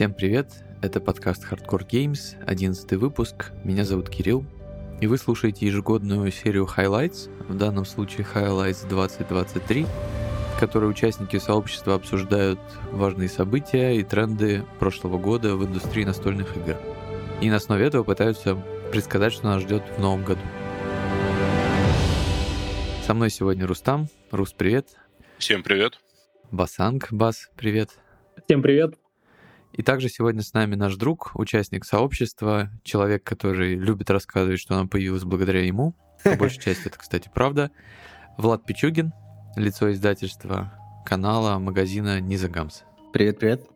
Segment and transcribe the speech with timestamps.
[0.00, 0.46] Всем привет,
[0.80, 4.46] это подкаст Hardcore Games, 11 выпуск, меня зовут Кирилл,
[4.98, 11.96] и вы слушаете ежегодную серию Highlights, в данном случае Highlights 2023, в которой участники сообщества
[11.96, 12.58] обсуждают
[12.92, 16.78] важные события и тренды прошлого года в индустрии настольных игр.
[17.42, 18.56] И на основе этого пытаются
[18.90, 20.40] предсказать, что нас ждет в новом году.
[23.06, 24.08] Со мной сегодня Рустам.
[24.30, 24.86] Рус, привет.
[25.36, 26.00] Всем привет.
[26.50, 27.90] Басанг, Бас, привет.
[28.46, 28.99] Всем привет.
[29.72, 34.86] И также сегодня с нами наш друг, участник сообщества, человек, который любит рассказывать, что она
[34.86, 35.94] появилась благодаря ему.
[36.24, 37.70] По большей части это, кстати, правда.
[38.36, 39.12] Влад Пичугин,
[39.56, 40.72] лицо издательства
[41.06, 42.82] канала, магазина Низагамс.
[43.12, 43.66] Привет-привет.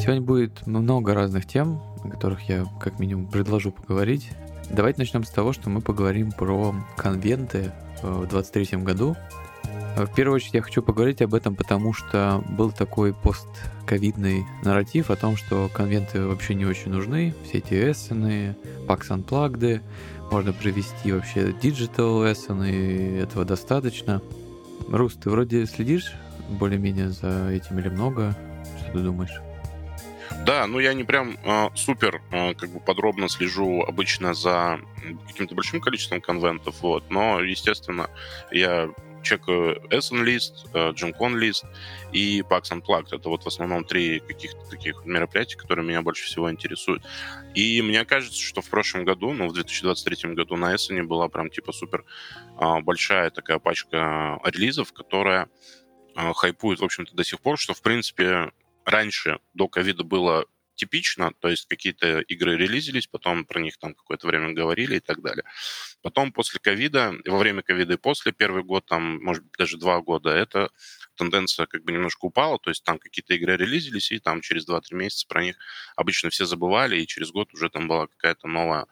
[0.00, 4.30] Сегодня будет много разных тем, о которых я как минимум предложу поговорить.
[4.70, 7.72] Давайте начнем с того, что мы поговорим про конвенты
[8.06, 9.16] в 2023 году.
[9.96, 15.16] В первую очередь я хочу поговорить об этом, потому что был такой постковидный нарратив о
[15.16, 19.80] том, что конвенты вообще не очень нужны, все эти эссены, PAX Unplugged,
[20.30, 24.20] можно провести вообще digital эссены, и этого достаточно.
[24.88, 26.12] Рус, ты вроде следишь
[26.50, 28.36] более-менее за этим или много?
[28.82, 29.45] Что ты думаешь?
[30.44, 34.80] Да, ну я не прям э, супер э, как бы подробно слежу обычно за
[35.26, 38.10] каким-то большим количеством конвентов, вот, но, естественно,
[38.50, 38.90] я
[39.22, 41.64] чекаю Essen лист, GenCon лист
[42.12, 43.08] и PAX Unplugged.
[43.10, 47.02] Это вот в основном три каких-то таких мероприятия, которые меня больше всего интересуют.
[47.54, 51.50] И мне кажется, что в прошлом году, ну, в 2023 году на Essen была прям
[51.50, 52.04] типа супер
[52.58, 55.48] э, большая такая пачка релизов, которая
[56.14, 58.52] э, хайпует, в общем-то, до сих пор, что, в принципе,
[58.86, 64.26] раньше, до ковида, было типично, то есть какие-то игры релизились, потом про них там какое-то
[64.26, 65.44] время говорили и так далее.
[66.02, 70.00] Потом после ковида, во время ковида и после, первый год, там, может быть, даже два
[70.00, 70.70] года, эта
[71.16, 74.94] тенденция как бы немножко упала, то есть там какие-то игры релизились, и там через 2-3
[74.94, 75.56] месяца про них
[75.96, 78.86] обычно все забывали, и через год уже там была какая-то новая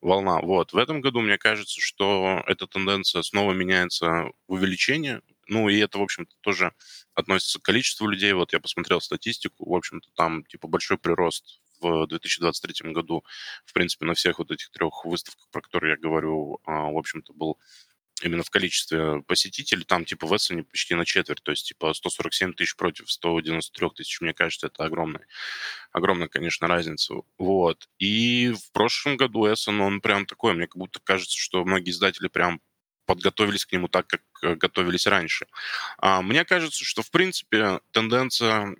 [0.00, 0.40] волна.
[0.40, 0.72] Вот.
[0.72, 5.98] В этом году, мне кажется, что эта тенденция снова меняется в увеличение, ну, и это,
[5.98, 6.72] в общем-то, тоже
[7.14, 8.32] относится к количеству людей.
[8.32, 13.24] Вот я посмотрел статистику, в общем-то, там, типа, большой прирост в 2023 году,
[13.64, 17.32] в принципе, на всех вот этих трех выставках, про которые я говорю, а, в общем-то,
[17.32, 17.58] был
[18.22, 22.52] именно в количестве посетителей, там типа в Эссене почти на четверть, то есть типа 147
[22.52, 25.26] тысяч против 193 тысяч, мне кажется, это огромная,
[25.92, 27.14] огромная, конечно, разница.
[27.38, 27.88] Вот.
[27.98, 32.28] И в прошлом году Эссен, он прям такой, мне как будто кажется, что многие издатели
[32.28, 32.60] прям
[33.06, 35.46] подготовились к нему так, как готовились раньше.
[35.98, 38.76] А, мне кажется, что, в принципе, тенденция,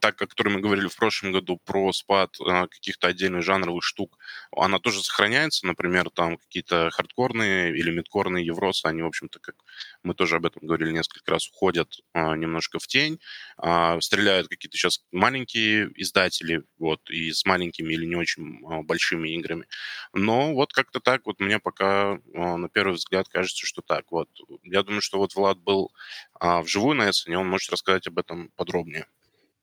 [0.00, 4.18] так, о которой мы говорили в прошлом году, про спад а, каких-то отдельных жанровых штук,
[4.56, 5.66] она тоже сохраняется.
[5.66, 9.54] Например, там какие-то хардкорные или мидкорные евросы, они, в общем-то, как
[10.02, 13.20] мы тоже об этом говорили несколько раз, уходят а, немножко в тень,
[14.00, 19.66] стреляют какие-то сейчас маленькие издатели, вот, и с маленькими или не очень большими играми.
[20.12, 24.10] Но вот как-то так вот мне пока на первый взгляд кажется, что так.
[24.10, 24.28] Вот.
[24.62, 25.90] Я думаю, что вот Влад был
[26.38, 29.06] а, вживую на Эссене, он может рассказать об этом подробнее.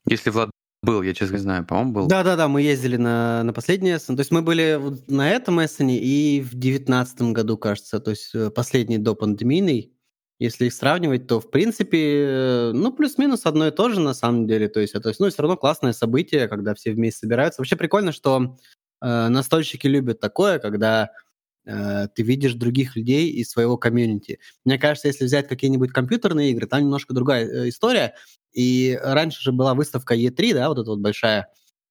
[0.05, 0.49] Если Влад
[0.83, 2.07] был, я честно не знаю, по-моему, был.
[2.07, 4.15] Да-да-да, мы ездили на, на последний Эссен.
[4.15, 8.49] То есть мы были на этом Эссене и в девятнадцатом году, кажется, то есть э,
[8.49, 9.93] последний до пандемийный.
[10.39, 14.45] Если их сравнивать, то, в принципе, э, ну, плюс-минус одно и то же, на самом
[14.45, 14.67] деле.
[14.67, 17.61] То есть это, ну, все равно классное событие, когда все вместе собираются.
[17.61, 18.57] Вообще прикольно, что
[19.01, 21.11] э, настольщики любят такое, когда
[21.65, 24.39] ты видишь других людей из своего комьюнити.
[24.65, 28.15] Мне кажется, если взять какие-нибудь компьютерные игры, там немножко другая э, история.
[28.51, 31.47] И раньше же была выставка E3, да, вот эта вот большая,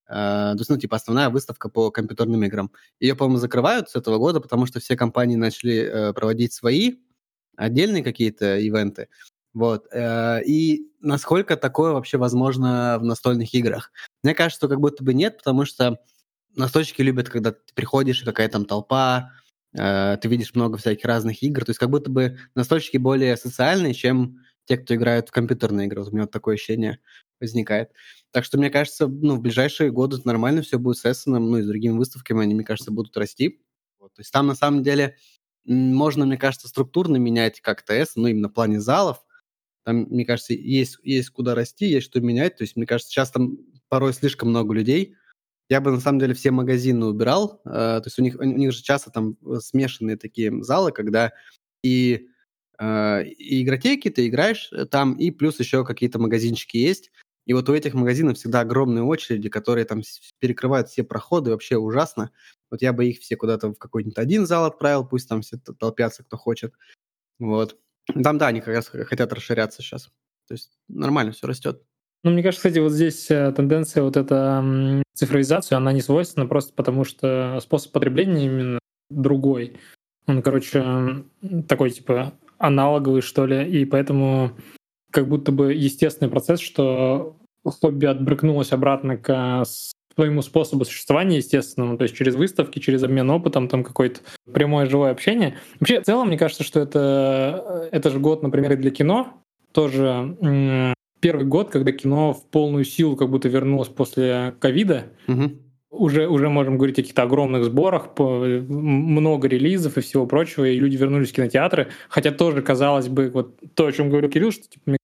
[0.08, 2.70] э, то есть, ну, типа, основная выставка по компьютерным играм.
[3.00, 6.96] Ее, по-моему, закрывают с этого года, потому что все компании начали проводить свои
[7.56, 9.08] отдельные какие-то ивенты.
[9.54, 9.86] Вот.
[9.94, 13.92] И насколько такое вообще возможно в настольных играх?
[14.22, 15.98] Мне кажется, что как будто бы нет, потому что
[16.56, 19.32] настольщики любят, когда ты приходишь, и какая там толпа,
[19.78, 23.94] Э, ты видишь много всяких разных игр, то есть как будто бы настольщики более социальные,
[23.94, 26.00] чем те, кто играют в компьютерные игры.
[26.02, 26.98] Вот у меня вот такое ощущение
[27.40, 27.90] возникает.
[28.30, 31.62] Так что, мне кажется, ну, в ближайшие годы нормально все будет с Эссеном, ну и
[31.62, 33.60] с другими выставками, они, мне кажется, будут расти.
[33.98, 34.14] Вот.
[34.14, 35.16] То есть там, на самом деле,
[35.64, 39.24] можно, мне кажется, структурно менять как-то Эссен, ну, именно в плане залов.
[39.84, 42.56] Там, мне кажется, есть, есть куда расти, есть что менять.
[42.56, 43.58] То есть, мне кажется, сейчас там
[43.88, 45.16] порой слишком много людей,
[45.68, 47.60] я бы на самом деле все магазины убирал.
[47.64, 51.32] Э, то есть у них, у них же часто там э, смешанные такие залы, когда
[51.82, 52.28] и,
[52.78, 57.10] э, и игротеки ты играешь там, и плюс еще какие-то магазинчики есть.
[57.44, 60.02] И вот у этих магазинов всегда огромные очереди, которые там
[60.38, 62.30] перекрывают все проходы, вообще ужасно.
[62.70, 66.22] Вот я бы их все куда-то в какой-нибудь один зал отправил, пусть там все толпятся,
[66.22, 66.74] кто хочет.
[67.38, 67.78] Вот.
[68.22, 70.06] Там, да, они как раз хотят расширяться сейчас.
[70.46, 71.82] То есть нормально все растет.
[72.24, 76.72] Ну, мне кажется, кстати, вот здесь э, тенденция вот эта цифровизация, она не свойственна просто
[76.74, 78.78] потому, что способ потребления именно
[79.10, 79.76] другой.
[80.26, 81.24] Он, короче,
[81.68, 84.52] такой типа аналоговый, что ли, и поэтому
[85.10, 89.64] как будто бы естественный процесс, что хобби отбрыкнулось обратно к
[90.14, 94.20] своему способу существования естественному, то есть через выставки, через обмен опытом, там какое-то
[94.52, 95.56] прямое живое общение.
[95.80, 99.34] Вообще, в целом, мне кажется, что это, это же год, например, и для кино,
[99.72, 105.04] тоже первый год, когда кино в полную силу как будто вернулось после ковида.
[105.28, 105.50] Угу.
[105.90, 110.96] Уже, уже можем говорить о каких-то огромных сборах, много релизов и всего прочего, и люди
[110.96, 111.88] вернулись в кинотеатры.
[112.08, 114.96] Хотя тоже, казалось бы, вот то, о чем говорил Кирилл, что типа, мне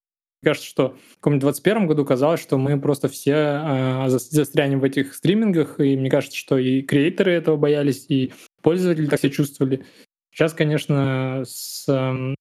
[0.43, 5.15] кажется, что в каком-нибудь 21 году казалось, что мы просто все э, застрянем в этих
[5.15, 8.33] стримингах, и мне кажется, что и креаторы этого боялись, и
[8.63, 9.85] пользователи так себя чувствовали.
[10.33, 12.35] Сейчас, конечно, с, э,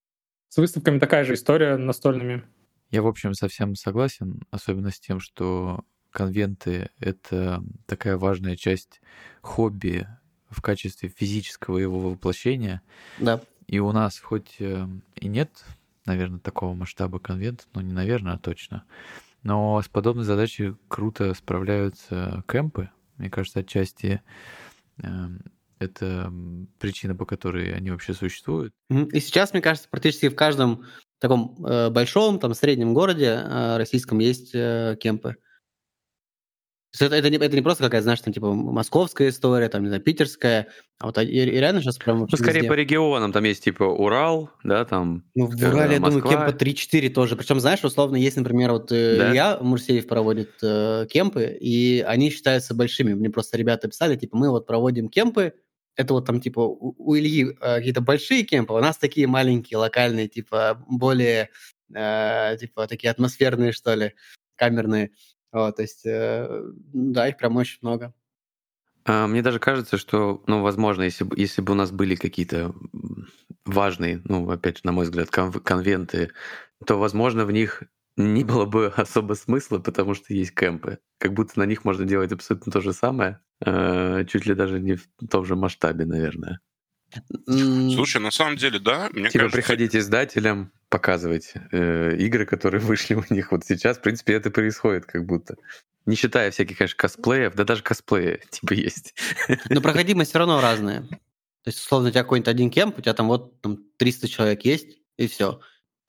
[0.49, 2.43] с выставками такая же история настольными.
[2.89, 9.01] Я, в общем, совсем согласен, особенно с тем, что конвенты— это такая важная часть
[9.41, 10.07] хобби
[10.49, 12.81] в качестве физического его воплощения.
[13.19, 13.41] Да.
[13.67, 15.65] И у нас хоть э, и нет,
[16.05, 18.85] наверное, такого масштаба конвента, ну не наверное, а точно,
[19.43, 22.89] но с подобной задачей круто справляются кемпы.
[23.17, 24.21] Мне кажется, отчасти
[24.97, 25.41] эм,
[25.79, 26.31] это
[26.79, 28.73] причина, по которой они вообще существуют.
[28.89, 30.85] И сейчас, мне кажется, практически в каждом
[31.19, 35.35] таком э, большом, там, среднем городе э, российском есть э, кемпы.
[36.99, 40.01] Это, это, не, это не просто какая-то, знаешь, там, типа, московская история, там, не знаю,
[40.01, 40.67] питерская,
[40.99, 42.69] а вот и, и реально сейчас прям Ну, скорее везде.
[42.69, 45.23] по регионам, там есть, типа, Урал, да, там...
[45.35, 47.35] Ну, в Урале, я думаю, кемпа 3-4 тоже.
[47.35, 49.31] Причем, знаешь, условно, есть, например, вот э, да?
[49.31, 53.13] Илья Мурсеев проводит э, кемпы, и они считаются большими.
[53.13, 55.53] Мне просто ребята писали, типа, мы вот проводим кемпы,
[55.97, 60.27] это вот там, типа, у, Ильи э, какие-то большие кемпы, у нас такие маленькие, локальные,
[60.27, 61.49] типа, более,
[61.93, 64.13] э, типа, такие атмосферные, что ли,
[64.55, 65.11] камерные.
[65.51, 66.47] Вот, то есть, э,
[66.93, 68.13] да, их прям очень много.
[69.05, 72.75] А, мне даже кажется, что, ну, возможно, если бы, если бы у нас были какие-то
[73.65, 76.31] важные, ну, опять же, на мой взгляд, конвенты,
[76.85, 77.83] то, возможно, в них
[78.17, 80.99] не было бы особо смысла, потому что есть кемпы.
[81.17, 85.07] Как будто на них можно делать абсолютно то же самое, чуть ли даже не в
[85.29, 86.59] том же масштабе, наверное.
[87.45, 89.09] Слушай, на самом деле, да.
[89.13, 89.57] Мне типа кажется...
[89.57, 93.97] приходить издателям, показывать э, игры, которые вышли у них вот сейчас.
[93.97, 95.55] В принципе, это происходит как будто.
[96.05, 99.15] Не считая всяких, конечно, косплеев, да даже косплеи типа есть.
[99.69, 101.01] Но проходимость все равно разная.
[101.01, 104.63] То есть, условно, у тебя какой-нибудь один кемп, у тебя там вот там 300 человек
[104.63, 105.59] есть, и все.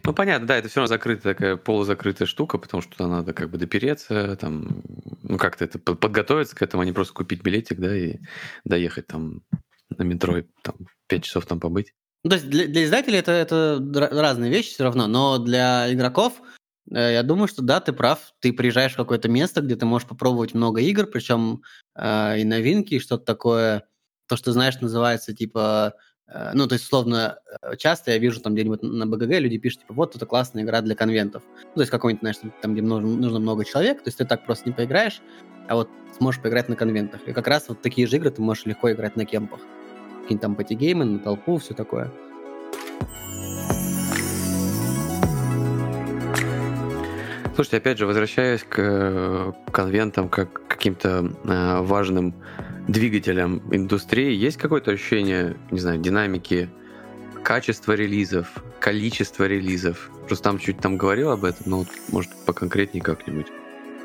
[0.04, 3.50] Ну, понятно, да, это все равно закрытая такая полузакрытая штука, потому что туда надо как
[3.50, 4.82] бы допереться, там,
[5.22, 8.18] ну, как-то это подготовиться к этому, а не просто купить билетик, да, и
[8.64, 9.42] доехать там
[9.90, 10.76] на метро и там
[11.08, 11.92] 5 часов там побыть.
[12.24, 13.78] Ну, то есть для, для издателей это, это
[14.10, 16.40] разные вещи все равно, но для игроков
[16.90, 18.32] э, я думаю, что да, ты прав.
[18.40, 21.62] Ты приезжаешь в какое-то место, где ты можешь попробовать много игр, причем
[21.96, 23.88] э, и новинки, и что-то такое,
[24.26, 25.94] то, что знаешь, называется типа
[26.54, 29.94] ну, то есть, условно, э, часто я вижу там где-нибудь на БГГ люди пишут, типа,
[29.94, 31.42] вот это классная игра для конвентов.
[31.56, 34.44] Ну, то есть, какой-нибудь, знаешь, там, где нужно, нужно много человек, то есть ты так
[34.44, 35.22] просто не поиграешь,
[35.69, 37.20] а вот сможешь поиграть на конвентах.
[37.26, 39.60] И как раз вот такие же игры ты можешь легко играть на кемпах.
[40.22, 42.12] Какие-нибудь там патигеймы, на толпу, все такое.
[47.58, 52.32] Слушайте, опять же, возвращаясь к э, конвентам как к каким-то э, важным
[52.86, 56.70] двигателям индустрии, есть какое-то ощущение, не знаю, динамики,
[57.43, 60.08] качества релизов, количества релизов?
[60.29, 63.48] Просто там чуть там говорил об этом, но вот, может поконкретнее как-нибудь.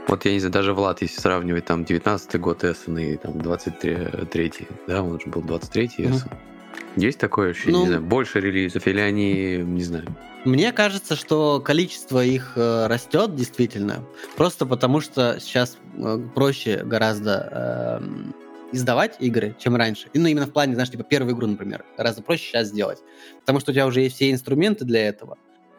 [0.08, 4.68] Вот я не знаю, даже Влад, если сравнивать там 19 год Эссен и там 23
[4.88, 6.06] да, он же был 23 Эссен.
[6.06, 6.53] Mm-hmm.
[6.96, 10.06] Есть такое ощущение, ну, не знаю, больше релизов или они, не знаю,
[10.46, 14.04] мне кажется, что количество их э, растет действительно,
[14.36, 20.10] просто потому что сейчас э, проще гораздо э, издавать игры, чем раньше.
[20.12, 23.00] И, ну, именно в плане, знаешь, типа первую игру, например, гораздо проще сейчас сделать.
[23.40, 25.38] Потому что у тебя уже есть все инструменты для этого.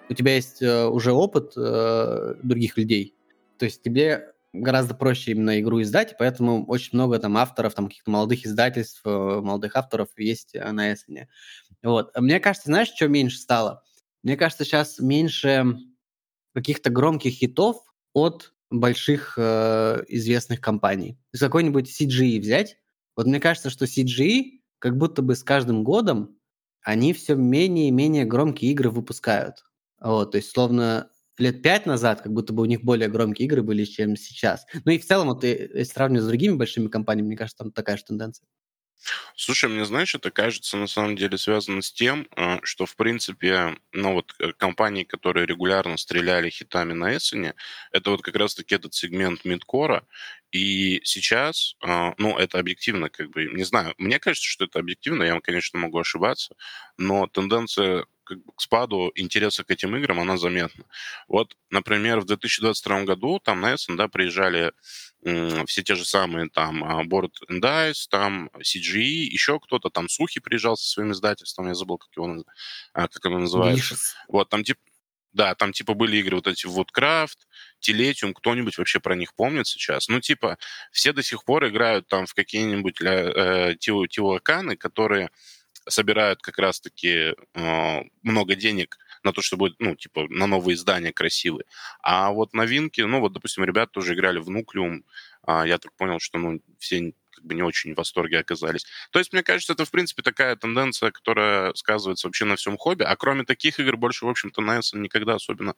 [0.09, 3.15] У тебя есть э, уже опыт э, других людей.
[3.59, 7.89] То есть тебе гораздо проще именно игру издать, и поэтому очень много там авторов, там
[7.89, 11.29] каких-то молодых издательств, э, молодых авторов есть э, на Эссене.
[11.83, 12.17] Вот.
[12.17, 13.83] Мне кажется, знаешь, что меньше стало?
[14.23, 15.77] Мне кажется, сейчас меньше
[16.55, 17.77] каких-то громких хитов
[18.13, 21.19] от больших э, известных компаний.
[21.33, 22.79] Есть какой-нибудь CGE взять.
[23.17, 26.39] Вот мне кажется, что CGE как будто бы с каждым годом
[26.83, 29.65] они все менее и менее громкие игры выпускают.
[30.01, 33.63] Вот, то есть, словно лет пять назад, как будто бы у них более громкие игры
[33.63, 34.67] были, чем сейчас.
[34.85, 37.97] Ну и в целом, вот, если сравнивать с другими большими компаниями, мне кажется, там такая
[37.97, 38.47] же тенденция.
[39.37, 43.77] Слушай, мне, знаешь, это кажется на самом деле связано с тем, э, что, в принципе,
[43.93, 47.55] ну вот э, компании, которые регулярно стреляли хитами на Эссене,
[47.93, 50.07] это вот как раз-таки этот сегмент мидкора,
[50.53, 55.23] и сейчас, э, ну, это объективно, как бы, не знаю, мне кажется, что это объективно,
[55.25, 56.55] я, конечно, могу ошибаться,
[56.97, 60.85] но тенденция бы, к спаду интереса к этим играм, она заметна.
[61.29, 64.73] Вот, например, в 2022 году там на Essen, да, приезжали
[65.67, 70.39] все те же самые там а, Board and Dice, там CGE, еще кто-то, там Сухи
[70.39, 72.45] приезжал со своим издательством, я забыл, как его
[72.93, 73.95] а, как оно называется.
[73.95, 73.99] Vicious.
[74.29, 74.81] Вот, там типа
[75.35, 77.39] да, там типа были игры вот эти Woodcraft,
[77.81, 80.09] Телетиум, кто-нибудь вообще про них помнит сейчас?
[80.09, 80.59] Ну, типа,
[80.93, 85.31] все до сих пор играют там в какие-нибудь э, тиуаканы, которые
[85.89, 91.65] собирают как раз-таки э, много денег на то, чтобы, ну, типа, на новые издания красивые.
[92.03, 95.05] А вот новинки, ну, вот, допустим, ребята тоже играли в Нуклеум,
[95.47, 98.87] а, я так понял, что, ну, все как бы не очень в восторге оказались.
[99.11, 103.03] То есть, мне кажется, это, в принципе, такая тенденция, которая сказывается вообще на всем хобби.
[103.03, 105.75] А кроме таких игр, больше, в общем-то, на Эссен никогда особенно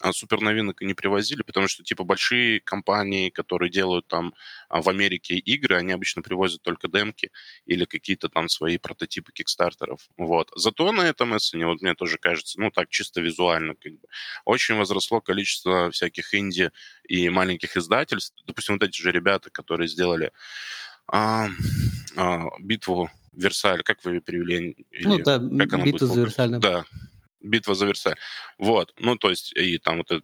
[0.00, 4.34] а, супер новинок и не привозили, потому что, типа, большие компании, которые делают там
[4.68, 7.30] а, в Америке игры, они обычно привозят только демки
[7.66, 10.00] или какие-то там свои прототипы кикстартеров.
[10.16, 10.50] Вот.
[10.54, 14.08] Зато на этом Эссене, вот мне тоже кажется, ну, так чисто визуально, как бы,
[14.44, 16.70] очень возросло количество всяких инди
[17.08, 18.36] и маленьких издательств.
[18.46, 20.32] Допустим, вот эти же ребята, которые сделали
[21.06, 21.48] а,
[22.16, 24.76] а, битву Версаль, как вы перевели?
[25.02, 26.14] Ну да, как она битва будет?
[26.14, 26.58] за Версаль.
[26.58, 26.84] Да,
[27.44, 28.16] битва за Версаль.
[28.58, 30.22] Вот, ну то есть и там вот это,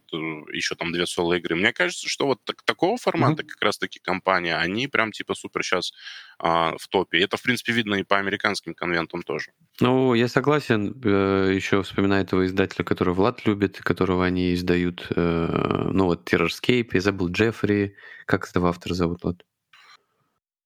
[0.51, 1.55] еще там две соло игры.
[1.55, 3.47] Мне кажется, что вот так, такого формата mm-hmm.
[3.47, 5.93] как раз-таки компания, они прям типа супер сейчас
[6.39, 7.19] а, в топе.
[7.19, 9.51] И это, в принципе, видно и по американским конвентам тоже.
[9.79, 10.99] Ну, я согласен.
[11.03, 15.07] Э, еще вспоминаю этого издателя, который Влад любит, которого они издают.
[15.15, 17.95] Э, ну вот Terrorscape, я забыл Джеффри.
[18.25, 19.43] Как этого автора зовут, Влад?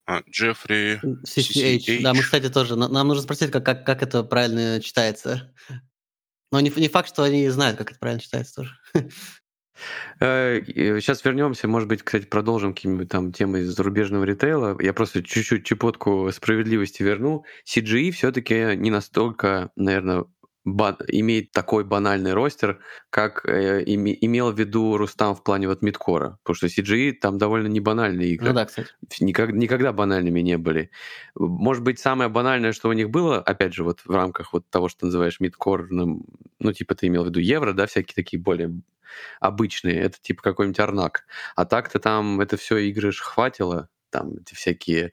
[0.06, 2.02] А, Джеффри CCH.
[2.02, 2.76] Да, мы, кстати, тоже.
[2.76, 5.52] Нам нужно спросить, как, как, как это правильно читается.
[6.52, 8.78] Но не, не факт, что они знают, как это правильно читается тоже.
[10.20, 14.76] Сейчас э, вернемся, может быть, кстати, продолжим какими-нибудь там темы из зарубежного ритейла.
[14.80, 17.44] Я просто чуть-чуть чепотку справедливости верну.
[17.66, 20.26] CGE все-таки не настолько, наверное,
[20.66, 22.80] имеет такой банальный ростер,
[23.10, 26.38] как э, име- имел в виду Рустам в плане вот мидкора.
[26.42, 28.48] Потому что CGE там довольно не банальные игры.
[28.48, 28.88] Ну да, кстати.
[29.20, 30.90] Никак, никогда банальными не были.
[31.36, 34.88] Может быть, самое банальное, что у них было, опять же, вот в рамках вот того,
[34.88, 36.24] что ты называешь мидкорным,
[36.58, 38.80] ну, типа ты имел в виду евро, да, всякие такие более
[39.40, 41.26] обычные, это типа какой-нибудь Арнак.
[41.54, 45.12] А так-то там это все игры хватило, там эти всякие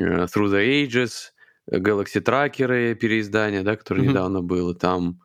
[0.00, 1.32] uh, Through the Ages,
[1.70, 4.08] Galaxy Tracker переиздание, да, которое mm-hmm.
[4.08, 5.20] недавно было, там,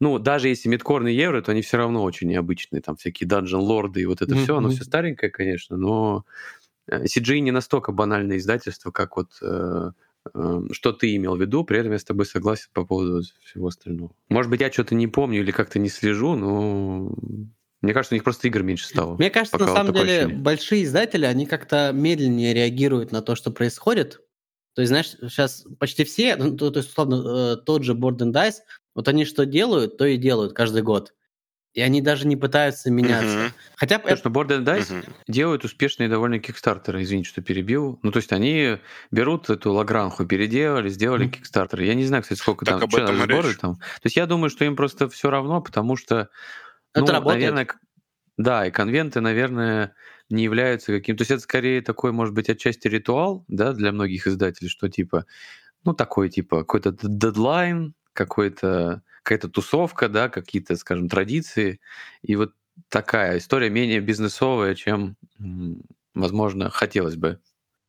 [0.00, 4.02] ну, даже если мидкорные евро, то они все равно очень необычные, там всякие Dungeon Лорды
[4.02, 4.42] и вот это mm-hmm.
[4.42, 6.24] все, оно все старенькое, конечно, но
[6.86, 9.90] э, CG не настолько банальное издательство, как вот э,
[10.34, 13.66] э, что ты имел в виду, при этом я с тобой согласен по поводу всего
[13.66, 14.12] остального.
[14.28, 17.12] Может быть, я что-то не помню или как-то не слежу, но
[17.82, 19.16] мне кажется, у них просто игр меньше стало.
[19.16, 20.36] Мне кажется, на самом деле, ощущение.
[20.36, 24.20] большие издатели, они как-то медленнее реагируют на то, что происходит.
[24.74, 28.18] То есть, знаешь, сейчас почти все, ну, то, то есть, условно, э, тот же Board
[28.18, 28.58] and Dice,
[28.94, 31.12] вот они что делают, то и делают каждый год.
[31.72, 33.26] И они даже не пытаются меняться.
[33.26, 33.52] Uh-huh.
[33.76, 33.98] Хотя...
[34.00, 35.08] Потому что Board and Dice uh-huh.
[35.28, 38.00] делают успешные довольно кикстартеры, извините, что перебил.
[38.02, 38.78] Ну, то есть они
[39.12, 41.30] берут эту Лагранху, переделали, сделали uh-huh.
[41.30, 41.84] кикстартеры.
[41.84, 43.76] Я не знаю, кстати, сколько так там, об этом сборы там.
[43.76, 46.28] То есть я думаю, что им просто все равно, потому что...
[46.92, 47.40] Это ну, работает.
[47.42, 47.68] Наверное,
[48.36, 49.94] да, и конвенты, наверное,
[50.30, 51.16] не являются каким...
[51.16, 55.26] То есть это скорее такой, может быть, отчасти ритуал, да, для многих издателей, что типа,
[55.84, 61.80] ну, такой типа какой-то дедлайн, какой-то какая-то тусовка, да, какие-то, скажем, традиции.
[62.22, 62.54] И вот
[62.88, 65.16] такая история менее бизнесовая, чем,
[66.14, 67.38] возможно, хотелось бы.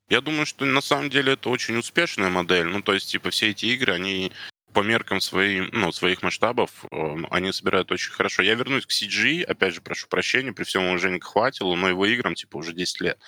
[0.10, 2.66] Я думаю, что на самом деле это очень успешная модель.
[2.66, 4.34] Ну, то есть, типа, все эти игры, они
[4.74, 8.42] по меркам своим, ну, своих масштабов эм, они собирают очень хорошо.
[8.42, 12.06] Я вернусь к CG, опять же, прошу прощения, при всем уважении к Хватилу, но его
[12.06, 13.20] играм, типа, уже 10 лет.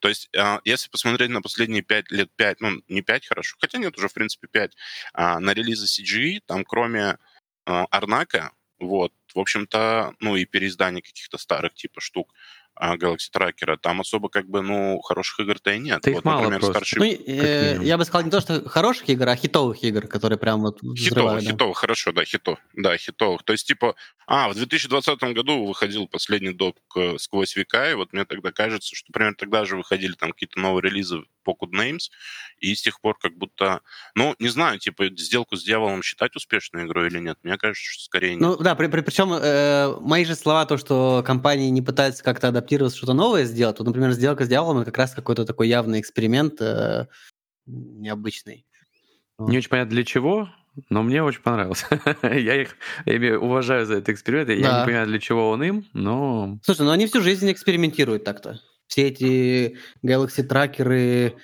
[0.00, 3.78] То есть, а, если посмотреть на последние 5 лет, 5, ну, не 5, хорошо, хотя
[3.78, 4.76] нет, уже, в принципе, 5,
[5.14, 7.18] а, на релизы CG, там, кроме
[7.66, 12.34] а, Арнака, вот, в общем-то, ну, и переиздание каких-то старых, типа, штук,
[12.80, 16.00] Galaxy Tracker, там особо как бы, ну, хороших игр-то и нет.
[16.02, 16.96] Да вот, мало например, просто.
[16.96, 16.98] Starship...
[16.98, 20.60] Ну, э, я бы сказал не то, что хороших игр, а хитовых игр, которые прям
[20.62, 21.50] вот Хитовых, да.
[21.50, 23.42] хитовых, хорошо, да, хито, да, хитовых.
[23.42, 23.94] То есть, типа,
[24.26, 26.78] а, в 2020 году выходил последний доп
[27.18, 30.82] сквозь века, и вот мне тогда кажется, что примерно тогда же выходили там какие-то новые
[30.82, 32.10] релизы по Names,
[32.58, 33.80] и с тех пор как будто,
[34.14, 38.04] ну, не знаю, типа, сделку с дьяволом считать успешной игрой или нет, мне кажется, что
[38.04, 38.40] скорее нет.
[38.40, 42.48] Ну, да, при, при, причем э, мои же слова, то, что компании не пытаются как-то
[42.48, 46.00] адаптироваться, что-то новое сделать, вот, например, сделка с дьяволом, это как раз какой-то такой явный
[46.00, 47.06] эксперимент, э,
[47.66, 48.66] необычный.
[49.38, 50.50] Не очень понятно для чего,
[50.88, 51.86] но мне очень понравился.
[52.22, 54.48] я их я уважаю за этот эксперимент.
[54.48, 54.54] Да.
[54.54, 56.58] Я не понимаю, для чего он им, но...
[56.62, 58.60] Слушай, ну они всю жизнь экспериментируют так-то.
[58.90, 61.34] Все эти Galaxy тракеры,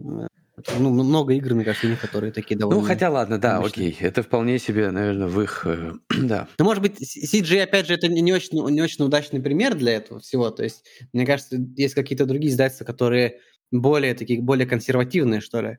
[0.00, 2.80] ну, много игр, мне кажется, у них, которые такие довольно...
[2.80, 3.90] Ну, хотя ладно, да, обычные.
[3.90, 4.06] окей.
[4.08, 5.64] Это вполне себе, наверное, в их...
[5.66, 6.48] Э, да.
[6.58, 10.18] Ну, может быть, CG, опять же, это не очень, не очень удачный пример для этого
[10.18, 10.50] всего.
[10.50, 13.38] То есть, мне кажется, есть какие-то другие издательства, которые
[13.70, 15.78] более такие, более консервативные, что ли.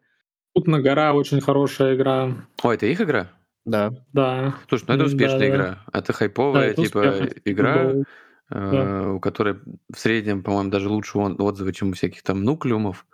[0.55, 2.48] Тут на гора очень хорошая игра.
[2.63, 3.31] О, это их игра?
[3.65, 3.91] Да.
[4.13, 4.55] Да.
[4.69, 5.84] Слушай, ну это успешная да, игра.
[5.91, 6.00] Да.
[6.00, 7.34] Это хайповая, да, это типа, успешная.
[7.43, 8.03] игра, да.
[8.50, 9.56] Э, у которой
[9.94, 13.06] в среднем, по-моему, даже лучше отзывы, чем у всяких там нуклеумов.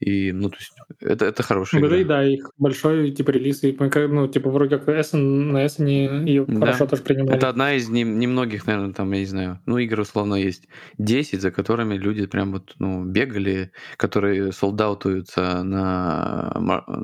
[0.00, 2.02] И, ну, то есть, это, это хорошая игра.
[2.04, 6.58] Да, их большой, типа, релиз, и, ну, типа, вроде как Эссен, на Эссене ее да.
[6.58, 7.36] хорошо тоже принимали.
[7.36, 11.50] Это одна из немногих, наверное, там, я не знаю, ну, игр, условно, есть 10, за
[11.50, 16.50] которыми люди прям вот, ну, бегали, которые солдаутуются на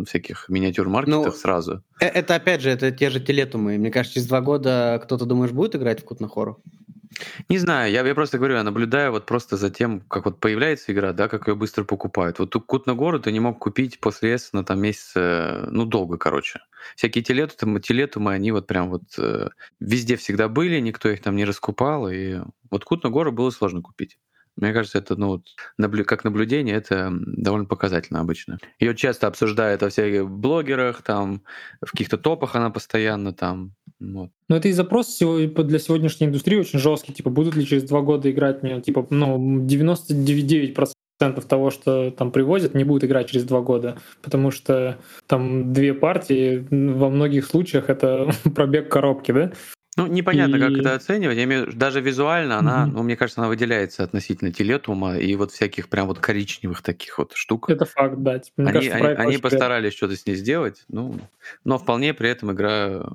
[0.09, 1.83] всяких миниатюр-маркетах ну, сразу.
[2.01, 3.77] Э, это, опять же, это те же телетумы.
[3.77, 6.63] Мне кажется, через два года кто-то, думаешь, будет играть в Кутнахору?
[7.49, 10.93] Не знаю, я, я просто говорю, я наблюдаю вот просто за тем, как вот появляется
[10.93, 12.39] игра, да, как ее быстро покупают.
[12.39, 16.19] Вот Кут на гору ты не мог купить после S на там месяц, ну, долго,
[16.19, 16.61] короче.
[16.97, 19.49] Всякие телетумы, телетумы, они вот прям вот э,
[19.81, 23.83] везде всегда были, никто их там не раскупал, и вот Кут на гору было сложно
[23.83, 24.19] купить.
[24.57, 25.43] Мне кажется, это, ну,
[26.07, 28.59] как наблюдение, это довольно показательно обычно.
[28.81, 31.43] Ее часто обсуждают во всяких блогерах, там,
[31.83, 33.73] в каких-то топах она постоянно там.
[34.01, 34.31] Вот.
[34.49, 37.13] Но это и запрос для сегодняшней индустрии очень жесткий.
[37.13, 42.75] Типа, будут ли через два года играть мне, типа, ну, 99% того, что там привозят,
[42.75, 48.31] не будет играть через два года, потому что там две партии во многих случаях это
[48.55, 49.53] пробег коробки, да?
[49.97, 50.61] Ну, непонятно, и...
[50.61, 51.37] как это оценивать.
[51.37, 52.93] Я имею, даже визуально она, mm-hmm.
[52.93, 57.33] ну, мне кажется, она выделяется относительно телетума и вот всяких прям вот коричневых таких вот
[57.35, 57.71] штук.
[57.71, 58.39] Это факт, да.
[58.39, 61.15] Типа, они кажется, они, они постарались что-то с ней сделать, ну,
[61.65, 63.07] но вполне при этом игра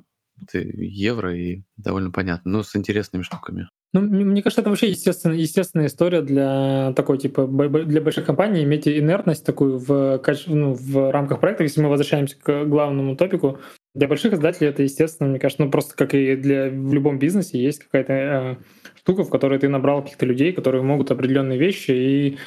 [0.52, 3.68] евро и довольно понятно, но с интересными штуками.
[3.92, 8.88] Ну, мне кажется, это вообще естественная, естественная история для такой, типа, для больших компаний иметь
[8.88, 11.62] инертность такую в, ну, в рамках проекта.
[11.64, 13.60] Если мы возвращаемся к главному топику,
[13.94, 17.62] для больших издателей это естественно, мне кажется, ну просто как и для в любом бизнесе
[17.62, 18.56] есть какая-то э,
[18.96, 22.38] штука, в которой ты набрал каких-то людей, которые могут определенные вещи и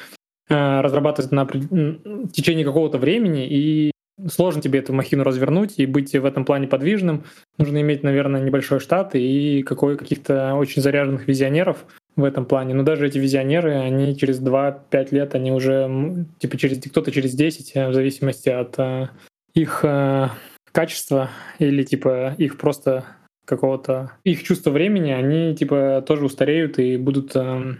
[0.48, 3.92] э, разрабатывать на в течение какого-то времени, и
[4.28, 7.24] сложно тебе эту махину развернуть и быть в этом плане подвижным.
[7.58, 11.84] Нужно иметь, наверное, небольшой штат и какой, каких-то очень заряженных визионеров
[12.16, 12.74] в этом плане.
[12.74, 17.72] Но даже эти визионеры, они через 2-5 лет, они уже, типа, через кто-то через 10,
[17.74, 19.08] э, в зависимости от э,
[19.54, 20.28] их э,
[20.76, 23.06] качества или типа их просто
[23.46, 27.76] какого-то их чувства времени, они типа тоже устареют и будут э,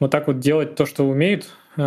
[0.00, 1.82] вот так вот делать то, что умеют, э,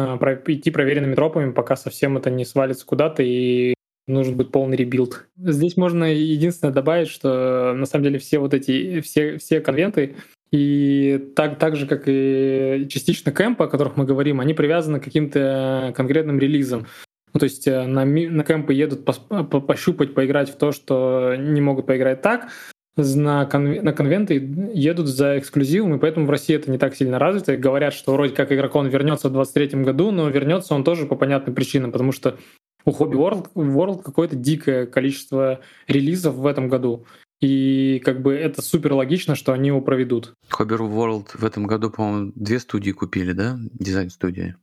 [0.46, 3.74] идти проверенными тропами, пока совсем это не свалится куда-то и
[4.06, 5.26] нужен будет полный rebuild.
[5.38, 10.18] Здесь можно единственное добавить, что на самом деле все вот эти все все конвенты
[10.52, 15.04] и так, так же, как и частично кемпы, о которых мы говорим, они привязаны к
[15.04, 16.86] каким-то конкретным релизам.
[17.34, 21.36] Ну, то есть э, на, на кемпы едут по, по, пощупать, поиграть в то, что
[21.38, 22.50] не могут поиграть так.
[22.96, 24.36] На, конвен, на конвенты
[24.74, 27.56] едут за эксклюзивом, и поэтому в России это не так сильно развито.
[27.56, 31.54] Говорят, что вроде как игрокон вернется в 23 году, но вернется он тоже по понятным
[31.54, 32.38] причинам, потому что
[32.86, 37.06] у Hobby World, World какое-то дикое количество релизов в этом году.
[37.40, 40.34] И как бы это супер логично, что они его проведут.
[40.50, 43.60] Hobby World в этом году, по-моему, две студии купили, да?
[43.74, 44.56] Дизайн-студии.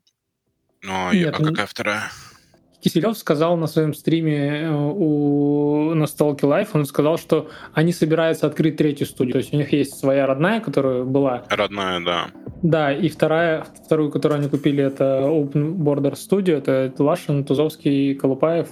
[0.82, 2.10] Ну, а а какая вторая?
[2.84, 8.46] Киселев сказал на своем стриме э, у на Stalky Life, он сказал, что они собираются
[8.46, 9.32] открыть третью студию.
[9.32, 11.44] То есть у них есть своя родная, которая была.
[11.48, 12.26] Родная, да.
[12.62, 18.68] Да, и вторая, вторую, которую они купили, это Open Border Studio, это Лашин, Тузовский, Колупаев.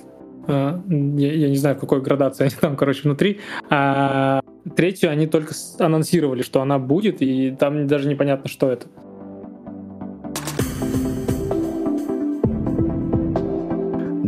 [0.47, 0.79] Э,
[1.17, 3.41] я, я не знаю, в какой градации они там, короче, внутри.
[3.71, 4.41] А
[4.77, 8.89] третью они только анонсировали, что она будет, и там даже непонятно, что это.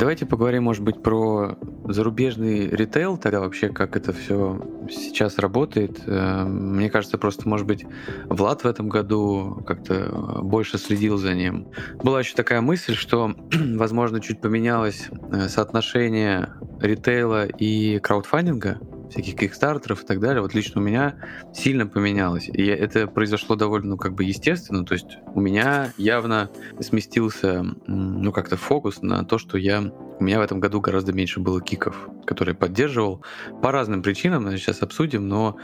[0.04, 1.56] Давайте поговорим, может быть, про
[1.88, 5.98] зарубежный ритейл, тогда вообще как это все сейчас работает.
[6.04, 7.86] Э, мне кажется, просто, может быть,
[8.26, 11.68] Влад в этом году как-то больше следил за ним.
[12.02, 13.34] Была еще такая мысль, что,
[13.76, 20.80] возможно, чуть поменялось э, соотношение ритейла и краудфандинга всяких кикстартеров и так далее, вот лично
[20.80, 21.16] у меня
[21.52, 22.48] сильно поменялось.
[22.48, 24.84] И это произошло довольно, ну, как бы естественно.
[24.84, 29.82] То есть у меня явно сместился, ну, как-то фокус на то, что я...
[30.20, 33.24] У меня в этом году гораздо меньше было киков, которые поддерживал.
[33.62, 35.56] По разным причинам, сейчас обсудим, но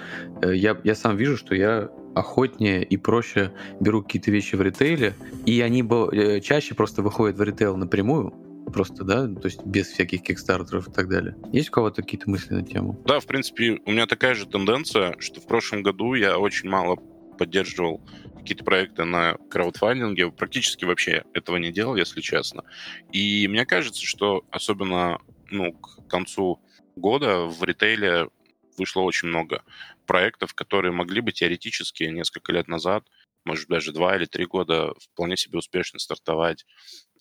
[0.42, 5.14] э, я, я сам вижу, что я охотнее и проще беру какие-то вещи в ритейле,
[5.46, 8.34] и они э, чаще просто выходят в ритейл напрямую,
[8.70, 11.36] просто, да, то есть без всяких кикстартеров и так далее.
[11.52, 13.00] Есть у кого-то какие-то мысли на тему?
[13.06, 16.96] Да, в принципе, у меня такая же тенденция, что в прошлом году я очень мало
[17.38, 18.00] поддерживал
[18.38, 22.64] какие-то проекты на краудфандинге, практически вообще этого не делал, если честно.
[23.12, 26.60] И мне кажется, что особенно ну, к концу
[26.96, 28.28] года в ритейле
[28.76, 29.62] вышло очень много
[30.06, 33.04] проектов, которые могли бы теоретически несколько лет назад,
[33.44, 36.66] может даже два или три года вполне себе успешно стартовать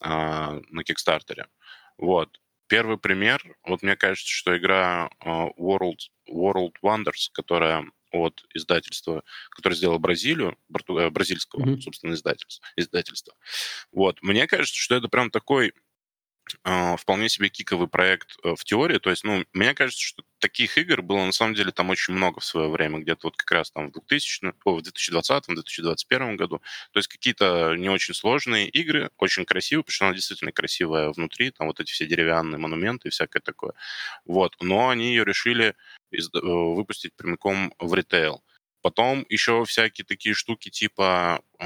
[0.02, 1.48] на Кикстартере.
[1.98, 2.40] Вот.
[2.68, 5.98] Первый пример, вот мне кажется, что игра а, World,
[6.30, 11.82] World Wonders, которая от издательства, которое сделало Бразилию, э, бразильского, mm-hmm.
[11.82, 13.36] собственно, издательства, издательства.
[13.92, 14.22] Вот.
[14.22, 15.74] Мне кажется, что это прям такой
[16.64, 19.00] э, вполне себе киковый проект э, в теории.
[19.00, 22.40] То есть, ну, мне кажется, что таких игр было на самом деле там очень много
[22.40, 26.62] в свое время, где-то вот как раз там в 2000, о, в 2020-2021 году.
[26.92, 31.52] То есть какие-то не очень сложные игры, очень красивые, потому что она действительно красивая внутри,
[31.52, 33.74] там вот эти все деревянные монументы и всякое такое.
[34.26, 34.56] Вот.
[34.62, 35.76] Но они ее решили
[36.12, 38.44] из, э, выпустить прямиком в ритейл.
[38.82, 41.66] Потом еще всякие такие штуки типа э,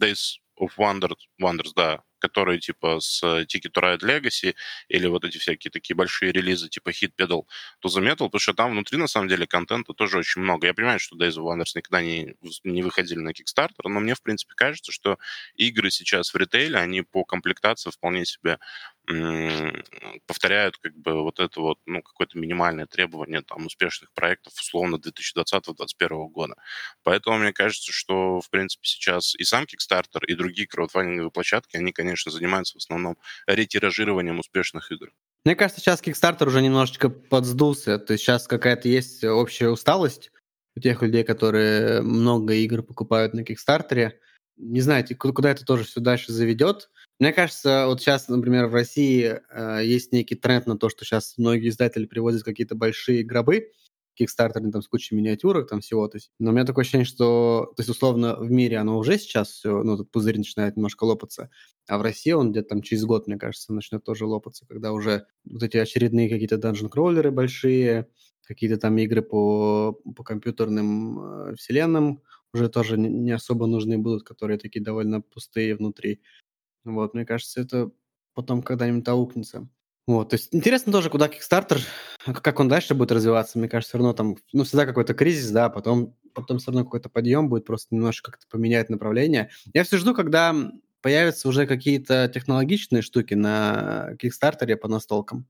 [0.00, 4.54] Days of Wonders, Wonders, да, которые типа с Ticket to Ride Legacy
[4.88, 7.44] или вот эти всякие такие большие релизы типа Hit Pedal
[7.84, 10.66] the Metal, потому что там внутри на самом деле контента тоже очень много.
[10.66, 14.22] Я понимаю, что Days of Wonders никогда не, не выходили на Kickstarter, но мне в
[14.22, 15.18] принципе кажется, что
[15.54, 18.58] игры сейчас в ритейле, они по комплектации вполне себе
[20.26, 26.28] повторяют как бы вот это вот, ну, какое-то минимальное требование там успешных проектов условно 2020-2021
[26.28, 26.54] года.
[27.02, 31.92] Поэтому мне кажется, что, в принципе, сейчас и сам Kickstarter, и другие краудфандинговые площадки, они,
[31.92, 33.16] конечно, занимаются в основном
[33.46, 35.10] ретиражированием успешных игр.
[35.44, 40.30] Мне кажется, сейчас Kickstarter уже немножечко подсдулся, то есть сейчас какая-то есть общая усталость
[40.76, 44.20] у тех людей, которые много игр покупают на Кикстартере.
[44.58, 46.90] Не знаю, куда это тоже все дальше заведет.
[47.20, 51.34] Мне кажется, вот сейчас, например, в России э, есть некий тренд на то, что сейчас
[51.36, 53.70] многие издатели приводят какие-то большие гробы,
[54.14, 56.08] кикстартерные там с кучей миниатюрок, там всего.
[56.08, 59.16] То есть, но у меня такое ощущение, что, то есть, условно, в мире оно уже
[59.16, 61.50] сейчас все, ну, этот пузырь начинает немножко лопаться,
[61.86, 65.26] а в России он где-то там через год, мне кажется, начнет тоже лопаться, когда уже
[65.44, 68.08] вот эти очередные какие-то данжен-кроллеры большие,
[68.48, 74.58] какие-то там игры по, по компьютерным э, вселенным уже тоже не особо нужны будут, которые
[74.58, 76.20] такие довольно пустые внутри.
[76.84, 77.90] Вот, мне кажется, это
[78.34, 79.68] потом когда-нибудь аукнется.
[80.06, 81.80] Вот, то есть интересно тоже, куда Kickstarter,
[82.24, 83.58] как он дальше будет развиваться.
[83.58, 87.10] Мне кажется, все равно там, ну, всегда какой-то кризис, да, потом, потом все равно какой-то
[87.10, 89.50] подъем будет, просто немножко как-то поменять направление.
[89.74, 90.54] Я все жду, когда
[91.02, 95.46] появятся уже какие-то технологичные штуки на Kickstarter по настолкам.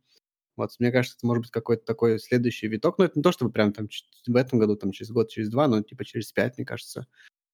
[0.59, 2.99] Вот, мне кажется, это может быть какой-то такой следующий виток.
[2.99, 3.89] Но это не то, чтобы прям там
[4.27, 7.07] в этом году, там через год, через два, но типа через пять, мне кажется,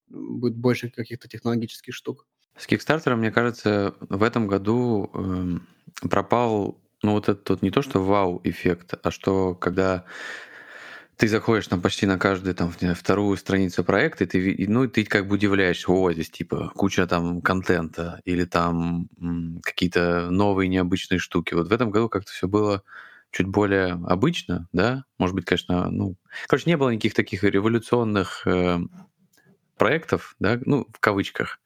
[0.08, 2.26] будет больше каких-то технологических штук.
[2.56, 7.82] С Kickstarter, мне кажется, в этом году э, пропал, ну вот этот вот не то,
[7.82, 10.04] что вау-эффект, а что когда
[11.16, 15.28] ты заходишь там почти на каждую там вторую страницу проекта, и ты, ну, ты как
[15.28, 19.08] бы удивляешься, о, здесь типа куча там контента или там
[19.62, 21.54] какие-то новые необычные штуки.
[21.54, 22.82] Вот в этом году как-то все было
[23.30, 28.78] чуть более обычно, да, может быть, конечно, ну, короче, не было никаких таких революционных э,
[29.76, 31.58] проектов, да, ну, в кавычках.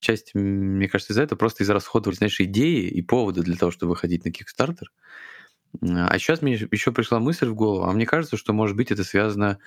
[0.00, 4.24] Часть, мне кажется, из-за этого просто израсходовали, знаешь, идеи и поводы для того, чтобы выходить
[4.24, 4.86] на Kickstarter.
[5.80, 9.04] А сейчас мне еще пришла мысль в голову, а мне кажется, что, может быть, это
[9.04, 9.58] связано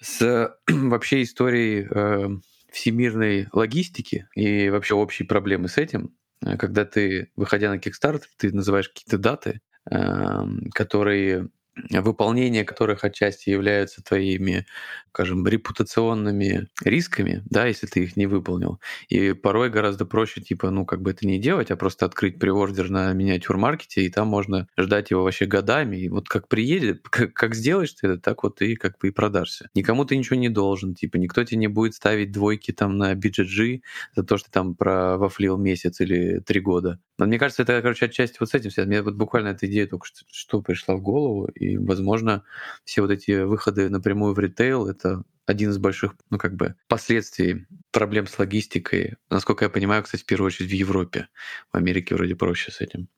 [0.00, 2.28] с вообще историей э,
[2.70, 6.14] всемирной логистики и вообще общей проблемы с этим.
[6.44, 11.48] Э, когда ты, выходя на Kickstarter, ты называешь какие-то даты, э, которые
[11.90, 14.66] выполнение которых отчасти являются твоими,
[15.10, 18.80] скажем, репутационными рисками, да, если ты их не выполнил.
[19.08, 22.90] И порой гораздо проще, типа, ну, как бы это не делать, а просто открыть приордер
[22.90, 25.96] на миниатюр-маркете, и там можно ждать его вообще годами.
[25.96, 29.10] И вот как приедет, как, как сделаешь ты это, так вот ты как бы и
[29.10, 29.68] продашься.
[29.74, 33.80] Никому ты ничего не должен, типа, никто тебе не будет ставить двойки там на BGG
[34.14, 36.98] за то, что там провафлил месяц или три года.
[37.18, 38.94] Но мне кажется, это, короче, отчасти вот с этим связано.
[38.94, 42.44] Мне вот буквально эта идея только что, что пришла в голову, и, возможно,
[42.84, 47.66] все вот эти выходы напрямую в ритейл— это один из больших, ну, как бы, последствий
[47.92, 49.14] проблем с логистикой.
[49.30, 51.28] Насколько я понимаю, кстати, в первую очередь в Европе.
[51.72, 53.08] В Америке вроде проще с этим.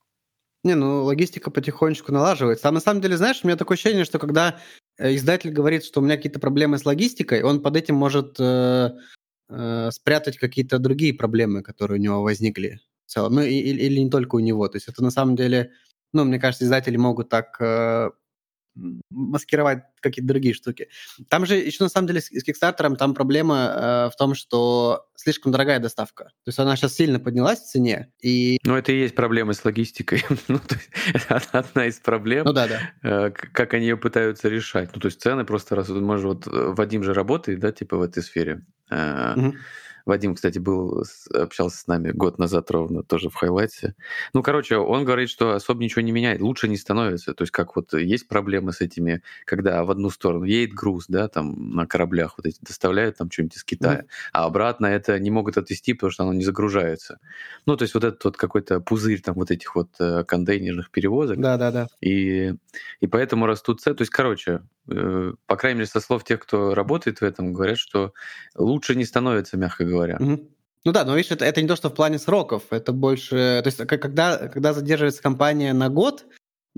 [0.64, 2.64] Не, ну, логистика потихонечку налаживается.
[2.64, 4.60] Там, на самом деле, знаешь, у меня такое ощущение, что когда
[4.98, 8.90] э, издатель говорит, что у меня какие-то проблемы с логистикой, он под этим может э,
[9.48, 13.34] э, спрятать какие-то другие проблемы, которые у него возникли в целом.
[13.34, 14.66] Ну, и, или не только у него.
[14.68, 15.72] То есть это на самом деле,
[16.12, 18.10] ну, мне кажется, издатели могут так э,
[19.10, 20.88] маскировать какие-то другие штуки.
[21.28, 25.06] Там же еще на самом деле с, с Kickstarter там проблема э, в том, что
[25.14, 26.24] слишком дорогая доставка.
[26.24, 28.12] То есть она сейчас сильно поднялась в цене.
[28.20, 28.58] И...
[28.64, 30.24] Ну, это и есть проблемы с логистикой.
[30.48, 30.90] ну, то есть,
[31.28, 32.44] это одна из проблем.
[32.44, 32.80] Ну да, да.
[33.02, 34.90] Э, как они ее пытаются решать.
[34.94, 35.88] Ну, то есть цены просто раз...
[35.88, 38.64] Может, вот э, Вадим же работает, да, типа в этой сфере.
[38.90, 39.54] Угу.
[40.08, 43.94] Вадим, кстати, был, общался с нами год назад ровно, тоже в хайлайте.
[44.32, 47.34] Ну, короче, он говорит, что особо ничего не меняет, лучше не становится.
[47.34, 51.28] То есть как вот есть проблемы с этими, когда в одну сторону едет груз, да,
[51.28, 54.06] там на кораблях вот эти доставляют там что-нибудь из Китая, mm.
[54.32, 57.18] а обратно это не могут отвезти, потому что оно не загружается.
[57.66, 61.38] Ну, то есть вот этот вот какой-то пузырь там вот этих вот э, контейнерных перевозок.
[61.38, 61.88] Да-да-да.
[62.00, 62.54] И,
[63.00, 63.96] и поэтому растут цены.
[63.96, 64.62] То есть, короче,
[65.46, 68.12] по крайней мере, со слов тех, кто работает в этом, говорят, что
[68.56, 70.16] лучше не становится, мягко говоря.
[70.18, 70.48] Угу.
[70.84, 73.60] Ну да, но видишь, это, это не то, что в плане сроков, это больше...
[73.62, 76.24] То есть когда, когда задерживается компания на год,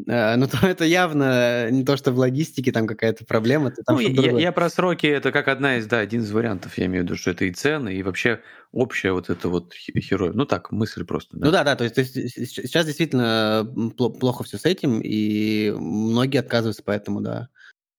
[0.06, 3.70] э, ну, то это явно не то, что в логистике там какая-то проблема.
[3.70, 6.86] Там ну, я, я про сроки, это как одна из, да, один из вариантов, я
[6.86, 8.40] имею в виду, что это и цены, и вообще
[8.72, 10.32] общая вот это вот херой.
[10.32, 11.36] Ну так, мысль просто.
[11.36, 11.46] Да?
[11.46, 16.38] Ну да, да, то есть, то есть сейчас действительно плохо все с этим, и многие
[16.38, 17.48] отказываются поэтому, да.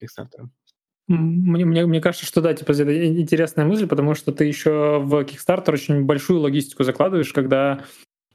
[0.01, 0.47] Kickstarter?
[1.07, 5.21] Мне, мне, мне кажется, что да, типа, это интересная мысль, потому что ты еще в
[5.23, 7.83] Kickstarter очень большую логистику закладываешь, когда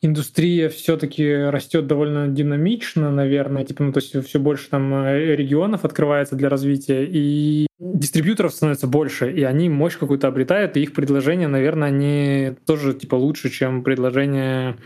[0.02, 5.84] индустрия все-таки растет довольно динамично, наверное, типа, ну, то есть все больше там э, регионов
[5.84, 11.48] открывается для развития, и дистрибьюторов становится больше, и они мощь какую-то обретают, и их предложения,
[11.48, 14.76] наверное, они тоже типа лучше, чем предложения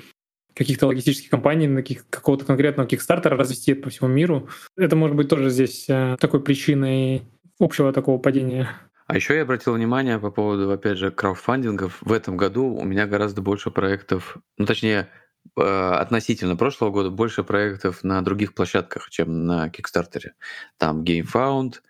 [0.55, 4.49] каких-то логистических компаний на каких, какого-то конкретного кикстартера развести это по всему миру.
[4.77, 7.23] Это может быть тоже здесь э, такой причиной
[7.59, 8.69] общего такого падения.
[9.07, 11.99] А еще я обратил внимание по поводу, опять же, краудфандингов.
[12.01, 15.09] В этом году у меня гораздо больше проектов, ну точнее,
[15.57, 20.35] э, относительно прошлого года больше проектов на других площадках, чем на Кикстартере.
[20.79, 21.81] Там GameFound,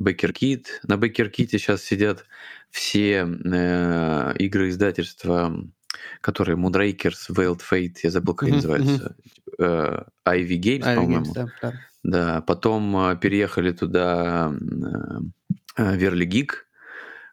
[0.00, 0.66] BakerKit.
[0.82, 2.26] На BakerKit сейчас сидят
[2.70, 5.56] все э, игры издательства
[6.20, 9.16] которые Moonrakers, Veiled Fate, я забыл, как mm-hmm, называется,
[9.58, 10.06] mm-hmm.
[10.26, 11.24] Ivy Games, Ivy по-моему.
[11.24, 11.72] Games, да, да.
[12.02, 14.52] да, потом э, переехали туда
[15.76, 16.66] Верли Гик.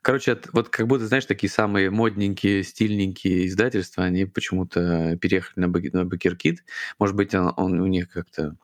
[0.01, 6.05] Короче, вот как будто, знаешь, такие самые модненькие, стильненькие издательства, они почему-то переехали на, на
[6.05, 6.63] Бакеркит.
[6.97, 8.55] Может быть, он, он у них как-то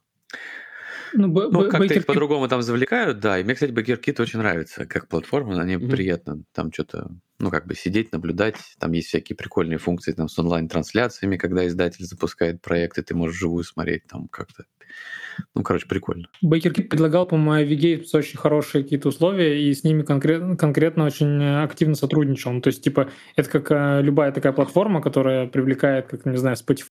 [1.14, 3.40] ну, б- ну как-то их по-другому там завлекают, да.
[3.40, 5.90] И мне, кстати, BakerKit очень нравится как платформа, они mm-hmm.
[5.90, 8.56] приятно там что-то, ну, как бы сидеть, наблюдать.
[8.80, 13.64] Там есть всякие прикольные функции там с онлайн-трансляциями, когда издатель запускает проекты, ты можешь живую
[13.64, 14.66] смотреть там как-то.
[15.54, 16.28] Ну, короче, прикольно.
[16.44, 21.96] BakerKit предлагал, по-моему, Avigates очень хорошие какие-то условия, и с ними конкретно, конкретно очень активно
[21.96, 22.54] сотрудничал.
[22.54, 26.56] Ну, то есть, типа, это как э, любая такая платформа, которая привлекает, как, не знаю,
[26.56, 26.88] Spotify,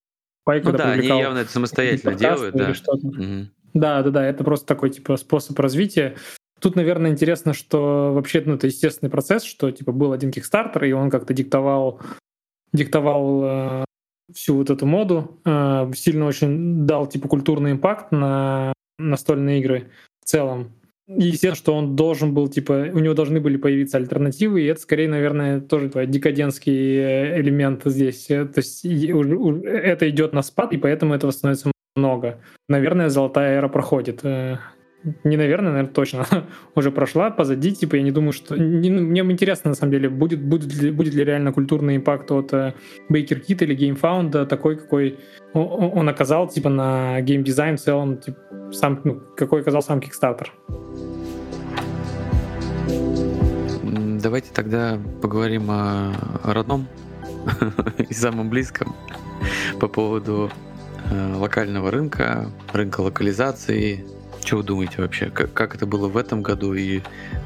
[0.63, 2.73] ну да, они явно это самостоятельно делают, да.
[2.87, 3.49] Угу.
[3.75, 6.17] Да, да, да, это просто такой типа способ развития.
[6.61, 10.93] Тут, наверное, интересно, что вообще ну, это естественный процесс, что типа был один Kickstarter, и
[10.93, 12.01] он как-то диктовал,
[12.73, 13.85] диктовал э,
[14.33, 19.91] всю вот эту моду, э, сильно очень дал типа культурный импакт на настольные игры
[20.23, 20.73] в целом.
[21.09, 24.81] И естественно, что он должен был, типа, у него должны были появиться альтернативы, и это
[24.81, 28.27] скорее, наверное, тоже твой декадентский э, элемент здесь.
[28.27, 32.41] То есть это идет на спад, и поэтому этого становится много.
[32.69, 34.23] Наверное, золотая эра проходит.
[35.05, 36.27] Э, не наверное, наверное, точно.
[36.75, 38.57] Уже прошла, позади, типа, я не думаю, что...
[38.57, 42.31] Не, ну, мне интересно, на самом деле, будет, будет, ли, будет ли реально культурный импакт
[42.31, 42.75] от uh,
[43.11, 45.19] Baker Kit или GameFound такой, какой
[45.53, 48.39] он оказал, типа, на геймдизайн в целом, типа,
[48.73, 50.49] сам, ну, какой оказал сам Kickstarter.
[54.23, 56.13] Давайте тогда поговорим о
[56.45, 56.89] родном
[57.99, 58.95] и самом близком
[59.79, 60.51] по поводу
[61.11, 64.05] Э, локального рынка, рынка локализации.
[64.47, 65.29] Что вы думаете вообще?
[65.29, 67.01] Как, как это было в этом году и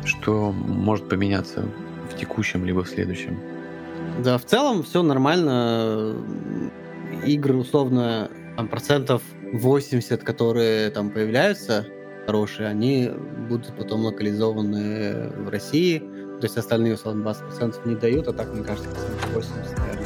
[0.04, 1.64] что может поменяться
[2.12, 3.40] в текущем либо в следующем?
[4.22, 6.14] Да, в целом все нормально.
[7.24, 9.22] Игры, условно, там, процентов
[9.54, 11.86] 80, которые там появляются,
[12.26, 13.10] хорошие, они
[13.48, 16.00] будут потом локализованы в России.
[16.00, 18.90] То есть остальные, условно, 20% не дают, а так, мне кажется,
[19.32, 19.99] 80, наверное.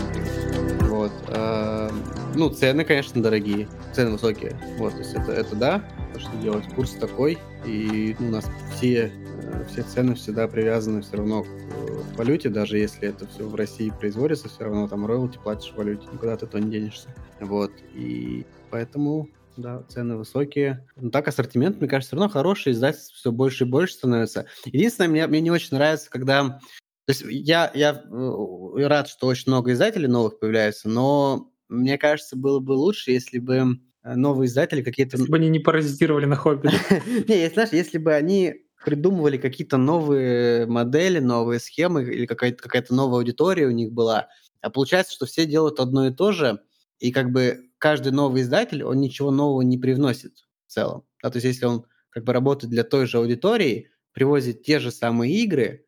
[0.89, 1.13] Вот.
[1.29, 1.91] Э,
[2.35, 4.57] ну, цены, конечно, дорогие, цены высокие.
[4.79, 5.85] Вот, то есть это, это да,
[6.19, 6.65] что делать.
[6.75, 12.15] Курс такой, и ну, у нас все, э, все цены всегда привязаны все равно э,
[12.15, 15.77] к валюте, даже если это все в России производится, все равно там роялти платишь в
[15.77, 17.09] валюте, никуда ты то не денешься.
[17.41, 20.87] Вот, и поэтому да, цены высокие.
[20.97, 24.47] Но так ассортимент, мне кажется, все равно хороший, издательств все больше и больше становится.
[24.65, 26.61] Единственное, мне, мне не очень нравится, когда...
[27.07, 32.37] То есть я, я э, рад, что очень много издателей новых появляется, но мне кажется,
[32.37, 35.19] было бы лучше, если бы э, новые издатели какие-то...
[35.19, 36.69] Если бы они не паразитировали на хобби.
[37.29, 43.19] Не, знаешь, если бы они придумывали какие-то новые модели, новые схемы или какая-то какая новая
[43.19, 44.29] аудитория у них была.
[44.61, 46.61] А получается, что все делают одно и то же,
[46.99, 51.05] и как бы каждый новый издатель, он ничего нового не привносит в целом.
[51.23, 54.91] Да, то есть если он как бы работает для той же аудитории, привозит те же
[54.91, 55.85] самые игры,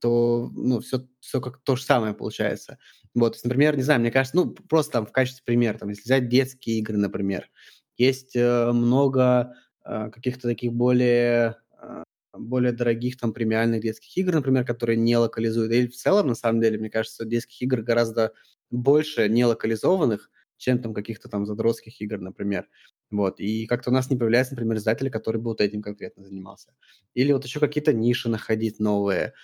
[0.00, 2.78] то ну, все, все как то же самое получается.
[3.14, 5.88] Вот, то есть, например, не знаю, мне кажется, ну, просто там в качестве примера, там,
[5.88, 7.48] если взять детские игры, например,
[7.96, 9.54] есть э, много
[9.84, 12.02] э, каких-то таких более э,
[12.38, 15.72] более дорогих там премиальных детских игр, например, которые не локализуют.
[15.72, 18.32] И в целом, на самом деле, мне кажется, детских игр гораздо
[18.70, 22.68] больше не локализованных, чем там каких-то там задротских игр, например.
[23.10, 23.40] Вот.
[23.40, 26.72] И как-то у нас не появляется, например, издатель, который бы вот этим конкретно занимался.
[27.14, 29.34] Или вот еще какие-то ниши находить новые,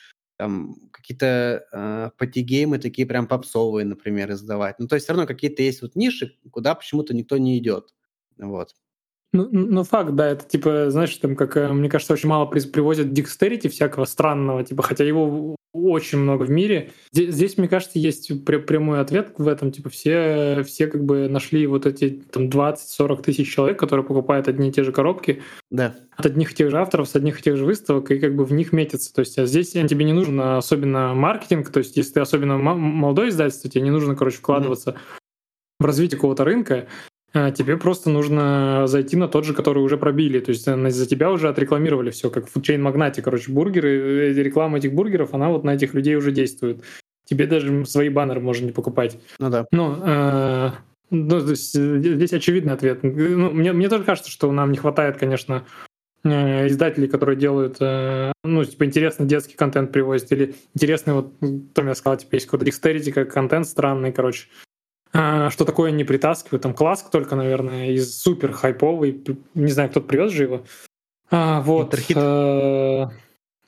[0.42, 4.74] там какие-то э, пати-геймы такие прям попсовые, например, издавать.
[4.81, 7.94] Ну, то есть все равно какие-то есть вот ниши, куда почему-то никто не идет.
[8.38, 8.74] Вот.
[9.35, 13.12] Ну, ну, факт, да, это типа, знаешь, там, как, э, мне кажется, очень мало привозят
[13.14, 16.90] дикстерити всякого странного, типа, хотя его очень много в мире.
[17.12, 21.66] Здесь, здесь мне кажется, есть прямой ответ в этом, типа, все, все как бы нашли
[21.66, 25.95] вот эти там 20-40 тысяч человек, которые покупают одни и те же коробки да.
[26.14, 28.45] от одних и тех же авторов, с одних и тех же выставок, и как бы
[28.45, 29.14] в них метятся.
[29.14, 33.31] То есть а здесь тебе не нужен особенно маркетинг, то есть если ты особенно молодой
[33.31, 35.21] издательство, тебе не нужно, короче, вкладываться mm-hmm.
[35.81, 36.87] в развитие какого-то рынка, а,
[37.33, 40.40] тебе просто нужно зайти на тот же, который уже пробили.
[40.40, 44.42] То есть э, за тебя уже отрекламировали все, как в Chain Magnate, короче, бургеры, э,
[44.42, 46.83] реклама этих бургеров, она вот на этих людей уже действует.
[47.25, 49.18] Тебе даже свои баннеры можно не покупать.
[49.38, 49.66] Ну да.
[49.73, 50.71] Ну, э,
[51.11, 53.03] ну э, здесь очевидный ответ.
[53.03, 55.64] Ну, мне, мне тоже кажется, что нам не хватает, конечно,
[56.25, 61.33] издателей, которые делают, ну, типа, интересный детский контент привозят, или интересный, вот,
[61.75, 64.47] Том я сказал, типа, есть какой-то dexterity, как контент странный, короче.
[65.12, 66.62] А, что такое не притаскивают.
[66.62, 69.22] Там класс только, наверное, из супер хайповый.
[69.55, 70.64] Не знаю, кто-то привез же его.
[71.31, 71.94] А, вот.
[72.14, 73.11] А,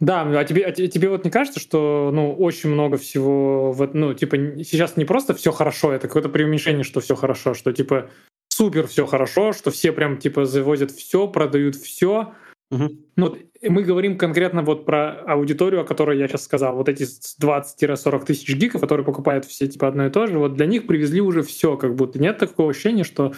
[0.00, 4.14] да, а тебе, а тебе вот не кажется, что ну, очень много всего, в, ну,
[4.14, 8.10] типа, сейчас не просто все хорошо, это какое-то преуменьшение, что все хорошо, что типа
[8.48, 12.34] супер все хорошо, что все прям типа завозят все, продают все,
[12.70, 12.90] Угу.
[13.16, 16.76] Ну, мы говорим конкретно вот про аудиторию, о которой я сейчас сказал.
[16.76, 20.66] Вот эти 20-40 тысяч гиков, которые покупают все типа одно и то же, вот для
[20.66, 23.32] них привезли уже все, как будто нет такого ощущения, что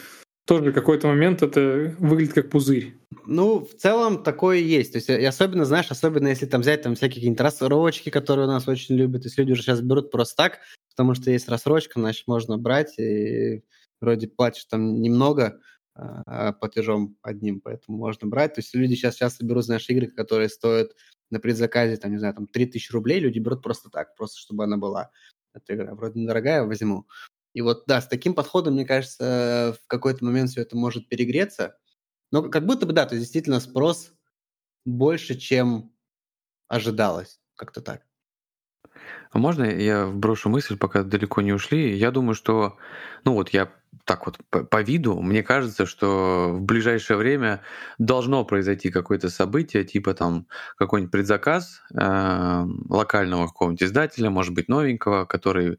[0.47, 2.95] тоже в какой-то момент это выглядит как пузырь.
[3.27, 4.93] Ну, в целом такое есть.
[4.93, 8.51] То есть, и особенно, знаешь, особенно если там взять там всякие какие-нибудь рассрочки, которые у
[8.51, 10.61] нас очень любят, то люди уже сейчас берут просто так,
[10.95, 13.62] потому что есть рассрочка, значит, можно брать, и
[14.01, 15.59] вроде платишь там немного,
[16.61, 18.55] платежом одним, поэтому можно брать.
[18.55, 20.93] То есть люди сейчас часто берут, знаешь, игры, которые стоят
[21.31, 24.77] на предзаказе, там, не знаю, там 3000 рублей, люди берут просто так, просто чтобы она
[24.77, 25.11] была.
[25.55, 27.07] Эта игра вроде недорогая, возьму.
[27.55, 31.79] И вот, да, с таким подходом, мне кажется, в какой-то момент все это может перегреться.
[32.31, 34.13] Но как будто бы, да, то есть действительно спрос
[34.85, 35.95] больше, чем
[36.69, 37.41] ожидалось.
[37.55, 38.06] Как-то так.
[39.31, 41.97] А можно я вброшу мысль, пока далеко не ушли?
[41.97, 42.77] Я думаю, что,
[43.25, 43.71] ну вот я
[44.05, 47.62] так вот по, по виду, мне кажется, что в ближайшее время
[47.99, 55.25] должно произойти какое-то событие, типа там какой-нибудь предзаказ э, локального какого-нибудь издателя, может быть новенького,
[55.25, 55.79] который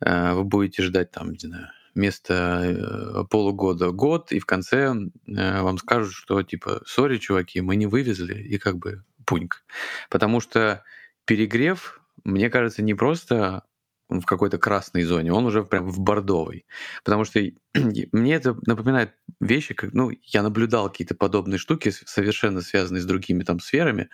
[0.00, 4.94] э, вы будете ждать там, не знаю, вместо э, полугода год, и в конце
[5.26, 9.64] э, вам скажут, что типа, сори, чуваки, мы не вывезли, и как бы пуньк.
[10.08, 10.84] Потому что
[11.24, 13.62] перегрев мне кажется, не просто
[14.08, 16.66] в какой-то красной зоне, он уже прям в бордовой.
[17.04, 17.40] Потому что
[17.74, 23.42] мне это напоминает вещи, как, ну, я наблюдал какие-то подобные штуки, совершенно связанные с другими
[23.42, 24.08] там сферами,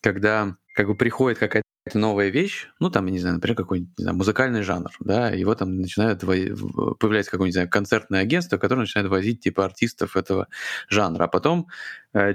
[0.00, 4.02] когда как бы приходит какая-то новая вещь, ну там, я не знаю, например, какой-нибудь не
[4.02, 9.08] знаю, музыкальный жанр, да, его там начинают, появляется какое-нибудь, не знаю, концертное агентство, которое начинает
[9.08, 10.48] возить типа артистов этого
[10.88, 11.68] жанра, а потом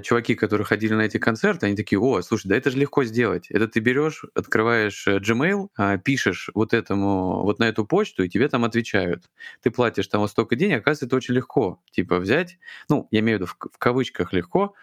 [0.02, 3.50] чуваки, которые ходили на эти концерты, они такие, о, слушай, да это же легко сделать,
[3.50, 8.28] это ты берешь, открываешь э, Gmail, э, пишешь вот этому, вот на эту почту, и
[8.28, 9.24] тебе там отвечают,
[9.60, 13.40] ты платишь там столько денег, оказывается, это очень легко, типа взять, ну, я имею в
[13.42, 14.74] виду в, в кавычках легко,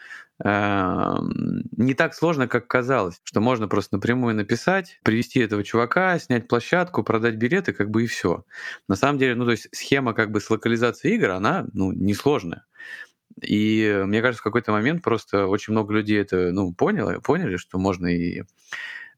[0.41, 7.03] не так сложно, как казалось, что можно просто напрямую написать, привести этого чувака, снять площадку,
[7.03, 8.45] продать билеты, как бы и все.
[8.87, 12.65] На самом деле, ну то есть схема как бы с локализацией игр, она ну, несложная.
[13.41, 17.77] И мне кажется, в какой-то момент просто очень много людей это ну, поняло, поняли, что
[17.77, 18.43] можно и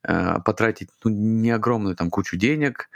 [0.04, 2.90] Э, потратить ну, не огромную там кучу денег,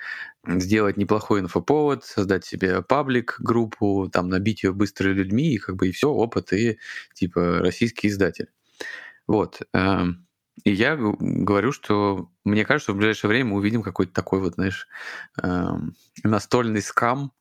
[0.47, 5.89] сделать неплохой инфоповод, создать себе паблик, группу, там набить ее быстро людьми, и как бы
[5.89, 6.79] и все, опыт, и
[7.13, 8.47] типа российский издатель.
[9.27, 9.61] Вот.
[9.73, 10.24] Эм,
[10.63, 14.55] И я говорю, что мне кажется, что в ближайшее время мы увидим какой-то такой вот,
[14.55, 14.87] знаешь,
[15.41, 15.67] э,
[16.23, 17.33] настольный скам,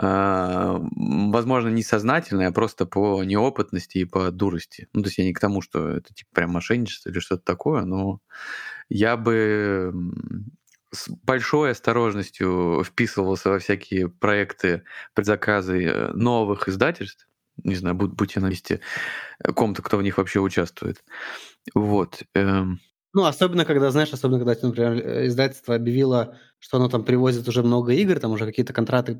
[0.00, 4.88] э, возможно, не сознательный, а просто по неопытности и по дурости.
[4.92, 7.82] Ну, то есть я не к тому, что это типа прям мошенничество или что-то такое,
[7.82, 8.20] но
[8.88, 9.92] я бы
[10.92, 17.28] с большой осторожностью вписывался во всякие проекты, предзаказы э, новых издательств.
[17.64, 18.80] Не знаю, будь, будь я на месте
[19.42, 21.04] э, ком-то, кто в них вообще участвует.
[21.74, 22.22] Вот.
[22.34, 22.80] Эм.
[23.12, 27.62] Ну, особенно, когда, знаешь, особенно, когда, например, э, издательство объявило, что оно там привозит уже
[27.62, 29.18] много игр, там уже какие-то контракты,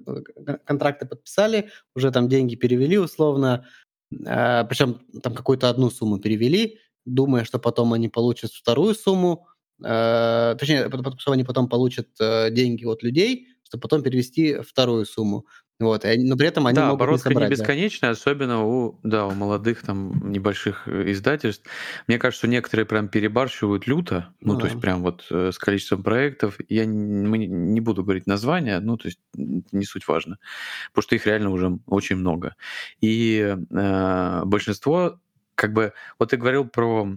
[0.64, 3.66] контракты подписали, уже там деньги перевели условно,
[4.10, 9.46] причем там какую-то одну сумму перевели, думая, что потом они получат вторую сумму,
[9.82, 15.46] э, точнее, что они потом получат э, деньги от людей, чтобы потом перевести вторую сумму.
[15.80, 17.50] Вот, но при этом они да, могут оборотка не собрать.
[17.50, 18.12] не бесконечная, да.
[18.12, 21.66] особенно у, да, у молодых там небольших э, издательств.
[22.06, 25.58] Мне кажется, что некоторые прям перебарщивают люто, ну, ну то есть прям вот э, с
[25.58, 26.58] количеством проектов.
[26.68, 30.38] Я не, не буду говорить названия, ну, то есть не суть важно,
[30.90, 32.56] потому что их реально уже очень много.
[33.00, 35.18] И э, большинство,
[35.54, 37.08] как бы, вот ты говорил про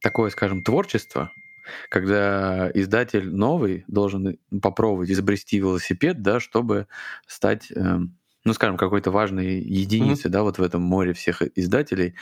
[0.00, 1.30] такое, скажем, творчество,
[1.88, 6.86] когда издатель новый должен попробовать изобрести велосипед, да, чтобы
[7.26, 7.98] стать, э,
[8.44, 10.32] ну, скажем, какой-то важной единицей, mm-hmm.
[10.32, 12.14] да, вот в этом море всех издателей.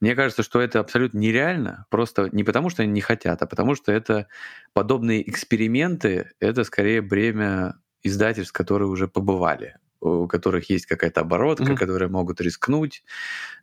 [0.00, 3.74] Мне кажется, что это абсолютно нереально, просто не потому, что они не хотят, а потому
[3.74, 4.28] что это
[4.72, 11.76] подобные эксперименты, это скорее бремя издательств, которые уже побывали у которых есть какая-то оборотка, mm-hmm.
[11.76, 13.02] которые могут рискнуть,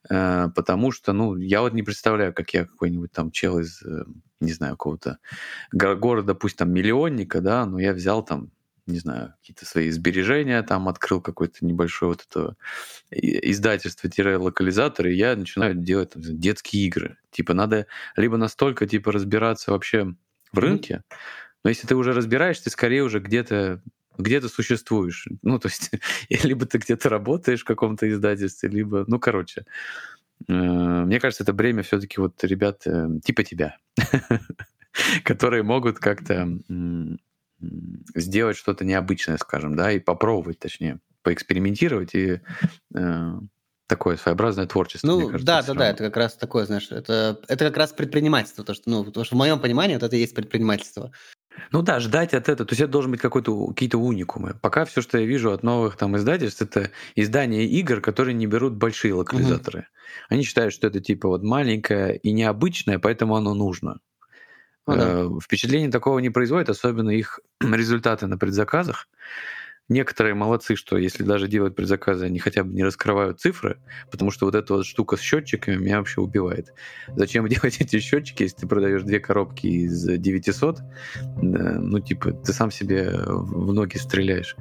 [0.10, 4.04] э, потому что, ну, я вот не представляю, как я какой-нибудь там чел из, э,
[4.40, 5.20] не знаю, какого-то
[5.72, 8.52] города, пусть там миллионника, да, но я взял там
[8.88, 12.56] не знаю, какие-то свои сбережения, там открыл какой-то небольшой вот это
[13.12, 17.18] издательство-локализатор, и я начинаю делать там, детские игры.
[17.30, 17.86] Типа надо
[18.18, 20.16] либо настолько типа разбираться вообще
[20.52, 21.04] в рынке,
[21.64, 23.82] но если ты уже разбираешься, ты скорее уже где-то
[24.18, 25.28] где ты существуешь.
[25.42, 25.92] Ну, то есть,
[26.44, 29.66] либо ты где-то работаешь в каком-то издательстве, либо, ну, короче.
[30.48, 30.54] Э,
[31.06, 33.78] мне кажется, это бремя все-таки вот ребят э, типа тебя,
[35.24, 36.48] которые могут как-то
[38.16, 42.42] сделать что-то необычное, скажем, да, и попробовать, точнее, поэкспериментировать и
[42.96, 43.40] э,
[43.92, 45.06] такое своеобразное творчество.
[45.06, 48.64] Ну, кажется, да, да, да, это как раз такое, знаешь, это, это как раз предпринимательство,
[48.64, 51.12] то, что, ну, потому что в моем понимании вот это и есть предпринимательство.
[51.72, 52.66] Ну да, ждать от этого.
[52.66, 54.56] То есть это должен быть какой-то какие-то уникумы.
[54.62, 58.76] Пока все, что я вижу от новых там издательств, это издания игр, которые не берут
[58.76, 59.80] большие локализаторы.
[59.80, 59.88] Угу.
[60.30, 64.00] Они считают, что это типа вот маленькое и необычное, поэтому оно нужно.
[64.88, 65.08] Ну, да.
[65.08, 69.10] Э, впечатление такого не производит, особенно их результаты на предзаказах.
[69.92, 73.76] Некоторые молодцы, что если даже делают предзаказы, они хотя бы не раскрывают цифры,
[74.10, 76.74] потому что вот эта вот штука с счетчиками меня вообще убивает.
[77.18, 80.80] Зачем делать эти счетчики, если ты продаешь две коробки из 900?
[81.42, 84.56] Ну, типа, ты сам себе в ноги стреляешь.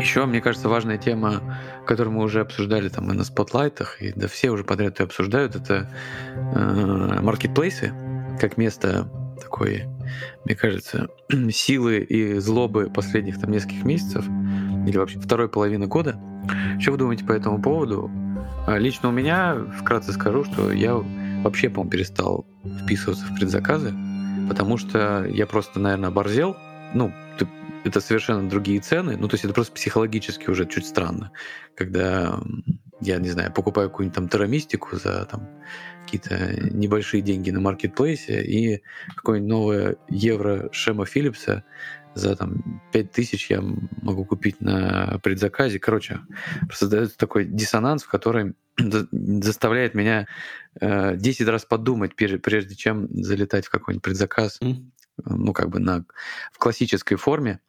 [0.00, 4.28] Еще, мне кажется, важная тема, которую мы уже обсуждали там и на спотлайтах, и да
[4.28, 5.90] все уже подряд ее обсуждают, это
[6.36, 7.92] э, маркетплейсы
[8.40, 9.10] как место
[9.42, 9.88] такой,
[10.44, 11.08] мне кажется,
[11.50, 14.24] силы и злобы последних там нескольких месяцев
[14.86, 16.20] или вообще второй половины года.
[16.80, 18.10] Что вы думаете по этому поводу?
[18.66, 20.94] А, лично у меня, вкратце скажу, что я
[21.42, 22.46] вообще, по-моему, перестал
[22.82, 23.94] вписываться в предзаказы,
[24.48, 26.56] потому что я просто, наверное, оборзел.
[26.94, 27.12] Ну,
[27.84, 29.16] это совершенно другие цены.
[29.16, 31.32] Ну, то есть это просто психологически уже чуть странно,
[31.74, 32.40] когда
[33.00, 35.48] я не знаю, покупаю какую-нибудь там терамистику за там
[36.08, 38.82] какие-то небольшие деньги на маркетплейсе и
[39.14, 41.64] какое-нибудь новое евро Шема Филлипса
[42.14, 43.62] за там 5000 я
[44.02, 45.78] могу купить на предзаказе.
[45.78, 46.20] Короче,
[46.72, 48.54] создается такой диссонанс, в который
[49.12, 50.26] заставляет меня
[50.80, 54.76] э, 10 раз подумать, прежде чем залетать в какой-нибудь предзаказ, mm.
[55.26, 56.06] ну, как бы на,
[56.52, 57.60] в классической форме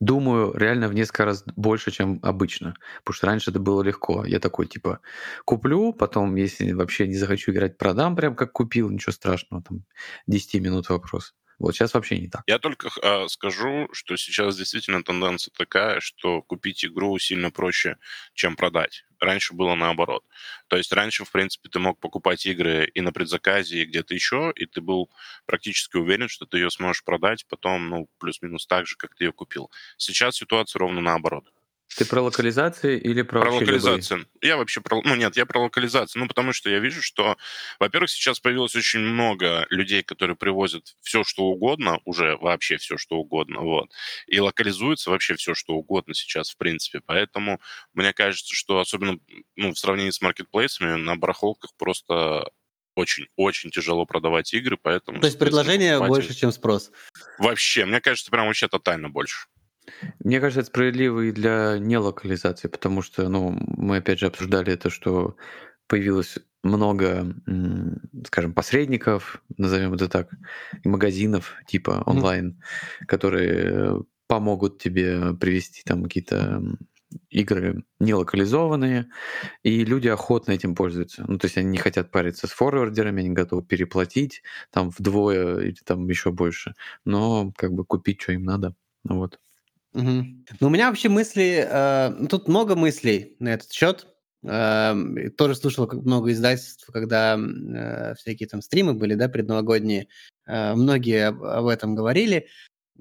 [0.00, 2.74] думаю реально в несколько раз больше, чем обычно.
[3.04, 4.24] Потому что раньше это было легко.
[4.24, 5.00] Я такой, типа,
[5.44, 9.84] куплю, потом, если вообще не захочу играть, продам прям как купил, ничего страшного, там,
[10.26, 11.34] 10 минут вопрос.
[11.58, 12.42] Вот сейчас вообще не так.
[12.46, 17.96] Я только э, скажу, что сейчас действительно тенденция такая, что купить игру сильно проще,
[18.34, 19.04] чем продать.
[19.18, 20.24] Раньше было наоборот.
[20.68, 24.52] То есть раньше, в принципе, ты мог покупать игры и на предзаказе, и где-то еще,
[24.54, 25.10] и ты был
[25.46, 29.32] практически уверен, что ты ее сможешь продать потом, ну, плюс-минус так же, как ты ее
[29.32, 29.70] купил.
[29.96, 31.52] Сейчас ситуация ровно наоборот.
[31.96, 34.18] Ты про локализации или про Про локализацию.
[34.18, 34.38] Любые?
[34.42, 35.02] Я вообще про...
[35.02, 36.22] Ну, нет, я про локализацию.
[36.22, 37.36] Ну, потому что я вижу, что,
[37.80, 43.16] во-первых, сейчас появилось очень много людей, которые привозят все, что угодно, уже вообще все, что
[43.16, 43.90] угодно, вот.
[44.26, 47.00] И локализуется вообще все, что угодно сейчас, в принципе.
[47.04, 47.60] Поэтому
[47.94, 49.18] мне кажется, что особенно
[49.56, 52.48] ну, в сравнении с маркетплейсами на барахолках просто
[52.94, 55.20] очень-очень тяжело продавать игры, поэтому...
[55.20, 56.90] То есть предложение больше, чем спрос?
[57.38, 59.46] Вообще, мне кажется, прям вообще тотально больше.
[60.20, 64.90] Мне кажется, это справедливо и для нелокализации, потому что, ну, мы опять же обсуждали это,
[64.90, 65.36] что
[65.86, 67.34] появилось много,
[68.26, 70.30] скажем, посредников, назовем это так,
[70.84, 73.06] магазинов типа онлайн, mm-hmm.
[73.06, 76.62] которые помогут тебе привести там какие-то
[77.30, 79.08] игры нелокализованные,
[79.62, 81.24] и люди охотно этим пользуются.
[81.26, 85.76] Ну, то есть они не хотят париться с форвардерами, они готовы переплатить там вдвое или
[85.84, 86.74] там еще больше,
[87.04, 88.74] но как бы купить, что им надо.
[89.04, 89.38] Вот.
[89.98, 90.24] Угу.
[90.60, 94.06] Ну, у меня вообще мысли, э, тут много мыслей на этот счет.
[94.44, 94.94] Э,
[95.36, 100.06] тоже слушал много издательств, когда э, всякие там стримы были, да, предновогодние.
[100.46, 102.46] Э, многие об, об этом говорили.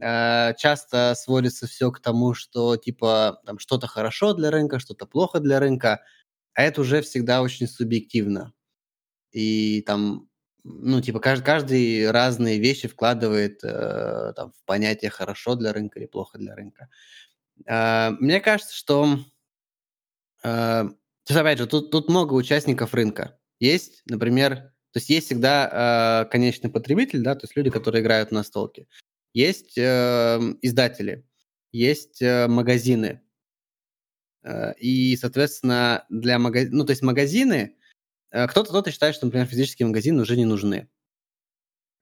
[0.02, 5.40] Э, часто сводится все к тому, что типа там что-то хорошо для рынка, что-то плохо
[5.40, 6.02] для рынка,
[6.56, 8.54] а это уже всегда очень субъективно.
[9.32, 10.28] И там
[10.68, 16.08] ну, типа, каждый, каждый разные вещи вкладывает э, там, в понятие хорошо для рынка или
[16.08, 16.90] плохо для рынка.
[17.66, 19.20] Э, мне кажется, что...
[20.44, 20.90] Э,
[21.30, 23.40] опять же, тут, тут много участников рынка.
[23.60, 24.56] Есть, например,
[24.92, 28.88] то есть есть всегда э, конечный потребитель, да, то есть люди, которые играют на столке.
[29.34, 31.26] Есть э, издатели,
[31.72, 33.22] есть э, магазины.
[34.44, 36.74] Э, и, соответственно, для магазинов...
[36.74, 37.77] Ну, то есть магазины
[38.32, 40.88] кто-то кто-то считает, что, например, физические магазины уже не нужны.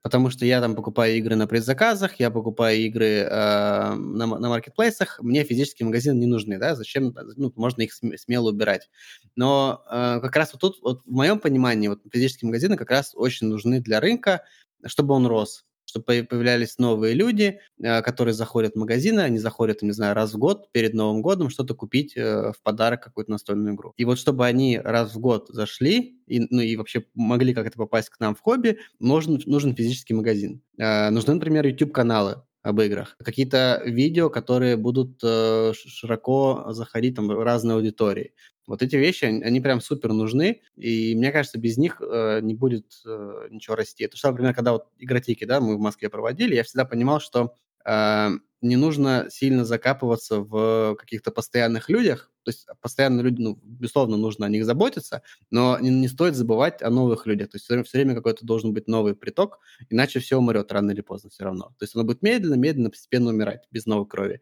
[0.05, 5.19] Потому что я там покупаю игры на предзаказах, я покупаю игры э, на, на маркетплейсах,
[5.19, 8.88] мне физические магазины не нужны, да, зачем, ну, можно их смело убирать.
[9.36, 13.13] Но э, как раз вот тут, вот в моем понимании, вот физические магазины как раз
[13.15, 14.43] очень нужны для рынка,
[14.86, 15.65] чтобы он рос
[15.95, 20.37] чтобы появлялись новые люди, э, которые заходят в магазины, они заходят, не знаю, раз в
[20.37, 23.93] год перед Новым годом что-то купить э, в подарок какую-то настольную игру.
[23.97, 28.09] И вот чтобы они раз в год зашли и, ну, и вообще могли как-то попасть
[28.09, 30.61] к нам в хобби, нужен, нужен физический магазин.
[30.77, 33.15] Э, нужны, например, YouTube-каналы, об играх.
[33.23, 38.33] Какие-то видео, которые будут э, широко заходить там разной аудитории.
[38.68, 42.86] Вот эти вещи, они, прям супер нужны, и мне кажется, без них э, не будет
[43.05, 44.03] э, ничего расти.
[44.03, 47.53] Это что, например, когда вот игротеки, да, мы в Москве проводили, я всегда понимал, что
[47.86, 48.30] э,
[48.61, 52.32] не нужно сильно закапываться в каких-то постоянных людях.
[52.43, 56.82] То есть постоянно люди, ну, безусловно, нужно о них заботиться, но не, не стоит забывать
[56.82, 57.49] о новых людях.
[57.49, 59.59] То есть все, все время какой-то должен быть новый приток,
[59.89, 61.76] иначе все умрет рано или поздно все равно.
[61.78, 64.41] То есть оно будет медленно, медленно, постепенно умирать, без новой крови.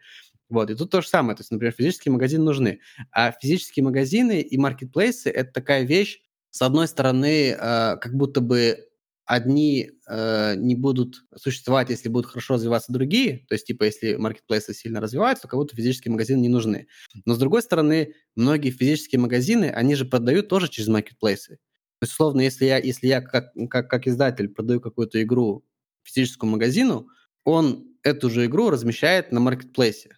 [0.53, 1.35] Вот, и тут то же самое.
[1.35, 2.79] То есть, например, физические магазины нужны.
[3.11, 7.55] А физические магазины и маркетплейсы– это такая вещь, с одной стороны, э,
[7.97, 8.87] как будто бы
[9.25, 14.75] одни э, не будут существовать, если будут хорошо развиваться другие, то есть, типа, если маркетплейсы
[14.75, 16.85] сильно развиваются, то кого-то физические магазины не нужны.
[17.25, 21.55] Но, с другой стороны, многие физические магазины, они же продают тоже через маркетплейсы.
[21.55, 25.65] То есть, условно, если я, если я как, как, как издатель продаю какую-то игру
[26.03, 27.07] физическому магазину,
[27.43, 30.17] он эту же игру размещает на маркетплейсе.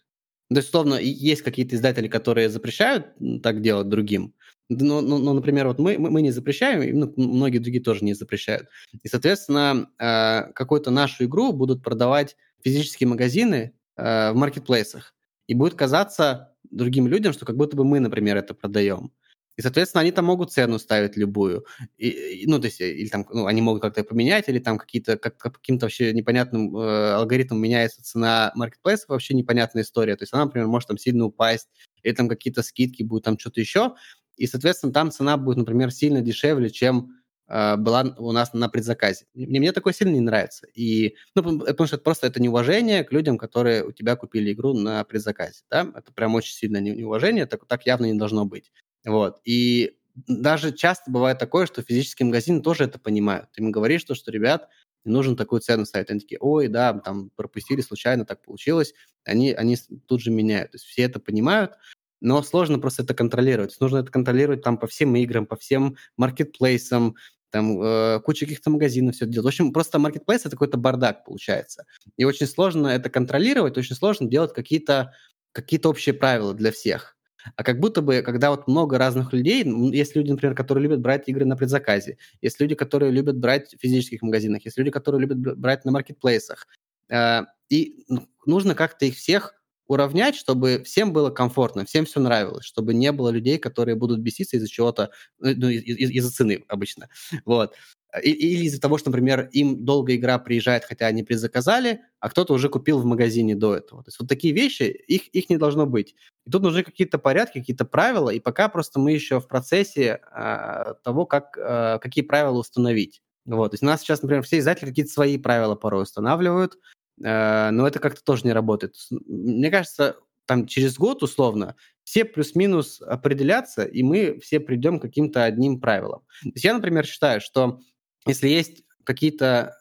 [0.50, 3.08] То есть, условно, есть какие-то издатели, которые запрещают
[3.42, 4.34] так делать другим,
[4.70, 8.04] но, но, но например, вот мы, мы, мы не запрещаем, и ну, многие другие тоже
[8.04, 8.68] не запрещают.
[9.04, 15.14] И, соответственно, э, какую-то нашу игру будут продавать физические магазины э, в маркетплейсах.
[15.48, 19.12] И будет казаться другим людям, что как будто бы мы, например, это продаем.
[19.58, 21.66] И, соответственно, они там могут цену ставить любую.
[21.98, 25.38] И, ну, то есть, или там, ну, они могут как-то поменять, или там какие-то, как,
[25.38, 30.16] каким-то вообще непонятным э, алгоритмом меняется цена маркетплейса, вообще непонятная история.
[30.18, 31.70] То есть она, например, может там сильно упасть,
[32.04, 33.96] или там какие-то скидки будут, там что-то еще.
[34.36, 37.12] И, соответственно, там цена будет, например, сильно дешевле, чем
[37.48, 39.26] э, была у нас на предзаказе.
[39.34, 40.68] Мне, мне такое сильно не нравится.
[40.76, 44.74] И, ну, потому что это просто это неуважение к людям, которые у тебя купили игру
[44.74, 45.62] на предзаказе.
[45.70, 45.90] Да?
[45.96, 48.72] Это прям очень сильное неуважение, так, так явно не должно быть.
[49.06, 49.40] Вот.
[49.46, 49.98] И
[50.28, 53.50] даже часто бывает такое, что физические магазины тоже это понимают.
[53.52, 54.70] Ты им говоришь, что, что ребят,
[55.04, 56.10] не нужно такую цену ставить.
[56.10, 58.94] Они такие, ой, да, там пропустили случайно, так получилось.
[59.24, 59.78] Они, они
[60.08, 60.72] тут же меняют.
[60.72, 61.74] То есть все это понимают,
[62.22, 63.76] но сложно просто это контролировать.
[63.80, 67.16] Нужно это контролировать там по всем играм, по всем маркетплейсам,
[67.52, 69.46] там э, куча каких-то магазинов все это делать.
[69.46, 71.86] В общем, просто маркетплейс это какой-то бардак получается.
[72.18, 75.14] И очень сложно это контролировать, очень сложно делать какие-то
[75.52, 77.15] какие общие правила для всех.
[77.56, 81.28] А как будто бы, когда вот много разных людей, есть люди, например, которые любят брать
[81.28, 85.38] игры на предзаказе, есть люди, которые любят брать в физических магазинах, есть люди, которые любят
[85.58, 86.68] брать на маркетплейсах.
[87.10, 88.06] Э, и
[88.46, 89.54] нужно как-то их всех
[89.88, 94.58] уравнять, чтобы всем было комфортно, всем все нравилось, чтобы не было людей, которые будут беситься
[94.58, 97.10] из-за чего-то, ну, ну из- из- за цены обычно.
[97.46, 97.76] Вот.
[98.22, 102.70] Или из-за того, что, например, им долго игра приезжает, хотя они предзаказали, а кто-то уже
[102.70, 104.04] купил в магазине до этого.
[104.04, 106.16] То есть вот такие вещи, их, их не должно быть.
[106.46, 110.94] И тут нужны какие-то порядки, какие-то правила, и пока просто мы еще в процессе э,
[111.04, 113.22] того, как, э, какие правила установить.
[113.46, 113.72] Вот.
[113.72, 116.78] То есть у нас сейчас, например, все издатели какие-то свои правила порой устанавливают,
[117.24, 118.96] э, но это как-то тоже не работает.
[119.10, 125.44] Мне кажется, там через год условно все плюс-минус определятся, и мы все придем к каким-то
[125.44, 126.22] одним правилам.
[126.44, 127.80] То есть я, например, считаю, что
[128.26, 129.76] если есть какие-то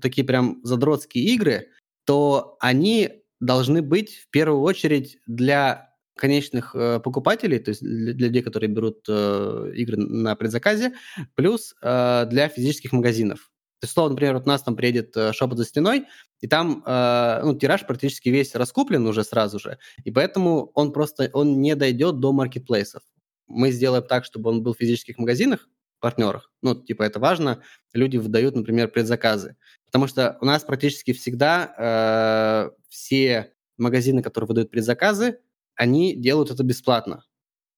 [0.00, 1.68] такие прям задротские игры,
[2.04, 8.28] то они должны быть в первую очередь для конечных э, покупателей, то есть для, для
[8.28, 10.94] людей, которые берут э, игры на предзаказе,
[11.34, 13.50] плюс э, для физических магазинов.
[13.80, 16.06] То есть, словно, например, вот у нас там приедет э, шепот за стеной,
[16.40, 21.28] и там э, ну, тираж практически весь раскуплен уже сразу же, и поэтому он просто
[21.34, 23.02] он не дойдет до маркетплейсов.
[23.46, 25.68] Мы сделаем так, чтобы он был в физических магазинах,
[26.00, 26.50] партнерах.
[26.62, 27.62] Ну, типа, это важно.
[27.92, 29.56] Люди выдают, например, предзаказы.
[29.86, 35.38] Потому что у нас практически всегда э, все магазины, которые выдают предзаказы,
[35.74, 37.24] они делают это бесплатно.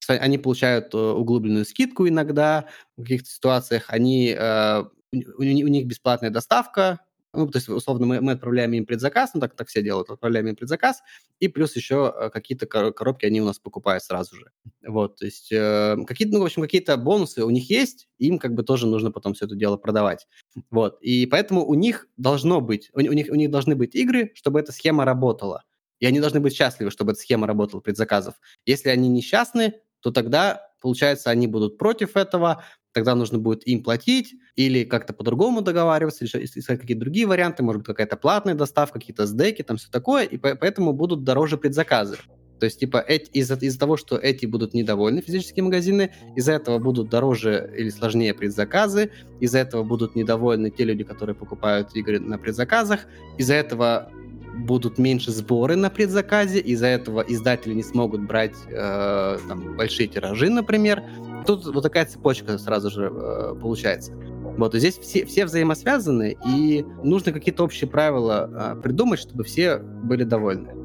[0.06, 2.66] Они получают э, углубленную скидку иногда
[2.96, 7.00] в каких-то ситуациях, они, э, у, у них бесплатная доставка,
[7.34, 10.48] ну, то есть, условно, мы, мы отправляем им предзаказ, ну, так, так все делают, отправляем
[10.48, 11.02] им предзаказ,
[11.40, 14.50] и плюс еще э, какие-то коробки они у нас покупают сразу же.
[14.86, 18.54] Вот, то есть, э, какие-то, ну, в общем, какие-то бонусы у них есть, им как
[18.54, 20.26] бы тоже нужно потом все это дело продавать.
[20.70, 24.32] Вот, и поэтому у них должно быть, у, у, них, у них должны быть игры,
[24.34, 25.64] чтобы эта схема работала.
[26.00, 28.34] И они должны быть счастливы, чтобы эта схема работала предзаказов.
[28.64, 34.34] Если они несчастны, то тогда, получается, они будут против этого, тогда нужно будет им платить
[34.56, 39.62] или как-то по-другому договариваться, искать какие-то другие варианты, может быть, какая-то платная доставка, какие-то сдеки,
[39.62, 42.18] там все такое, и поэтому будут дороже предзаказы.
[42.58, 47.08] То есть, типа, из-за из того, что эти будут недовольны, физические магазины, из-за этого будут
[47.08, 49.10] дороже или сложнее предзаказы,
[49.40, 53.06] из-за этого будут недовольны те люди, которые покупают игры на предзаказах,
[53.38, 54.10] из-за этого
[54.58, 60.50] будут меньше сборы на предзаказе, из-за этого издатели не смогут брать э, там, большие тиражи,
[60.50, 61.02] например.
[61.46, 64.12] Тут вот такая цепочка сразу же э, получается.
[64.58, 69.78] Вот, и здесь все, все взаимосвязаны, и нужно какие-то общие правила э, придумать, чтобы все
[69.78, 70.77] были довольны.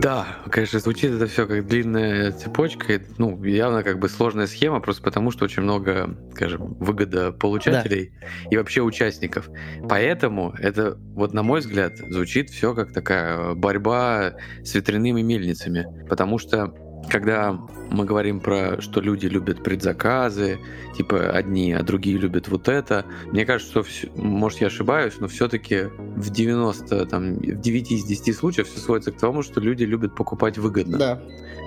[0.00, 3.00] Да, конечно, звучит это все как длинная цепочка.
[3.18, 8.28] Ну, явно как бы сложная схема, просто потому что очень много, скажем, выгода получателей да.
[8.50, 9.50] и вообще участников.
[9.88, 16.06] Поэтому это, вот на мой взгляд, звучит все как такая борьба с ветряными мельницами.
[16.08, 16.72] Потому что
[17.08, 17.58] когда
[17.90, 20.58] мы говорим про, что люди любят предзаказы,
[20.96, 25.28] типа одни, а другие любят вот это, мне кажется, что, все, может, я ошибаюсь, но
[25.28, 29.84] все-таки в 90, там, в 9 из 10 случаев все сводится к тому, что люди
[29.84, 30.98] любят покупать выгодно.
[30.98, 31.22] Да.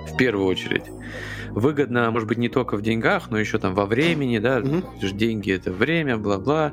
[0.08, 0.84] В первую очередь.
[1.50, 4.82] Выгодно, может быть, не только в деньгах, но еще там во времени, да, угу.
[5.12, 6.72] деньги это время, бла-бла.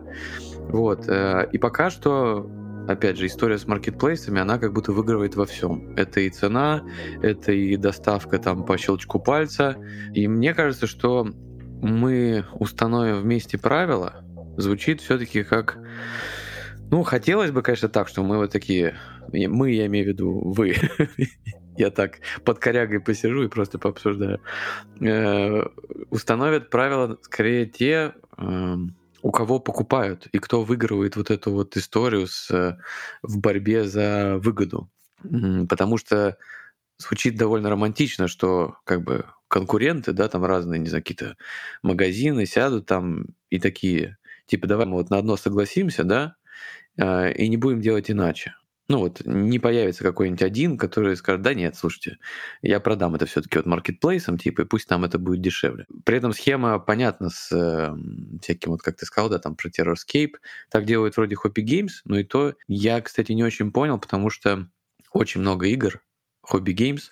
[0.69, 1.07] Вот.
[1.07, 2.49] Э, и пока что
[2.89, 5.93] опять же, история с маркетплейсами, она как будто выигрывает во всем.
[5.95, 6.83] Это и цена,
[7.21, 9.77] это и доставка там по щелчку пальца.
[10.13, 11.27] И мне кажется, что
[11.81, 14.23] мы установим вместе правила,
[14.57, 15.77] звучит все-таки как...
[16.91, 18.95] Ну, хотелось бы, конечно, так, что мы вот такие...
[19.31, 20.75] Мы, я имею в виду вы.
[21.77, 24.41] я так под корягой посижу и просто пообсуждаю.
[24.99, 25.63] Э,
[26.09, 32.27] установят правила скорее те, эм, у кого покупают и кто выигрывает вот эту вот историю
[32.27, 32.77] с, э,
[33.21, 34.89] в борьбе за выгоду.
[35.69, 36.37] Потому что
[36.97, 41.37] звучит довольно романтично, что как бы конкуренты, да, там разные, не знаю, какие-то
[41.83, 44.17] магазины сядут там и такие,
[44.47, 46.35] типа, давай мы вот на одно согласимся, да,
[46.97, 48.55] э, и не будем делать иначе
[48.89, 52.17] ну вот не появится какой-нибудь один, который скажет, да нет, слушайте,
[52.63, 55.85] я продам это все-таки вот маркетплейсом, типа, и пусть там это будет дешевле.
[56.05, 57.95] При этом схема понятна с э,
[58.41, 60.33] всяким, вот как ты сказал, да, там про Terrorscape,
[60.71, 64.67] так делают вроде Hobby Games, но и то я, кстати, не очень понял, потому что
[65.13, 66.01] очень много игр
[66.51, 67.11] Hobby Games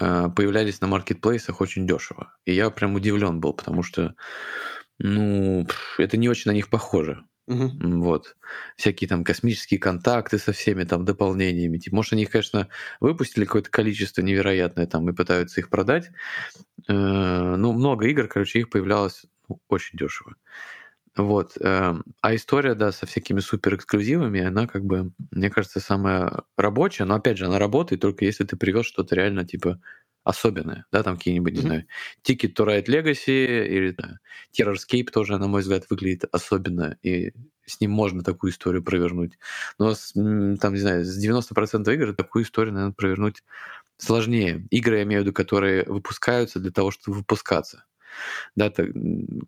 [0.00, 2.32] э, появлялись на маркетплейсах очень дешево.
[2.46, 4.14] И я прям удивлен был, потому что,
[4.98, 5.66] ну,
[5.98, 7.24] это не очень на них похоже.
[7.46, 7.98] Угу.
[8.00, 8.36] Вот.
[8.76, 11.80] Всякие там космические контакты со всеми там дополнениями.
[11.90, 12.68] Может, они, конечно,
[13.00, 16.10] выпустили какое-то количество невероятное там и пытаются их продать.
[16.88, 16.92] Э,
[17.56, 20.36] ну, много игр, короче, их появлялось ну, очень дешево.
[21.16, 21.56] Вот.
[21.60, 27.04] Э, а история, да, со всякими супер эксклюзивами, она как бы, мне кажется, самая рабочая,
[27.04, 29.80] но опять же, она работает только если ты привез что-то реально типа
[30.24, 31.56] особенное, да, там какие-нибудь, mm-hmm.
[31.56, 31.86] не знаю,
[32.26, 34.18] Ticket to Ride Legacy или да,
[34.58, 37.32] Terrorscape тоже, на мой взгляд, выглядит особенно, и
[37.66, 39.38] с ним можно такую историю провернуть.
[39.78, 43.42] Но с, там, не знаю, с 90% игр такую историю, наверное, провернуть
[43.96, 44.66] сложнее.
[44.70, 47.84] Игры, я имею в виду, которые выпускаются для того, чтобы выпускаться.
[48.54, 48.88] Да, так,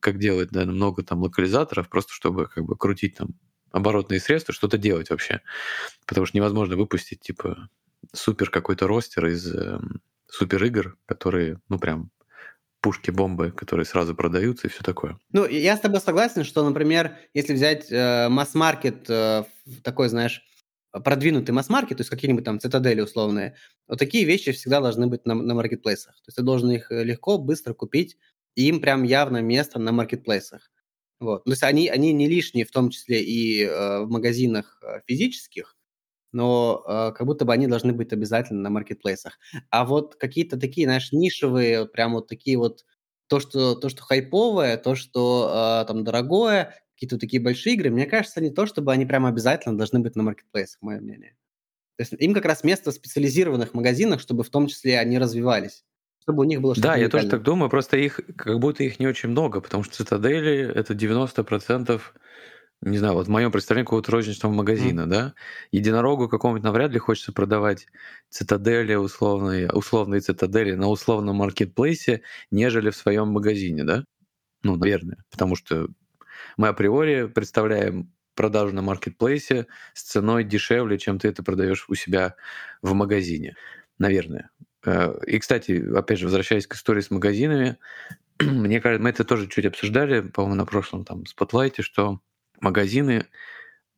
[0.00, 3.30] как делать, да, много там локализаторов, просто чтобы как бы крутить там
[3.70, 5.42] оборотные средства, что-то делать вообще.
[6.06, 7.68] Потому что невозможно выпустить, типа,
[8.12, 9.78] супер какой-то ростер из э,
[10.28, 12.10] супер игр, которые, ну, прям
[12.80, 15.18] пушки, бомбы, которые сразу продаются и все такое.
[15.32, 19.44] Ну, я с тобой согласен, что, например, если взять э, масс-маркет, э,
[19.82, 20.42] такой, знаешь,
[20.92, 23.56] продвинутый масс-маркет, то есть какие-нибудь там цитадели условные,
[23.88, 26.14] вот такие вещи всегда должны быть на, на маркетплейсах.
[26.16, 28.16] То есть ты должен их э, легко, быстро купить,
[28.54, 30.70] и им прям явно место на маркетплейсах.
[31.18, 31.44] Вот.
[31.44, 35.75] То есть они, они не лишние, в том числе и э, в магазинах э, физических,
[36.36, 39.38] но э, как будто бы они должны быть обязательно на маркетплейсах.
[39.70, 42.84] А вот какие-то такие, знаешь, нишевые, прям вот такие вот
[43.26, 48.04] то, что, то, что хайповое, то, что э, там дорогое, какие-то такие большие игры, мне
[48.04, 51.34] кажется, не то, чтобы они прям обязательно должны быть на маркетплейсах, мое мнение.
[51.96, 55.84] То есть им как раз место в специализированных магазинах, чтобы в том числе они развивались
[56.26, 58.98] чтобы у них было что-то Да, я тоже так думаю, просто их, как будто их
[58.98, 62.00] не очень много, потому что цитадели— это 90%,
[62.86, 65.06] не знаю, вот в моем представлении какого-то розничного магазина, mm.
[65.06, 65.34] да?
[65.72, 67.86] Единорогу какому-нибудь навряд ли хочется продавать
[68.30, 74.04] цитадели, условные, условные цитадели на условном маркетплейсе, нежели в своем магазине, да?
[74.62, 75.88] Ну, наверное, потому что
[76.56, 82.36] мы априори представляем продажу на маркетплейсе с ценой дешевле, чем ты это продаешь у себя
[82.82, 83.56] в магазине.
[83.98, 84.50] Наверное.
[84.84, 87.78] Э, и, кстати, опять же, возвращаясь к истории с магазинами,
[88.40, 92.20] мне кажется, мы это тоже чуть обсуждали, по-моему, на прошлом там спотлайте, что
[92.60, 93.26] магазины,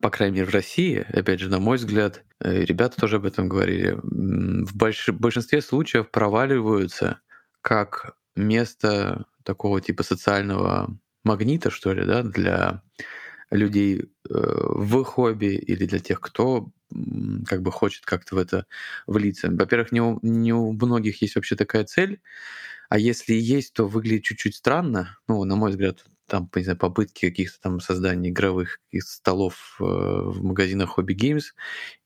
[0.00, 3.48] по крайней мере, в России, опять же, на мой взгляд, э, ребята тоже об этом
[3.48, 5.08] говорили, в больш...
[5.08, 7.20] большинстве случаев проваливаются
[7.62, 12.82] как место такого типа социального магнита, что ли, да, для
[13.50, 16.70] людей э, в хобби или для тех, кто
[17.46, 18.66] как бы хочет как-то в это
[19.06, 19.48] влиться.
[19.50, 22.20] Во-первых, не у, не у многих есть вообще такая цель,
[22.88, 25.18] а если есть, то выглядит чуть-чуть странно.
[25.28, 30.44] Ну, на мой взгляд, там, не знаю, попытки каких-то там создания игровых столов э, в
[30.44, 31.44] магазинах Hobby Games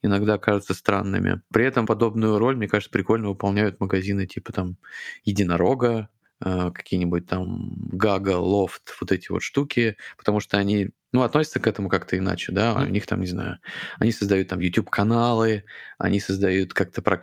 [0.02, 1.42] иногда кажутся странными.
[1.52, 4.76] При этом подобную роль, мне кажется, прикольно выполняют магазины типа там
[5.24, 6.08] Единорога,
[6.44, 11.66] э, какие-нибудь там Гага, Лофт, вот эти вот штуки, потому что они ну, относятся к
[11.66, 13.58] этому как-то иначе, да, у них там, не знаю,
[13.98, 15.64] они создают там YouTube-каналы,
[15.98, 17.18] они создают как-то, про,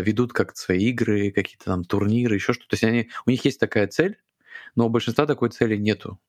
[0.00, 2.70] ведут как-то свои игры, какие-то там турниры, еще что-то.
[2.70, 4.18] То есть они, у них есть такая цель,
[4.76, 6.20] но у большинства такой цели нету.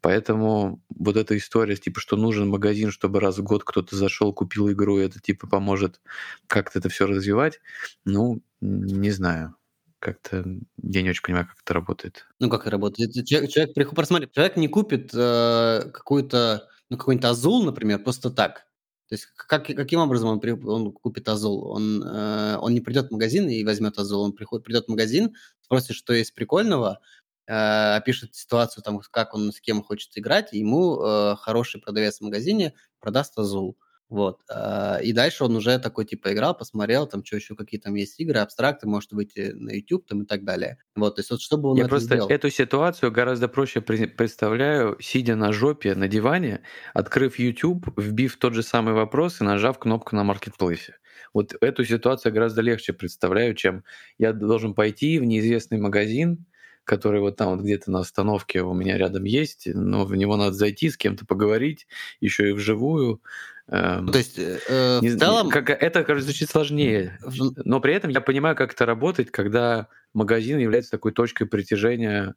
[0.00, 4.70] Поэтому вот эта история, типа, что нужен магазин, чтобы раз в год кто-то зашел, купил
[4.70, 6.00] игру, и это типа поможет
[6.46, 7.60] как-то это все развивать,
[8.04, 9.54] ну, не знаю
[10.00, 10.44] как-то
[10.82, 12.26] я не очень понимаю, как это работает.
[12.38, 13.12] Ну, как это работает?
[13.26, 18.66] Человек, человек посмотри, человек не купит э, какую-то, ну, какой-нибудь Азул, например, просто так.
[19.08, 21.70] То есть как, каким образом он, при, он купит Азул?
[21.70, 25.34] Он, э, он не придет в магазин и возьмет Азул, он приходит, придет в магазин,
[25.62, 27.00] спросит, что есть прикольного,
[27.48, 32.18] э, опишет ситуацию, там, как он с кем хочет играть, и ему э, хороший продавец
[32.18, 33.76] в магазине продаст Азул.
[34.08, 34.40] Вот.
[34.50, 38.18] А, и дальше он уже такой, типа, играл, посмотрел, там, что еще, какие там есть
[38.18, 40.78] игры, абстракты, может выйти на YouTube там и так далее.
[40.96, 42.30] Вот, то есть вот чтобы он Я это просто сделал.
[42.30, 46.62] эту ситуацию гораздо проще представляю, сидя на жопе на диване,
[46.94, 50.96] открыв YouTube, вбив тот же самый вопрос и нажав кнопку на маркетплейсе.
[51.34, 53.84] Вот эту ситуацию гораздо легче представляю, чем
[54.16, 56.46] я должен пойти в неизвестный магазин,
[56.88, 60.52] который вот там вот где-то на остановке у меня рядом есть, но в него надо
[60.52, 61.86] зайти, с кем-то поговорить,
[62.20, 63.20] еще и вживую.
[63.68, 65.50] Эм, То есть э, не, в целом...
[65.50, 67.18] Как, это, кажется, звучит сложнее.
[67.64, 72.34] Но при этом я понимаю, как это работает, когда магазин является такой точкой притяжения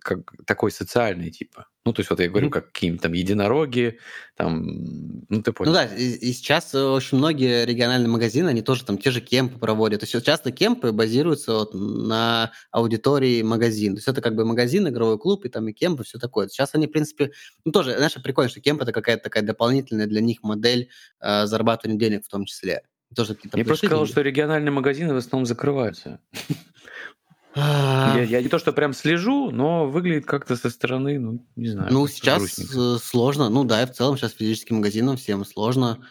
[0.00, 1.66] как такой социальный типа.
[1.84, 2.50] Ну, то есть вот я говорю, mm-hmm.
[2.50, 3.98] как какие-нибудь там единороги,
[4.36, 5.72] там, ну, ты понял.
[5.72, 9.58] Ну да, и, и сейчас очень многие региональные магазины, они тоже там те же кемпы
[9.58, 10.00] проводят.
[10.00, 13.94] То есть часто кемпы базируются вот на аудитории магазин.
[13.94, 16.48] То есть это как бы магазин, игровой клуб, и там и кемпы, все такое.
[16.48, 17.32] Сейчас они, в принципе,
[17.64, 20.88] ну тоже, знаешь, прикольно, что кемп это какая-то такая дополнительная для них модель
[21.20, 22.82] э, зарабатывания денег в том числе.
[23.14, 26.20] Тоже Я просто сказал, что региональные магазины в основном закрываются.
[27.56, 31.92] Я, я не то, что прям слежу, но выглядит как-то со стороны, ну, не знаю.
[31.92, 32.98] Ну, сейчас грустненько.
[32.98, 33.48] сложно.
[33.48, 36.04] Ну да, и в целом сейчас физическим магазинам всем сложно.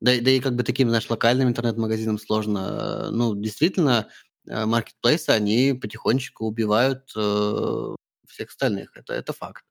[0.00, 3.10] Да, да и как бы таким, знаешь, локальным интернет-магазинам сложно.
[3.10, 4.08] Ну, действительно,
[4.46, 7.94] э, маркетплейсы, они потихонечку убивают э,
[8.28, 8.94] всех остальных.
[8.94, 9.64] Это, это факт.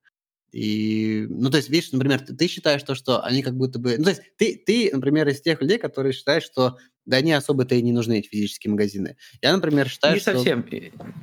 [0.51, 3.97] И, ну, то есть, видишь, например, ты, ты считаешь то, что они как будто бы...
[3.97, 6.77] Ну, то есть, ты, ты, например, из тех людей, которые считают, что
[7.09, 9.17] да они особо-то и не нужны, эти физические магазины.
[9.41, 10.33] Я, например, считаю, не что...
[10.33, 10.65] совсем.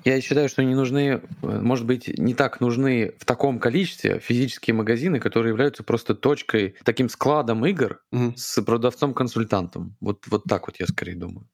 [0.05, 5.21] Я считаю, что они нужны, может быть, не так нужны в таком количестве физические магазины,
[5.21, 8.35] которые являются просто точкой, таким складом игр Мгм.
[8.37, 9.97] с продавцом-консультантом.
[10.01, 11.49] Вот, вот так вот я скорее думаю.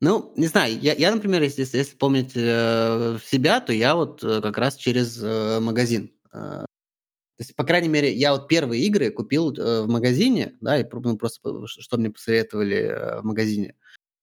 [0.00, 4.24] Ну, не знаю, я, я например, если, если если помнить э, себя, то я вот
[4.24, 6.10] э, как раз через э, магазин.
[7.38, 10.84] То есть, по крайней мере, я вот первые игры купил э, в магазине, да, и
[10.92, 13.76] ну, просто что мне посоветовали э, в магазине.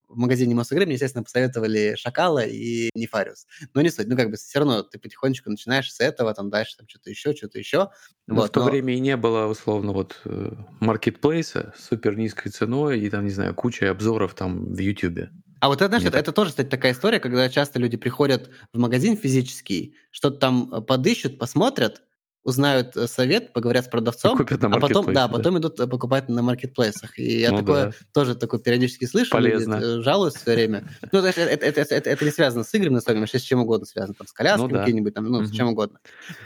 [0.06, 3.46] В магазине Мосигры мне, естественно, посоветовали Шакала и Нефариус.
[3.72, 6.76] Но не суть, ну как бы все равно ты потихонечку начинаешь с этого, там дальше
[6.76, 7.88] там что-то еще, что-то еще.
[8.26, 12.18] Но Вот, в то но- время и не было, условно, вот э, маркетплейса с супер
[12.18, 15.30] низкой ценой и там, не знаю, куча обзоров там в Ютубе.
[15.60, 18.78] А вот это, знаешь, это, это тоже, кстати, такая история, когда часто люди приходят в
[18.78, 22.02] магазин физический, что-то там э, подыщут, посмотрят,
[22.46, 25.28] узнают э, совет, поговорят с продавцом, а потом, да, да.
[25.28, 27.18] потом идут э, покупать на маркетплейсах.
[27.18, 27.92] И я Ну такое да.
[28.12, 29.74] тоже такое периодически слышу, Полезно.
[29.80, 30.88] люди, э, жалуются все время.
[31.10, 33.42] Ну, это, это, это- это- это не связано с играми, на самом деле, вообще с
[33.42, 34.78] чем угодно связано, там, с колясками Ну да.
[34.78, 35.56] какие-нибудь, там, ну, с Мгм.
[35.56, 35.98] чем угодно.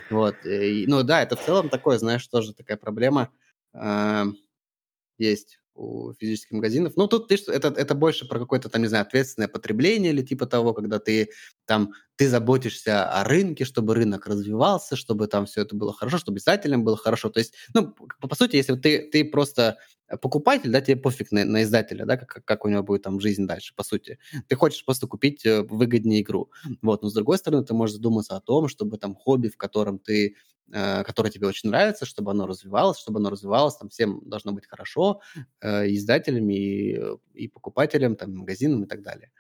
[0.09, 0.35] Вот.
[0.47, 3.29] И, ну да, это в целом такое, знаешь, тоже такая проблема
[3.75, 4.25] э,
[5.19, 6.95] есть у физических магазинов.
[6.97, 10.47] Ну, тут ты, это, это больше про какое-то там, не знаю, ответственное потребление или типа
[10.47, 11.31] того, когда ты
[11.65, 16.39] там, ты заботишься о рынке, чтобы рынок развивался, чтобы там все это было хорошо, чтобы
[16.39, 17.31] издателям было хорошо.
[17.31, 19.79] То есть, ну, по, по сути, если ты, ты просто
[20.21, 23.47] покупатель, да, тебе пофиг на, на издателя, да, как, как у него будет там жизнь
[23.47, 24.19] дальше, по сути.
[24.49, 26.51] Ты хочешь просто купить э, выгоднее игру.
[26.83, 29.99] Вот, но с другой стороны, ты можешь задуматься о том, чтобы там хобби, в котором
[29.99, 30.37] ты
[30.71, 35.21] которое тебе очень нравится, чтобы оно развивалось, чтобы оно развивалось, там всем должно быть хорошо,
[35.61, 39.33] э, и издателям, и, э, и покупателям, там, магазинам и так далее.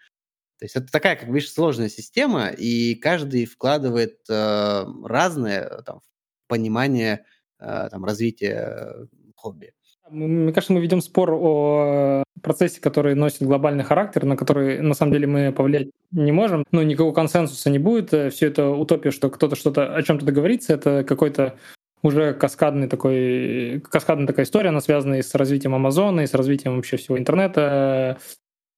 [0.59, 6.03] То есть это такая, как видишь, сложная система, и каждый вкладывает э, разное э, там,
[6.49, 7.25] понимание
[7.59, 9.07] э, там, развития э,
[9.37, 9.73] хобби.
[10.11, 14.95] М- Мне кажется, мы ведем спор о процессе, который носит глобальный характер, на который на
[14.95, 16.65] самом деле мы повлиять не можем.
[16.73, 18.11] Ну, никакого консенсуса не будет.
[18.33, 20.73] Все это утопия, что кто-то что-то о чем-то договорится.
[20.75, 21.57] Это какой-то
[22.03, 26.77] уже каскадный такой, каскадная такая история, она связана и с развитием Амазона, и с развитием
[26.77, 28.17] вообще всего интернета,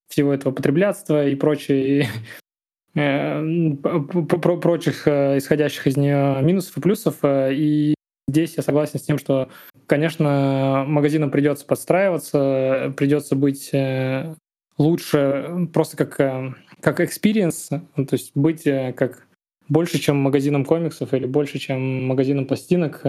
[0.09, 2.09] всего этого потреблятства и прочее,
[2.95, 7.15] э, п- про- прочих э, исходящих из нее минусов и плюсов.
[7.23, 7.95] Э, И
[8.27, 9.49] здесь я согласен с тем, что,
[9.87, 14.35] конечно, магазинам придется подстраиваться, придется быть э,
[14.77, 19.27] лучше просто как, э, как experience, то есть быть э, как
[19.69, 23.01] больше, чем магазином комиксов или больше, чем магазином пластинок.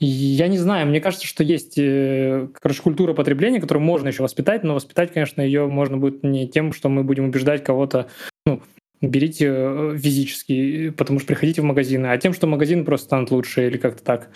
[0.00, 4.74] Я не знаю, мне кажется, что есть, короче, культура потребления, которую можно еще воспитать, но
[4.74, 8.08] воспитать, конечно, ее можно будет не тем, что мы будем убеждать кого-то,
[8.44, 8.60] ну,
[9.08, 13.66] берите э, физически, потому что приходите в магазины, а тем, что магазины просто станут лучше
[13.66, 14.30] или как-то так.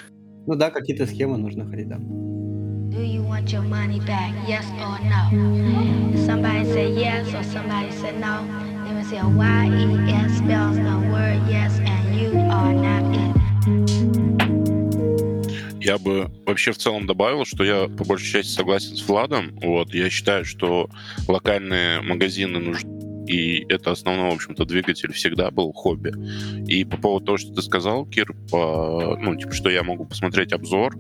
[0.47, 1.97] Ну да, какие-то схемы нужно ходить, да.
[1.97, 4.33] Do you want your money back?
[4.49, 6.15] Yes or no?
[6.15, 8.45] If somebody say yes or somebody say no,
[8.85, 13.39] then we say Y-E-S spells the word yes and you are not it.
[15.81, 19.59] Я бы вообще в целом добавил, что я по большей части согласен с Владом.
[19.63, 20.91] Вот, я считаю, что
[21.29, 23.08] локальные магазины нужны.
[23.29, 26.13] И это основной, в общем-то, двигатель всегда был хобби.
[26.67, 30.53] И по поводу того, что ты сказал, Кир, по, ну, типа, что я могу посмотреть
[30.53, 30.97] обзор.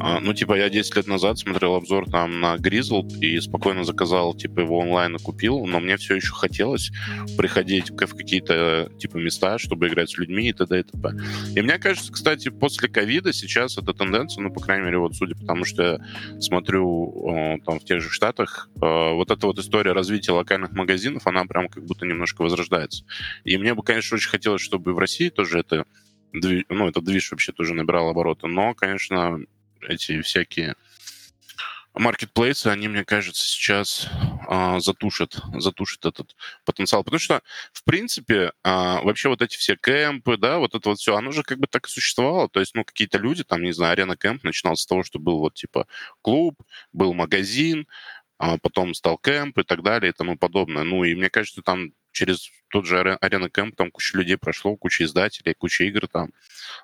[0.00, 4.34] А, ну, типа, я 10 лет назад смотрел обзор там на Grizzled и спокойно заказал,
[4.34, 6.90] типа, его онлайн и купил, но мне все еще хотелось
[7.36, 10.80] приходить в какие-то, типа, места, чтобы играть с людьми и т.д.
[10.80, 11.10] и т.п.
[11.54, 15.34] И мне кажется, кстати, после ковида сейчас эта тенденция, ну, по крайней мере, вот судя
[15.34, 19.92] по тому, что я смотрю там в тех же Штатах, э, вот эта вот история
[19.92, 23.04] развития локальных магазинов, она прям как будто немножко возрождается.
[23.44, 25.84] И мне бы, конечно, очень хотелось, чтобы и в России тоже это,
[26.32, 29.40] ну, этот движ вообще тоже набирал обороты, но, конечно,
[29.88, 30.74] эти всякие
[31.94, 34.08] маркетплейсы, они, мне кажется, сейчас
[34.48, 37.04] а, затушат, затушат этот потенциал.
[37.04, 37.40] Потому что,
[37.72, 41.42] в принципе, а, вообще вот эти все кемпы, да, вот это вот все, оно же
[41.44, 42.48] как бы так и существовало.
[42.48, 45.38] То есть, ну, какие-то люди, там, не знаю, арена кемп начинался с того, что был
[45.38, 45.86] вот типа
[46.20, 46.60] клуб,
[46.92, 47.86] был магазин,
[48.38, 50.82] а потом стал кемп и так далее и тому подобное.
[50.82, 54.76] Ну, и мне кажется, там через тот же аре- арена кемп там куча людей прошло,
[54.76, 56.30] куча издателей, куча игр там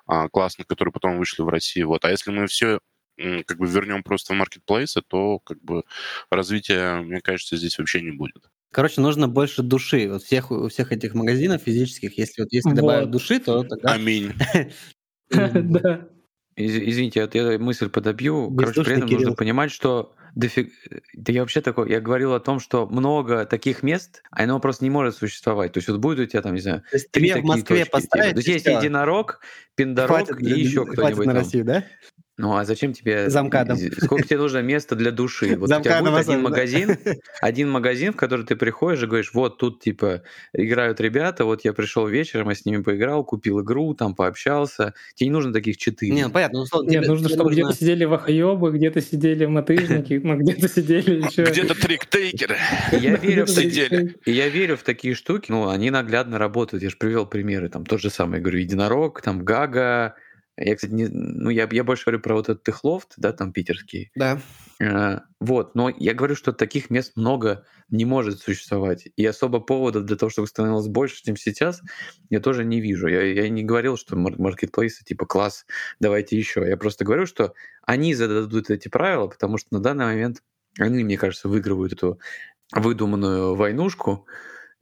[0.05, 1.89] а, классных, которые потом вышли в Россию.
[1.89, 2.05] Вот.
[2.05, 2.79] А если мы все
[3.45, 5.83] как бы вернем просто в маркетплейсы, то как бы
[6.29, 8.49] развития, мне кажется, здесь вообще не будет.
[8.71, 10.09] Короче, нужно больше души.
[10.09, 12.77] Вот всех, у всех этих магазинов физических, если вот если Вот.
[12.77, 13.93] добавить души, то тогда...
[13.93, 14.33] Аминь.
[15.29, 16.07] Да.
[16.57, 18.53] Извините, я, я мысль подобью.
[18.57, 20.71] Короче, при этом нужно понимать, что дофиг...
[21.13, 24.83] Да я вообще такой, я говорил о том, что много таких мест, а оно просто
[24.83, 25.73] не может существовать.
[25.73, 27.63] То есть вот будет у тебя там, не знаю, То есть три тебе в Москве
[27.63, 27.97] точки, типа.
[27.97, 29.41] поставить, То есть есть единорог,
[29.75, 31.43] пиндорог Хватит, и еще хватит кто-нибудь на там.
[31.43, 31.85] Россию, да?
[32.37, 33.29] Ну а зачем тебе...
[33.29, 33.77] Замкадом.
[33.77, 35.55] Сколько тебе нужно места для души?
[35.61, 36.97] Вот у тебя Замкадом будет один магазин,
[37.41, 40.23] один магазин, в который ты приходишь и говоришь, вот тут типа
[40.53, 44.93] играют ребята, вот я пришел вечером, я с ними поиграл, купил игру, там пообщался.
[45.13, 46.13] Тебе не нужно таких четыре.
[46.13, 49.45] Не, ну понятно, ну, условно, Нет, тебе- нужно, тебе чтобы где-то сидели вахоебы, где-то сидели
[49.45, 51.43] мотыжники, ну, где-то сидели еще...
[51.43, 52.55] Где-то трик-тейкеры
[52.93, 54.15] И я верю сидели.
[54.25, 56.81] Я верю в такие штуки, ну, они наглядно работают.
[56.81, 60.15] Я же привел примеры, там, тот же самый, говорю, единорог, там, Гага.
[60.57, 64.11] Я, кстати, не, ну, я, я больше говорю про вот этот Техлофт, да, там, питерский.
[64.15, 64.41] Да.
[64.79, 69.07] Э, Вот, но я говорю, что таких мест много не может существовать.
[69.15, 71.81] И особо поводов для того, чтобы становилось больше, чем сейчас,
[72.29, 73.07] я тоже не вижу.
[73.07, 75.65] Я, я не говорил, что мар- маркетплейсы типа класс,
[75.99, 76.67] давайте еще.
[76.67, 77.53] Я просто говорю, что
[77.85, 80.43] они зададут эти правила, потому что на данный момент
[80.77, 82.19] они, мне кажется, выигрывают эту
[82.73, 84.25] выдуманную войнушку,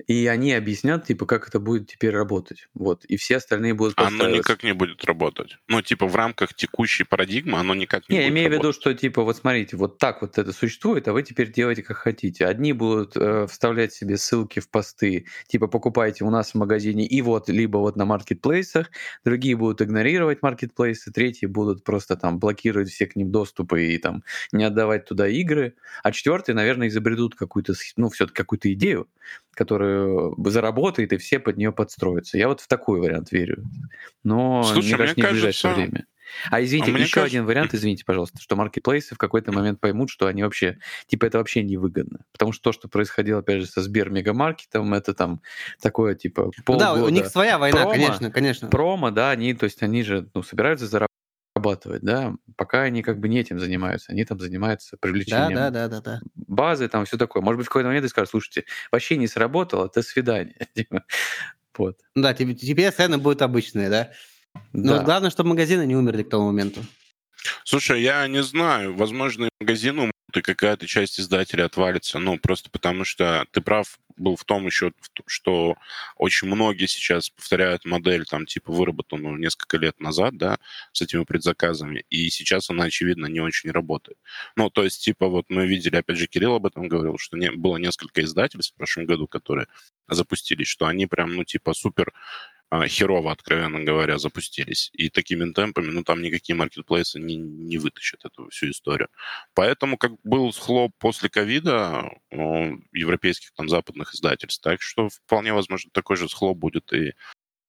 [0.07, 2.67] и они объяснят, типа, как это будет теперь работать.
[2.73, 3.05] Вот.
[3.05, 5.57] И все остальные будут Оно никак не будет работать.
[5.67, 8.73] Ну, типа, в рамках текущей парадигмы оно никак не, Не, я будет имею в виду,
[8.73, 12.45] что типа вот смотрите, вот так вот это существует, а вы теперь делаете как хотите.
[12.45, 17.21] Одни будут э, вставлять себе ссылки в посты, типа покупайте у нас в магазине и
[17.21, 18.91] вот либо вот на маркетплейсах,
[19.23, 24.23] другие будут игнорировать маркетплейсы, третьи будут просто там блокировать все к ним доступы и там
[24.51, 29.07] не отдавать туда игры, а четвертые, наверное, изобретут какую-то, ну все-таки какую-то идею,
[29.59, 32.37] которая заработает и все под нее подстроятся.
[32.37, 33.65] Я вот в такой вариант верю,
[34.23, 36.05] но Слушай, мне кажется, не в ближайшее кажется- время.
[36.51, 40.11] А извините, А еще кажется- один вариант, извините, пожалуйста, что маркетплейсы в какой-то момент поймут,
[40.11, 42.19] что они вообще, типа, это вообще невыгодно.
[42.31, 45.41] Потому что то, что происходило, опять же, со Сбер Мегамаркетом, это там
[45.81, 48.67] такое, типа, Ну полгода да, у них своя война, промо, конечно, конечно.
[48.69, 50.85] промо, да, они, то есть они же, ну, собираются
[51.59, 55.69] зарабатывать, да, пока они как бы не этим занимаются, они там занимаются Да, привлечением да,
[55.69, 56.21] да, да, да.
[56.35, 57.41] базы, там все такое.
[57.43, 60.55] Может быть, в какой-то момент ты скажешь, слушайте, вообще не сработало, до свидания.
[60.75, 61.03] Типа,
[61.77, 61.97] Вот.
[62.15, 64.11] Ну Да, тебе- теперь цены будут обычные, да?
[64.73, 65.03] Но Да.
[65.03, 66.81] главное, чтобы магазины не умерли к тому моменту.
[67.63, 72.69] Слушай, я не знаю, возможно, и магазин умрут, и какая-то часть издателей отвалится, ну, просто
[72.69, 74.91] потому что ты прав был в том еще,
[75.25, 75.75] что
[76.17, 80.59] очень многие сейчас повторяют модель, там, типа, выработанную несколько лет назад, да,
[80.91, 84.17] с этими предзаказами, и сейчас она, очевидно, не очень работает.
[84.55, 87.51] Ну, то есть, типа, вот мы видели, опять же, Кирилл об этом говорил, что не,
[87.51, 89.67] было несколько издательств в прошлом году, которые
[90.09, 92.13] запустились, что они прям, ну, типа, супер
[92.87, 94.91] херово, откровенно говоря, запустились.
[94.93, 99.09] И такими темпами, ну, там никакие маркетплейсы не, не вытащат эту всю историю.
[99.53, 102.09] Поэтому, как был хлоп после ковида
[102.93, 107.13] европейских, там, западных издательств, так что вполне возможно такой же схлоп будет и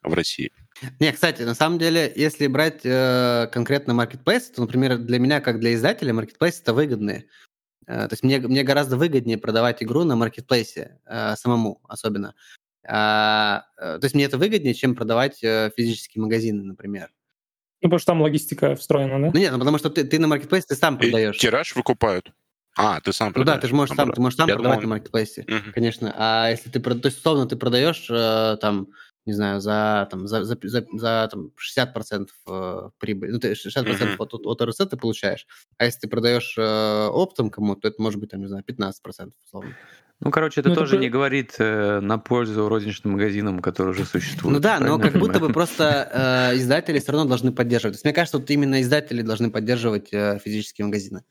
[0.03, 0.53] в России.
[0.98, 5.61] Не, кстати, на самом деле, если брать э, конкретно маркетплейс, то, например, для меня, как
[5.61, 7.26] для издателя, маркетплейс это выгодные.
[7.86, 12.34] Э, то есть мне, мне гораздо выгоднее продавать игру на маркетплейсе, э, самому особенно.
[12.86, 17.10] А, э, то есть мне это выгоднее, чем продавать э, физические магазины, например.
[17.82, 19.30] Ну, потому что там логистика встроена, да?
[19.32, 21.38] Ну нет, ну потому что ты, ты на маркетплейсе ты сам И продаешь.
[21.38, 22.32] тираж выкупают.
[22.76, 23.56] А, ты сам Ну продаешь.
[23.58, 24.14] да, ты же можешь сам, наоборот.
[24.16, 25.72] ты можешь сам Я продавать думал- на маркетплейсе, Мгм.
[25.72, 26.14] конечно.
[26.16, 28.88] А если ты, то есть, условно, ты продаешь э, там,
[29.26, 34.14] не знаю, за, там, за, за, за, за, там, 60% э, прибыли, ну, ты 60%
[34.14, 34.22] Мгм.
[34.22, 35.46] от, от, от РС ты получаешь,
[35.78, 39.32] а если ты продаешь э, оптом кому-то, то это может быть, там, не знаю, 15%
[39.44, 39.74] условно.
[40.22, 43.92] Ну, короче, это Ну, это тоже про- не говорит э, на пользу розничным магазинам, которые
[43.94, 44.54] уже существуют.
[44.54, 45.54] Ну да, но как я будто бы понимаю?
[45.54, 47.94] просто э, издатели все равно должны поддерживать.
[47.94, 51.22] То есть мне кажется, вот именно издатели должны поддерживать э, физические магазины.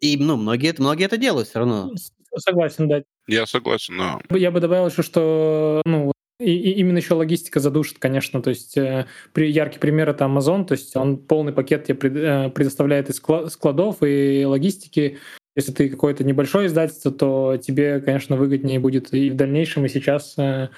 [0.00, 1.92] И, ну, многие, это- многие это делают все равно.
[2.36, 3.02] Согласен, да.
[3.26, 7.98] Я согласен, но Я бы добавил еще, что ну, и, и именно еще логистика задушит,
[7.98, 8.42] конечно.
[8.42, 12.16] То есть э, при, яркий пример это Amazon, то есть он полный пакет тебе пред-
[12.16, 15.18] э, предоставляет из скла- складов и логистики.
[15.56, 20.34] Если ты какое-то небольшое издательство, то тебе, конечно, выгоднее будет и в дальнейшем, и сейчас
[20.36, 20.68] э,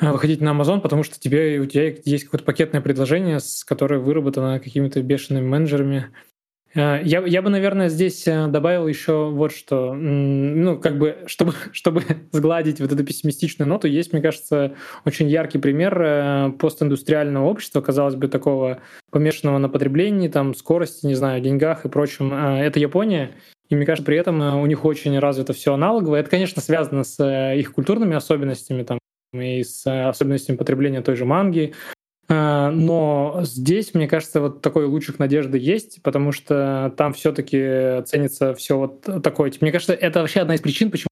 [0.00, 4.58] выходить на Amazon, потому что тебе, у тебя есть какое-то пакетное предложение, с которое выработано
[4.58, 6.08] какими-то бешеными менеджерами.
[6.74, 9.92] Э, Я, я бы, наверное, здесь э, добавил еще вот что.
[9.94, 12.02] Ну, как бы, чтобы, чтобы
[12.32, 14.74] сгладить вот эту пессимистичную ноту, есть, мне кажется,
[15.04, 18.80] очень яркий пример э, постиндустриального общества, казалось бы, такого
[19.10, 22.32] помешанного на потреблении, там, скорости, не знаю, деньгах и прочем.
[22.32, 23.32] Э, Это Япония.
[23.72, 26.20] И мне кажется, при этом э, у них очень развито все аналоговое.
[26.20, 28.98] Это, конечно, связано с э, их культурными особенностями, там,
[29.32, 31.72] и с э, особенностями потребления той же манги,
[32.28, 38.76] Но здесь, мне кажется, вот такой лучик надежды есть, потому что там все-таки ценится все
[38.76, 39.50] вот такое.
[39.62, 41.08] Мне кажется, это вообще одна из причин, почему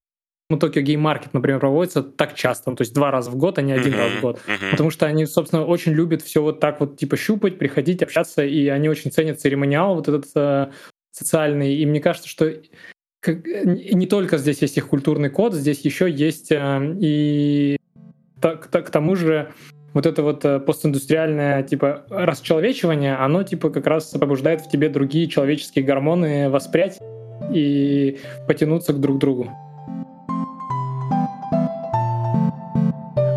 [0.51, 3.71] Tokyo Game Market, например, проводится так часто, то есть два раза в год, а не
[3.71, 4.39] один раз в год.
[4.69, 8.67] Потому что они, собственно, очень любят все вот так вот типа щупать, приходить, общаться, и
[8.67, 10.71] они очень ценят церемониал вот этот э,
[11.11, 11.75] социальный.
[11.75, 12.53] И мне кажется, что
[13.19, 17.77] как, не только здесь есть их культурный код, здесь еще есть э, и
[18.41, 19.51] так, так, к тому же
[19.93, 25.27] вот это вот э, постиндустриальное типа расчеловечивание, оно типа как раз побуждает в тебе другие
[25.27, 26.99] человеческие гормоны воспрять
[27.53, 29.51] и потянуться к друг другу.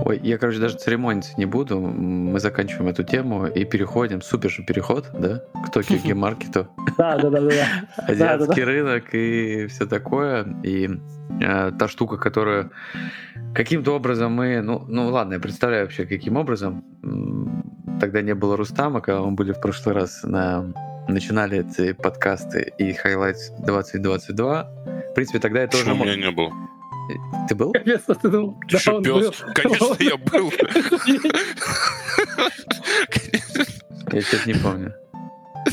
[0.04, 1.80] Ой, я, короче, даже церемониться не буду.
[1.80, 6.68] Мы заканчиваем эту тему и переходим, супер же переход, да, к Токио Геймаркету.
[6.98, 7.66] Да, да, да, да.
[7.96, 10.46] Азиатский рынок и все такое.
[10.62, 10.90] И
[11.40, 12.70] э, та штука, которая
[13.54, 16.84] каким-то образом мы, ну, ну ладно, я представляю вообще, каким образом.
[17.98, 20.74] Тогда не было Рустама, когда мы были в прошлый раз на
[21.08, 24.70] начинали эти подкасты и Highlights 2022.
[25.10, 25.84] В принципе, тогда я тоже...
[25.84, 26.52] Почему меня не было?
[27.48, 27.72] Ты был?
[27.72, 28.58] Конечно, ты был.
[28.68, 29.44] Ты что, пес?
[29.54, 30.52] Конечно, я был.
[34.12, 34.94] Я что-то не помню.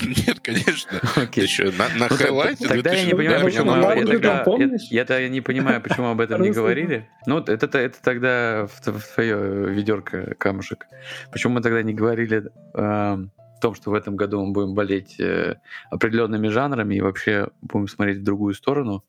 [0.02, 1.00] Нет, конечно.
[1.16, 1.44] Окей.
[1.44, 2.68] Еще на, на Ну, хайлайте.
[2.68, 6.42] Тогда я не понимаю, Да, почему я тогда, я, я не понимаю, почему об этом
[6.42, 7.10] не говорили.
[7.26, 10.88] Ну, вот это, это тогда в, в твое ведерко камушек.
[11.32, 13.26] Почему мы тогда не говорили э,
[13.58, 15.58] в том, что в этом году мы будем болеть э,
[15.90, 19.04] определенными жанрами и вообще будем смотреть в другую сторону,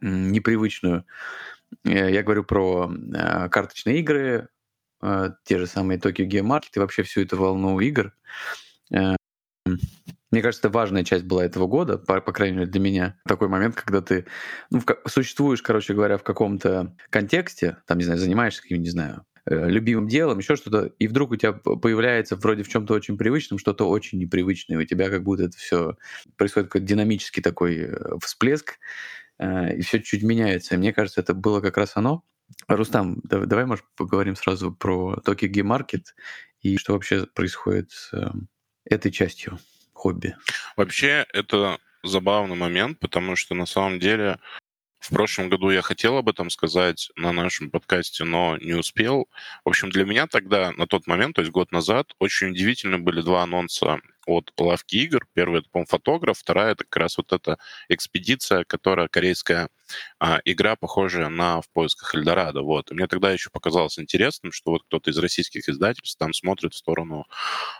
[0.00, 1.04] непривычную.
[1.84, 4.48] Э, Я говорю про э, карточные игры,
[5.02, 8.12] э, те же самые Tokyo Game Market и вообще всю эту волну игр.
[10.32, 13.18] Мне кажется, это важная часть была этого года, по, по крайней мере для меня.
[13.26, 14.26] Такой момент, когда ты
[14.70, 19.24] ну, в существуешь, короче говоря, в каком-то контексте, там, не знаю, занимаешься каким, не знаю,
[19.46, 23.88] любимым делом, еще что-то, и вдруг у тебя появляется вроде в чем-то очень привычном, что-то
[23.88, 25.96] очень непривычное, у тебя как будто это все
[26.36, 27.90] происходит какой-то динамический такой
[28.22, 28.78] всплеск,
[29.40, 30.76] и все чуть меняется.
[30.76, 32.22] Мне кажется, это было как раз оно.
[32.68, 36.04] Рустам, да- давай, может, поговорим сразу про Tokyo Game Market
[36.60, 38.30] и что вообще происходит с э,
[38.84, 39.58] этой частью
[39.92, 40.36] хобби.
[40.76, 44.38] Вообще, это забавный момент, потому что на самом деле
[45.00, 49.28] в прошлом году я хотел об этом сказать на нашем подкасте, но не успел.
[49.64, 53.22] В общем, для меня тогда, на тот момент, то есть год назад, очень удивительно были
[53.22, 55.26] два анонса от лавки игр.
[55.32, 59.68] Первый, это, по-моему, фотограф, вторая, это как раз вот эта экспедиция, которая корейская
[60.18, 62.60] а, игра, похожая на «В поисках Эльдорадо».
[62.60, 62.90] Вот.
[62.90, 66.76] И мне тогда еще показалось интересным, что вот кто-то из российских издательств там смотрит в
[66.76, 67.26] сторону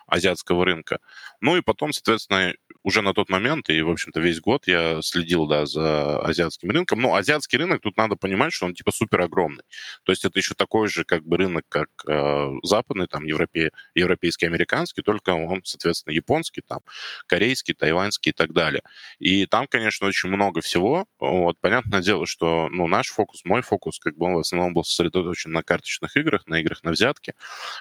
[0.06, 0.98] азиатского рынка.
[1.40, 5.46] Ну и потом, соответственно, уже на тот момент и, в общем-то, весь год я следил,
[5.46, 7.00] да, за азиатским рынком.
[7.00, 9.62] Но азиатский рынок, тут надо понимать, что он типа супер огромный.
[10.04, 14.46] То есть это еще такой же как бы рынок, как э, западный, там, европе, европейский,
[14.46, 16.80] американский, только он, соответственно, японский, там,
[17.26, 18.82] корейский, тайваньский и так далее.
[19.18, 21.06] И там, конечно, очень много всего.
[21.18, 24.84] Вот, понятное дело, что, ну, наш фокус, мой фокус, как бы он в основном был
[24.84, 27.34] сосредоточен на карточных играх, на играх на взятки.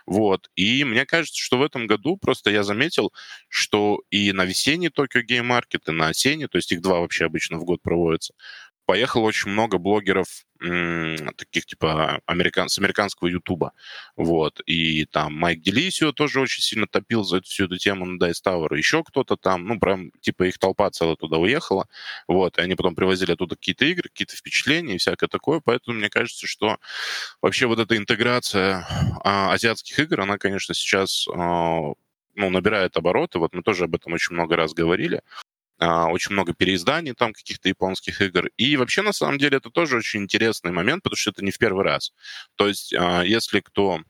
[0.05, 0.49] Вот.
[0.55, 3.13] И мне кажется, что в этом году просто я заметил,
[3.47, 7.25] что и на весенний Tokyo Game Market, и на осенний, то есть их два вообще
[7.25, 8.33] обычно в год проводятся,
[8.89, 10.27] поехало очень много блогеров
[11.37, 13.73] таких типа американ, с американского Ютуба.
[14.15, 14.61] Вот.
[14.65, 18.75] И там Майк Делисио тоже очень сильно топил за всю эту тему на Dice Tower.
[18.75, 21.87] Еще кто-то там, ну, прям, типа, их толпа целая туда уехала.
[22.27, 22.57] Вот.
[22.57, 25.61] И они потом привозили оттуда какие-то игры, какие-то впечатления и всякое такое.
[25.63, 26.77] Поэтому мне кажется, что
[27.43, 28.87] вообще вот эта интеграция
[29.23, 31.93] а, азиатских игр, она, конечно, сейчас а,
[32.39, 33.37] ну, набирает обороты.
[33.37, 35.21] Вот мы тоже об этом очень много раз говорили.
[35.77, 38.49] А, очень много переизданий там каких-то японских игр.
[38.57, 41.57] И вообще, на самом деле, это тоже очень интересный момент, потому что это не в
[41.57, 42.13] первый раз.
[42.55, 44.01] То есть, а, если кто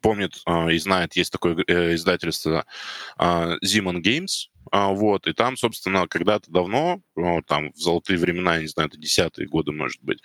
[0.00, 2.66] помнит а, и знает, есть такое э, издательство
[3.18, 7.00] Zimmon Games, вот, и там, собственно, когда-то давно,
[7.46, 10.20] там, в золотые времена, я не знаю, это десятые годы, может быть,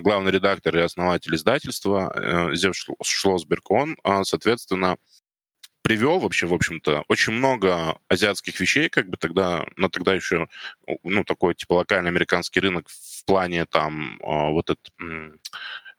[0.00, 4.96] главный редактор и основатель издательства э, Зев Шло- Шлосберг, он, соответственно,
[5.86, 10.48] привел вообще, в общем-то, очень много азиатских вещей, как бы тогда, на тогда еще,
[11.04, 15.38] ну, такой, типа, локальный американский рынок в плане, там, а, вот это, м,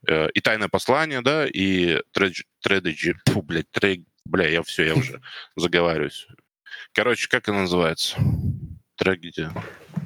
[0.06, 2.02] э, и «Тайное послание», да, и
[2.62, 5.22] «Тредеджи», фу, блядь, трей, бля, я все, я уже
[5.56, 6.28] заговариваюсь.
[6.92, 8.18] Короче, как это называется?
[8.98, 9.54] Трагедия.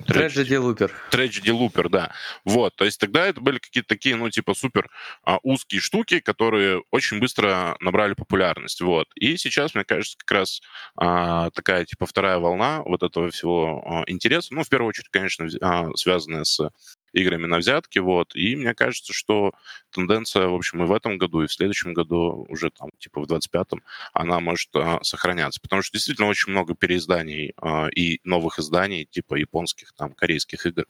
[0.07, 0.91] Tragedy Looper.
[1.11, 2.11] Tragedy Looper, да.
[2.45, 4.89] Вот, то есть тогда это были какие-то такие, ну, типа, супер
[5.23, 9.07] а, узкие штуки, которые очень быстро набрали популярность, вот.
[9.15, 10.61] И сейчас, мне кажется, как раз
[10.95, 15.47] а, такая, типа, вторая волна вот этого всего а, интереса, ну, в первую очередь, конечно,
[15.61, 16.69] а, связанная с
[17.13, 18.35] играми на взятки, вот.
[18.35, 19.51] И мне кажется, что
[19.91, 23.25] тенденция, в общем, и в этом году, и в следующем году, уже там, типа, в
[23.25, 23.81] 25-м,
[24.13, 25.59] она может а, сохраняться.
[25.61, 30.85] Потому что действительно очень много переизданий а, и новых изданий, типа японских, там, корейских игр,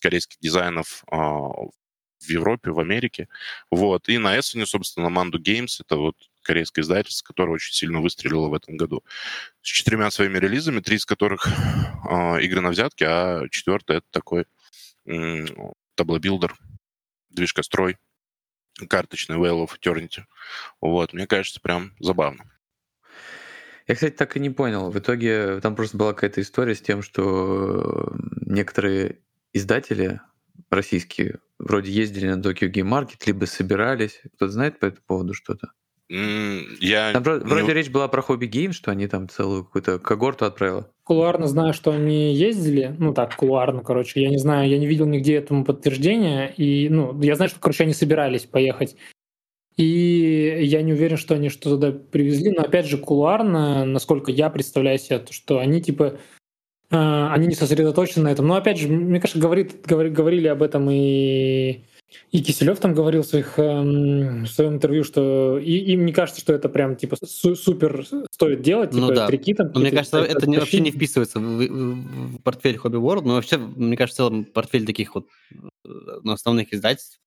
[0.00, 1.18] корейских дизайнов а,
[2.22, 3.28] в Европе, в Америке.
[3.70, 4.08] Вот.
[4.08, 8.54] И на Эссене, собственно, Mandu Games, это вот корейское издательство, которое очень сильно выстрелило в
[8.54, 9.04] этом году.
[9.62, 14.46] С четырьмя своими релизами, три из которых э, игры на взятки, а четвертый это такой
[15.06, 15.46] э,
[15.94, 16.56] tableau builder,
[17.30, 17.98] движкострой,
[18.88, 20.24] карточный Whale of Eternity.
[20.80, 22.50] Вот, мне кажется, прям забавно.
[23.88, 24.90] Я, кстати, так и не понял.
[24.90, 28.14] В итоге там просто была какая-то история с тем, что
[28.46, 29.18] некоторые
[29.52, 30.20] издатели
[30.70, 34.20] российские вроде ездили на Tokyo Game Market, либо собирались.
[34.36, 35.72] Кто-то знает по этому поводу что-то?
[36.08, 37.72] Я Там вроде не...
[37.72, 40.90] речь была про Hobby Game, что они там целую какую-то когорту отправила.
[41.04, 45.06] Кулуарно знаю, что они ездили, ну так, кулуарно, короче, я не знаю, я не видел
[45.06, 48.96] нигде этому подтверждения, и, ну, я знаю, что, короче, они собирались поехать.
[49.76, 50.21] И
[50.64, 54.98] я не уверен, что они что туда привезли, но опять же, кулуарно, насколько я представляю
[54.98, 56.18] себе, то, что они типа
[56.90, 58.46] э, они не сосредоточены на этом.
[58.46, 61.84] Но опять же, мне кажется, говорит, говорили об этом и
[62.30, 66.40] и Киселев там говорил в, своих, эм, в своем интервью, что и, им не кажется,
[66.40, 69.26] что это прям типа су- супер стоит делать, ну, да.
[69.26, 69.70] трики там.
[69.72, 73.22] Но мне кажется, это, это не, вообще не вписывается в, в, в портфель Hobby World,
[73.22, 75.26] но вообще, мне кажется, в целом портфель таких вот
[75.84, 77.20] ну, основных издательств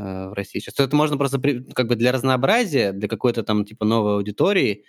[0.00, 0.58] э, в России.
[0.58, 4.84] Сейчас это можно просто при, как бы для разнообразия, для какой-то там типа новой аудитории,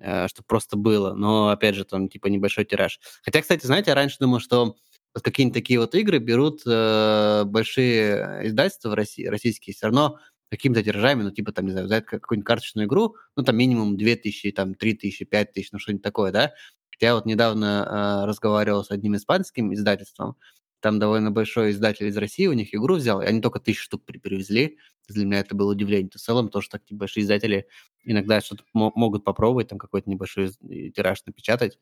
[0.00, 3.00] э, чтобы просто было, но опять же там типа небольшой тираж.
[3.22, 4.76] Хотя, кстати, знаете, я раньше думал, что
[5.14, 10.18] вот какие-нибудь такие вот игры берут э, большие издательства в России, российские, все равно
[10.50, 14.50] какими-то тиражами, ну, типа, там, не знаю, взять какую-нибудь карточную игру, ну, там, минимум 2000,
[14.52, 16.52] там, 3000, 5000, ну, что-нибудь такое, да.
[17.00, 20.36] Я вот недавно э, разговаривал с одним испанским издательством,
[20.80, 24.04] там довольно большой издатель из России у них игру взял, и они только тысячу штук
[24.04, 24.78] привезли.
[25.08, 26.08] Для меня это было удивление.
[26.08, 27.66] То в целом тоже так типа, большие издатели
[28.04, 30.50] иногда что-то могут попробовать, там какой-то небольшой
[30.94, 31.78] тираж напечатать.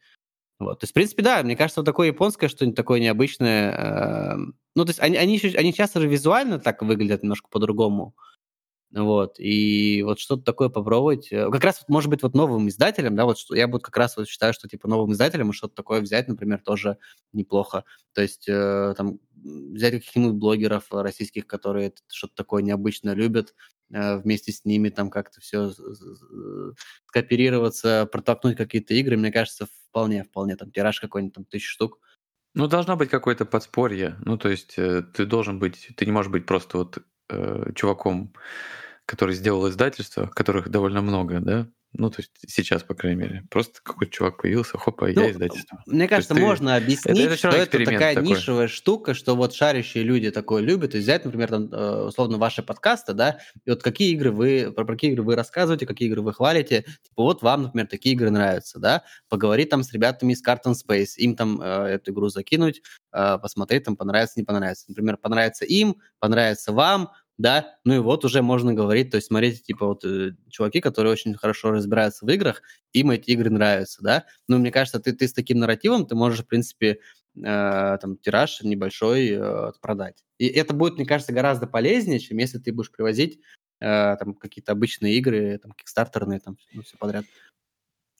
[0.59, 0.81] Вот.
[0.81, 3.73] То есть, в принципе, да, мне кажется, вот такое японское, что-нибудь такое необычное.
[3.73, 4.37] Э,
[4.75, 8.17] ну, то есть они, они, они часто же визуально так выглядят немножко по-другому.
[8.91, 11.31] Вот, и вот что-то такое попробовать.
[11.31, 14.17] Э, как раз, может быть, вот новым издателем, да, вот что я вот как раз
[14.17, 16.97] вот считаю, что типа новым издателем что-то такое взять, например, тоже
[17.35, 17.85] неплохо.
[18.15, 23.55] То есть э, там взять каких-нибудь блогеров российских, которые что-то такое необычное любят,
[23.93, 25.71] э, вместе с ними там как-то все
[27.13, 32.01] кооперироваться, протолкнуть какие-то игры, мне кажется, вполне, вполне, там тираж какой-нибудь там тысячу штук.
[32.55, 34.17] Ну, должно быть какое-то подспорье.
[34.25, 36.99] Ну, то есть э, ты должен быть, ты не можешь быть просто вот
[37.31, 38.31] э, чуваком,
[39.09, 43.45] который сделал издательство, которых довольно много, да, ну, то есть сейчас, по крайней мере.
[43.51, 45.83] Просто какой-то чувак появился, хоп, а ну, я издательство.
[45.87, 46.41] Мне кажется, ты...
[46.41, 48.29] можно объяснить, это, это что это такая такой.
[48.29, 50.95] нишевая штука, что вот шарящие люди такое любят.
[50.95, 54.85] И взять, например, там, э, условно, ваши подкасты, да, и вот какие игры вы, про
[54.85, 56.83] какие игры вы рассказываете, какие игры вы хвалите.
[56.83, 59.03] Типа вот вам, например, такие игры нравятся, да.
[59.31, 62.83] Поговорить там с ребятами из Carton Space, им там э, эту игру закинуть,
[63.13, 64.85] э, посмотреть, там понравится, не понравится.
[64.89, 69.63] Например, понравится им, понравится вам, да, ну и вот уже можно говорить, то есть смотрите,
[69.63, 72.63] типа вот э, чуваки, которые очень хорошо разбираются в играх,
[72.93, 76.41] им эти игры нравятся, да, ну мне кажется, ты, ты с таким нарративом, ты можешь,
[76.41, 76.99] в принципе,
[77.37, 80.25] э, там тираж небольшой э, продать.
[80.39, 83.41] И это будет, мне кажется, гораздо полезнее, чем если ты будешь привозить
[83.81, 87.25] э, там какие-то обычные игры, там, кикстартерные, там, ну, все подряд.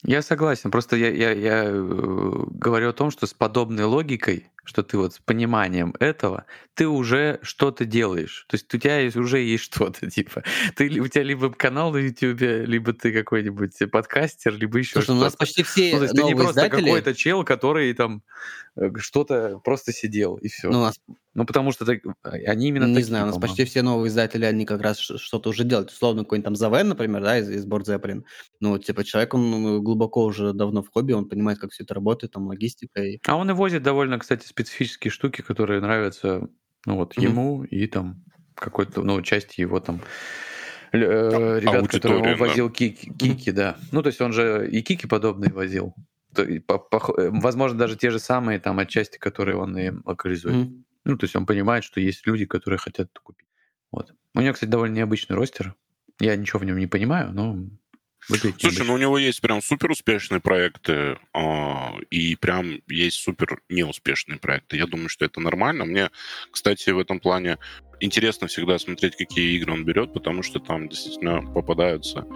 [0.05, 0.71] Я согласен.
[0.71, 5.15] Просто я, я, я э, говорю о том, что с подобной логикой, что ты вот
[5.15, 6.45] с пониманием этого,
[6.75, 8.47] ты уже что-то делаешь.
[8.49, 10.45] То есть у тебя есть, уже есть что-то, типа.
[10.77, 15.15] Ты, у тебя либо канал на YouTube, либо ты какой-нибудь подкастер, либо еще что-то.
[15.15, 16.85] у нас почти все ну, то есть ты не просто издатели...
[16.85, 18.23] какой-то чел, который там
[18.68, 20.71] э, что-то просто сидел, и все.
[20.71, 20.97] Ну, у нас
[21.39, 24.45] ну, потому что так, они именно Не такие, знаю, у нас почти все новые издатели,
[24.45, 25.91] они как раз что-то уже делают.
[25.91, 28.25] Условно, какой-нибудь там Завен, например, да, из, из Борд Zeppelin.
[28.59, 32.33] Ну, типа, человек, он глубоко уже давно в хобби, он понимает, как все это работает,
[32.33, 33.05] там, логистика.
[33.05, 33.21] И...
[33.25, 36.49] А он и возит довольно, кстати, специфические штуки, которые нравятся,
[36.87, 37.23] ну, вот, mm-hmm.
[37.23, 38.25] ему и там
[38.57, 40.01] какой-то, ну, части его там
[40.93, 42.75] э, ребят, которые он возил да.
[42.75, 43.77] кики, кики, да.
[43.93, 45.95] Ну, то есть он же и кики подобные возил.
[46.67, 50.57] Возможно, даже те же самые там отчасти, которые он и локализует.
[50.57, 50.83] Mm-hmm.
[51.05, 53.49] Ну, то есть он понимает, что есть люди, которые хотят это купить.
[53.91, 54.13] Вот.
[54.35, 55.75] У него, кстати, довольно необычный ростер.
[56.21, 57.57] Я ничего в нем не понимаю, но
[58.29, 63.61] выглядит Слушай, ну у него есть прям супер успешные проекты, э, и прям есть супер
[63.69, 64.77] неуспешные проекты.
[64.77, 65.85] Я думаю, что это нормально.
[65.85, 66.11] Мне,
[66.51, 67.59] кстати, в этом плане
[68.01, 72.27] интересно всегда смотреть, какие игры он берет, потому что там действительно попадаются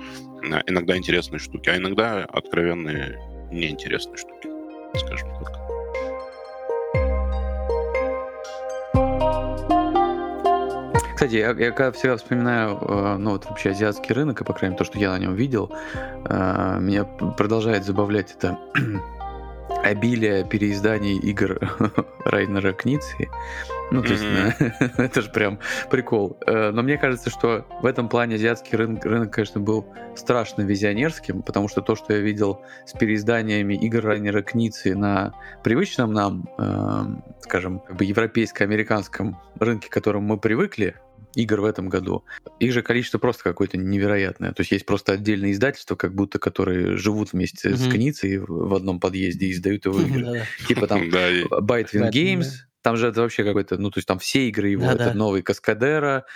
[0.67, 3.19] иногда интересные штуки, а иногда откровенные
[3.53, 4.49] неинтересные штуки,
[4.99, 5.63] скажем так.
[11.15, 14.75] Кстати, я, я когда всегда вспоминаю, э, ну вот вообще азиатский рынок, и по крайней
[14.75, 15.71] мере то, что я на нем видел,
[16.25, 18.59] э, меня продолжает забавлять это
[19.83, 21.59] обилие переизданий игр
[22.25, 23.29] Райнера Кницы.
[23.91, 24.25] Ну, то есть,
[24.97, 25.59] это же прям
[25.91, 26.39] прикол.
[26.47, 29.87] Э, но мне кажется, что в этом плане азиатский рынок, рынок, конечно, был
[30.17, 36.13] страшно визионерским, потому что то, что я видел с переизданиями игр Райнера Кницы на привычном
[36.13, 40.95] нам, э, скажем, европейско-американском рынке, к которому мы привыкли,
[41.35, 42.25] игр в этом году.
[42.59, 44.53] Их же количество просто какое-то невероятное.
[44.53, 47.77] То есть есть просто отдельные издательства, как будто которые живут вместе mm-hmm.
[47.77, 50.47] с Кницей в одном подъезде и издают его игры.
[50.69, 52.49] Типа там Bytewin Games,
[52.83, 55.15] там же это вообще какой-то, ну, то есть там все игры его, да, это да.
[55.15, 56.27] новый Каскадера,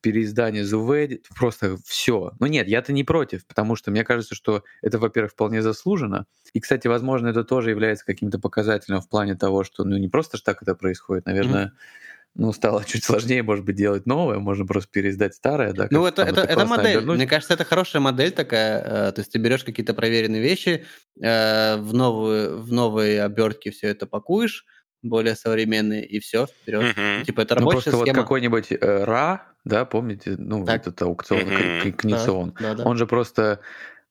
[0.00, 2.32] переиздание Зуведи, просто все.
[2.38, 6.26] Ну нет, я-то не против, потому что мне кажется, что это, во-первых, вполне заслуженно.
[6.52, 10.36] И, кстати, возможно, это тоже является каким-то показателем в плане того, что, ну, не просто
[10.36, 12.02] ж так это происходит, наверное, mm-hmm
[12.38, 15.88] ну, стало чуть сложнее, может быть, делать новое, можно просто переиздать старое, да.
[15.90, 16.98] Ну, это, это, это модель.
[16.98, 17.16] Обернуть.
[17.16, 19.08] Мне кажется, это хорошая модель такая.
[19.08, 20.84] Э, то есть ты берешь какие-то проверенные вещи,
[21.20, 24.64] э, в, новую, в новые обертки все это пакуешь,
[25.02, 26.96] более современные, и все, вперед.
[26.96, 27.24] Mm-hmm.
[27.24, 28.06] Типа это рабочая ну, просто схема.
[28.06, 30.82] вот какой-нибудь э, РА, да, помните, ну, так.
[30.82, 31.92] этот аукцион, mm-hmm.
[31.92, 32.84] Кницион, да, да, да.
[32.84, 33.60] он же просто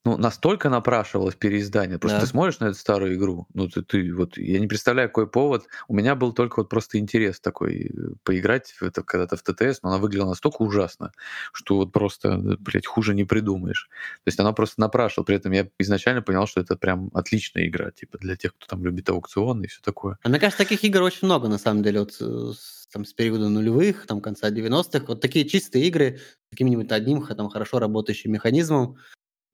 [0.06, 1.98] ну, настолько напрашивалось переиздание.
[1.98, 2.22] Просто да.
[2.22, 5.66] ты смотришь на эту старую игру, ну, ты, ты вот, я не представляю, какой повод.
[5.88, 7.92] У меня был только вот просто интерес такой э,
[8.24, 11.12] поиграть в это когда-то в ТТС, но она выглядела настолько ужасно,
[11.52, 13.90] что вот просто, блядь, хуже не придумаешь.
[14.24, 15.26] То есть она просто напрашивала.
[15.26, 18.86] При этом я изначально понял, что это прям отличная игра, типа, для тех, кто там
[18.86, 20.20] любит аукционы и все такое.
[20.22, 22.14] А мне кажется, таких игр очень много, на самом деле, вот
[22.94, 25.06] там, с периода нулевых, там, конца 90-х.
[25.08, 28.98] Вот такие чистые игры с каким-нибудь одним там, хорошо работающим механизмом,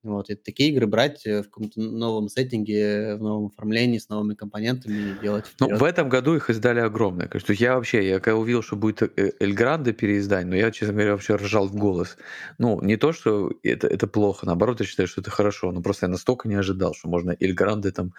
[0.04, 4.34] вот, и такие игры брать э, в каком-то новом сеттинге, в новом оформлении, с новыми
[4.34, 5.72] компонентами и делать вперед.
[5.72, 7.28] Ну, в этом году их издали огромное.
[7.28, 10.72] То есть я вообще, я когда увидел, что будет э, Эль Гранде переиздание, но я,
[10.72, 12.18] честно говоря, вообще ржал в голос.
[12.58, 16.08] Ну, не то, что это, это плохо, наоборот, я считаю, что это хорошо, но просто
[16.08, 18.14] я настолько не ожидал, что можно Эль Гранде там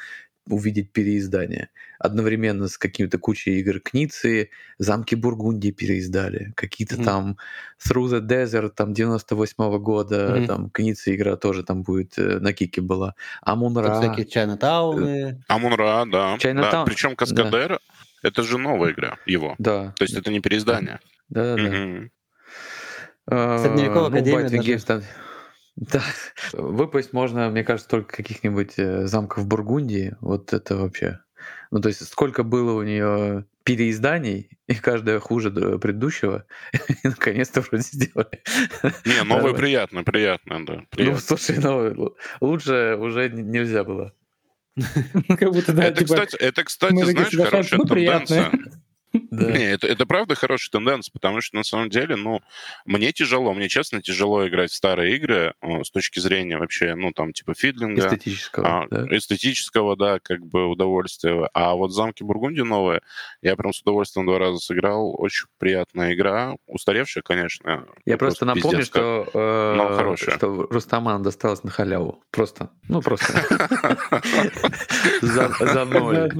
[0.48, 1.70] увидеть переиздание.
[1.98, 7.04] Одновременно с какими-то кучей игр Кницы, Замки Бургундии переиздали, какие-то mm-hmm.
[7.04, 7.36] там
[7.78, 10.46] Through the Desert, там 98-го года, mm-hmm.
[10.46, 13.14] там Кницы игра тоже там будет, э, на Кике была.
[13.42, 14.00] Амунра.
[14.00, 15.42] Всякие Чайнатауны.
[15.48, 16.36] Амунра, да.
[16.38, 16.72] Чайнатаун.
[16.72, 16.84] да.
[16.84, 17.78] Причем Каскадер, да.
[18.28, 19.54] это же новая игра его.
[19.58, 19.92] Да.
[19.96, 21.00] То есть это не переиздание.
[21.28, 21.68] Да-да-да.
[21.68, 22.08] Mm-hmm.
[23.28, 24.84] Средневековая академия ну, даже.
[24.84, 25.02] Там...
[25.76, 26.02] Да,
[26.52, 30.16] выпасть можно, мне кажется, только каких-нибудь э, замков Бургундии.
[30.20, 31.20] Вот это вообще.
[31.70, 37.84] Ну, то есть сколько было у нее переизданий, и каждая хуже предыдущего, и наконец-то вроде
[37.84, 38.42] сделали.
[39.04, 40.82] Не, новое приятно, приятно, да.
[40.96, 44.12] Ну, слушай, ну, лучше уже нельзя было.
[45.28, 48.50] Как будто, да, это, типа, кстати, это, кстати, знаешь, хорошая ну, тенденция.
[49.32, 49.50] Да.
[49.50, 52.42] Не, это, это правда хорошая тенденция, потому что на самом деле, ну,
[52.84, 57.32] мне тяжело, мне честно тяжело играть в старые игры с точки зрения вообще, ну, там,
[57.32, 58.08] типа фидлинга.
[58.08, 59.06] Эстетического, а, да?
[59.16, 61.48] Эстетического, да, как бы удовольствия.
[61.54, 63.00] А вот «Замки Бургундии» новые,
[63.40, 67.86] я прям с удовольствием два раза сыграл, очень приятная игра, устаревшая, конечно.
[68.04, 70.36] Я просто напомню, пиздец, что, э, но хорошая.
[70.36, 72.22] что Рустаман досталось на халяву.
[72.30, 73.32] Просто, ну, просто.
[75.22, 76.30] За ноль.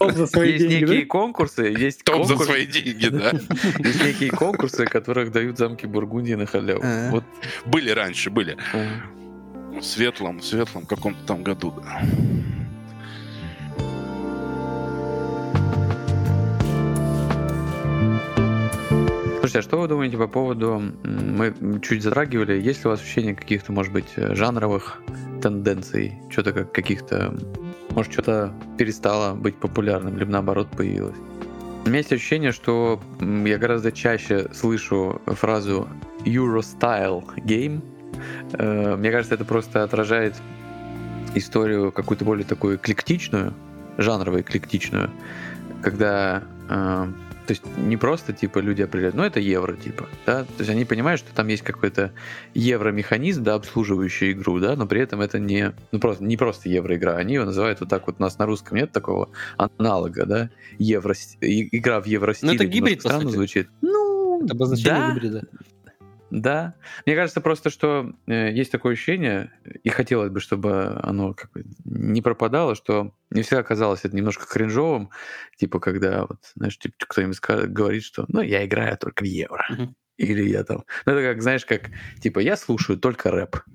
[0.00, 2.38] Есть некие конкурсы, есть Топ конкурс...
[2.38, 3.32] за свои деньги, да.
[3.78, 6.80] Есть некие конкурсы, которых дают замки Бургундии на халяву.
[6.84, 7.10] А.
[7.10, 7.24] Вот.
[7.66, 8.56] Были раньше, были.
[9.78, 12.02] В светлом, в светлом каком-то там году, да.
[19.40, 21.52] Слушайте, а что вы думаете по поводу, мы
[21.82, 25.02] чуть затрагивали, есть ли у вас ощущение каких-то, может быть, жанровых
[25.42, 27.34] тенденций, что-то как каких-то,
[27.90, 31.16] может, что-то перестало быть популярным, либо наоборот появилось?
[31.84, 35.88] У меня есть ощущение, что я гораздо чаще слышу фразу
[36.24, 37.82] Euro-style game.
[38.52, 40.36] Э, мне кажется, это просто отражает
[41.34, 43.52] историю какую-то более такую эклектичную,
[43.98, 45.10] жанровую эклектичную,
[45.82, 47.06] когда э,
[47.46, 50.84] то есть не просто типа люди определяют, ну это евро типа, да, то есть они
[50.84, 52.12] понимают, что там есть какой-то
[52.54, 57.16] евромеханизм, да, обслуживающий игру, да, но при этом это не, ну просто не просто евроигра,
[57.16, 61.14] они его называют вот так вот, у нас на русском нет такого аналога, да, евро,
[61.40, 62.52] игра в евростиле.
[62.52, 63.68] Ну это гибрид, странно звучит.
[63.80, 65.44] Ну, это обозначение да, гибрида.
[66.32, 66.74] Да.
[67.04, 69.52] Мне кажется просто, что э, есть такое ощущение,
[69.84, 74.46] и хотелось бы, чтобы оно как бы не пропадало, что мне всегда казалось это немножко
[74.46, 75.10] кринжовым,
[75.58, 77.38] типа когда вот, знаешь, типа, кто-нибудь
[77.70, 79.62] говорит, что ну я играю только в евро.
[79.70, 79.88] Uh-huh.
[80.18, 80.84] Или я там...
[81.06, 81.90] Ну, это как, знаешь, как,
[82.20, 83.56] типа, я слушаю только рэп.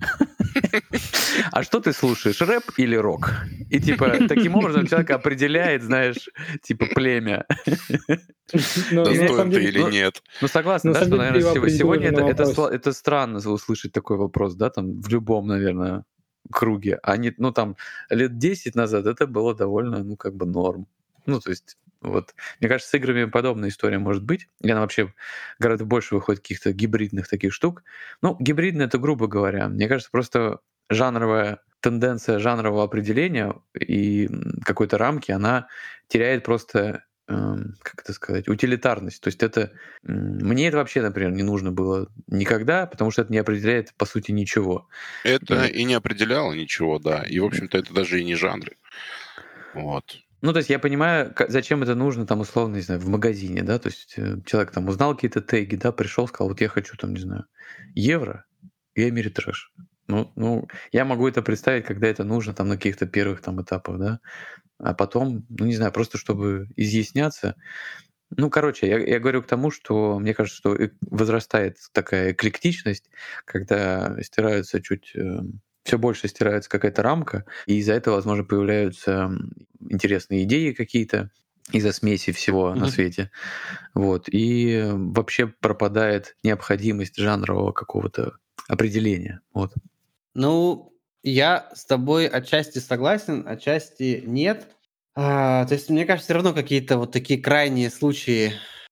[1.51, 3.31] А что ты слушаешь, рэп или рок?
[3.69, 6.29] И, типа, таким образом человек определяет, знаешь,
[6.63, 7.45] типа, племя.
[8.91, 10.23] Ну, Достоин ты или ну, нет.
[10.41, 15.47] Ну, согласен, да, что, наверное, сегодня это странно услышать такой вопрос, да, там, в любом,
[15.47, 16.05] наверное,
[16.51, 16.99] круге.
[17.03, 17.75] А не, ну там
[18.09, 20.87] лет 10 назад это было довольно, ну как бы норм.
[21.25, 22.35] Ну то есть вот.
[22.59, 24.47] Мне кажется, с играми подобная история может быть.
[24.61, 25.13] И она вообще
[25.59, 27.83] гораздо больше выходит каких-то гибридных таких штук.
[28.21, 29.67] Ну, гибридно это грубо говоря.
[29.67, 30.59] Мне кажется, просто
[30.89, 34.29] жанровая тенденция жанрового определения и
[34.63, 35.67] какой-то рамки, она
[36.07, 39.21] теряет просто эм, как это сказать, утилитарность.
[39.21, 43.37] То есть это мне это вообще, например, не нужно было никогда, потому что это не
[43.37, 44.87] определяет по сути ничего.
[45.23, 47.23] Это и, и не определяло ничего, да.
[47.23, 48.77] И в общем-то это даже и не жанры.
[49.73, 50.26] Вот.
[50.41, 53.79] Ну, то есть я понимаю, зачем это нужно, там, условно, не знаю, в магазине, да,
[53.79, 57.13] то есть э, человек там узнал какие-то теги, да, пришел, сказал, вот я хочу там,
[57.13, 57.45] не знаю,
[57.95, 58.45] евро
[58.93, 59.73] и Америтрэш.
[60.07, 63.99] Ну, ну, я могу это представить, когда это нужно там на каких-то первых там этапах,
[63.99, 64.19] да,
[64.77, 67.55] а потом, ну, не знаю, просто чтобы изъясняться.
[68.29, 73.09] Ну, короче, я, я говорю к тому, что мне кажется, что возрастает такая эклектичность,
[73.45, 75.39] когда стираются чуть э,
[75.87, 79.31] все больше стирается какая-то рамка, и из-за этого, возможно, появляются
[79.89, 81.31] интересные идеи какие-то
[81.71, 82.79] из-за смеси всего mm-hmm.
[82.79, 83.31] на свете.
[83.93, 84.25] Вот.
[84.27, 88.33] И вообще пропадает необходимость жанрового какого-то
[88.67, 89.39] определения.
[89.53, 89.73] Вот.
[90.33, 90.93] Ну,
[91.23, 94.67] я с тобой отчасти согласен, отчасти нет.
[95.15, 98.51] А, то есть, мне кажется, все равно какие-то вот такие крайние случаи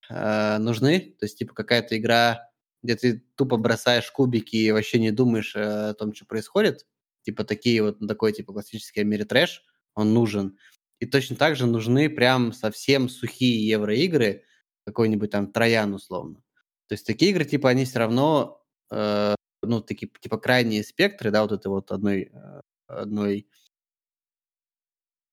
[0.10, 1.14] а, нужны.
[1.20, 2.50] То есть, типа, какая-то игра
[2.86, 6.86] где ты тупо бросаешь кубики и вообще не думаешь о том, что происходит.
[7.24, 9.64] Типа такие вот, ну, такой типа классический Америтрэш,
[9.96, 10.58] он нужен.
[11.00, 14.44] И точно так же нужны прям совсем сухие евроигры,
[14.86, 16.42] какой-нибудь там Троян условно.
[16.88, 21.42] То есть такие игры, типа, они все равно, э, ну, такие, типа, крайние спектры, да,
[21.42, 23.50] вот это вот одной, э, одной,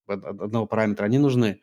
[0.07, 1.61] одного параметра, они нужны.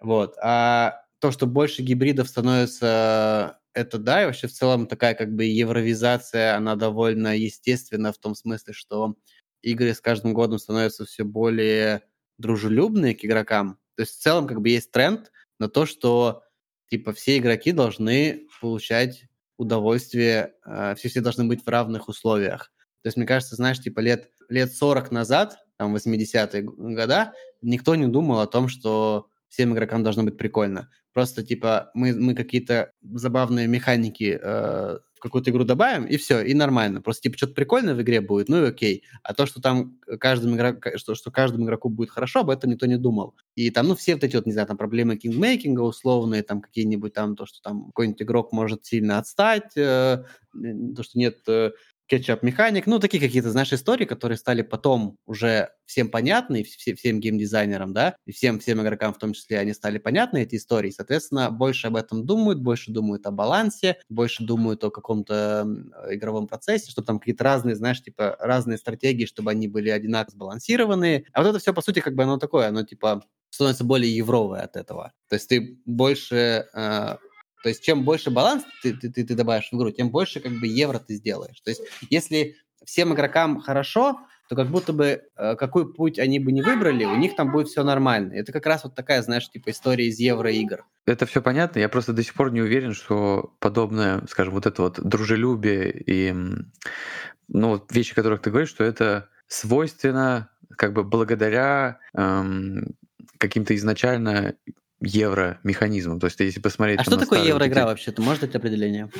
[0.00, 0.36] Вот.
[0.40, 5.44] А то, что больше гибридов становится это да, и вообще в целом такая как бы
[5.44, 9.16] евровизация, она довольно естественна в том смысле, что
[9.60, 12.02] игры с каждым годом становятся все более
[12.38, 13.78] дружелюбные к игрокам.
[13.94, 16.42] То есть в целом как бы есть тренд на то, что
[16.88, 19.24] типа все игроки должны получать
[19.58, 22.72] удовольствие, э, все все должны быть в равных условиях.
[23.02, 28.06] То есть мне кажется, знаешь, типа лет, лет 40 назад, там 80-е года, никто не
[28.06, 30.90] думал о том, что всем игрокам должно быть прикольно.
[31.14, 36.52] Просто, типа, мы, мы какие-то забавные механики э, в какую-то игру добавим, и все, и
[36.52, 37.00] нормально.
[37.00, 39.02] Просто, типа, что-то прикольное в игре будет, ну и окей.
[39.22, 42.84] А то, что там каждому игроку, что, что каждому игроку будет хорошо, об этом никто
[42.84, 43.34] не думал.
[43.54, 47.14] И там, ну, все вот эти вот, не знаю, там проблемы кингмейкинга условные, там какие-нибудь
[47.14, 50.22] там, то, что там какой-нибудь игрок может сильно отстать, э,
[50.52, 51.70] то, что нет э,
[52.06, 57.92] кетчап-механик, ну, такие какие-то, знаешь, истории, которые стали потом уже всем понятны, все, всем геймдизайнерам,
[57.92, 61.88] да, и всем, всем игрокам в том числе, они стали понятны, эти истории, соответственно, больше
[61.88, 65.66] об этом думают, больше думают о балансе, больше думают о каком-то
[66.10, 71.24] игровом процессе, чтобы там какие-то разные, знаешь, типа, разные стратегии, чтобы они были одинаково сбалансированные,
[71.32, 74.62] а вот это все, по сути, как бы оно такое, оно, типа, становится более евровое
[74.62, 75.12] от этого.
[75.28, 77.16] То есть ты больше э,
[77.66, 80.52] то есть чем больше баланс ты, ты, ты, ты добавишь в игру, тем больше как
[80.52, 81.60] бы евро ты сделаешь.
[81.62, 86.52] То есть если всем игрокам хорошо, то как будто бы э, какой путь они бы
[86.52, 88.34] не выбрали, у них там будет все нормально.
[88.34, 90.84] Это как раз вот такая, знаешь, типа история из евроигр.
[91.06, 91.80] Это все понятно.
[91.80, 96.36] Я просто до сих пор не уверен, что подобное, скажем, вот это вот дружелюбие и
[97.48, 102.94] ну, вещи, о которых ты говоришь, что это свойственно как бы благодаря эм,
[103.38, 104.54] каким-то изначально
[105.00, 106.20] евро-механизмом.
[106.20, 107.00] То есть, если посмотреть...
[107.00, 107.86] А что такое евроигра эти...
[107.86, 108.12] вообще?
[108.12, 109.10] Ты можешь дать определение?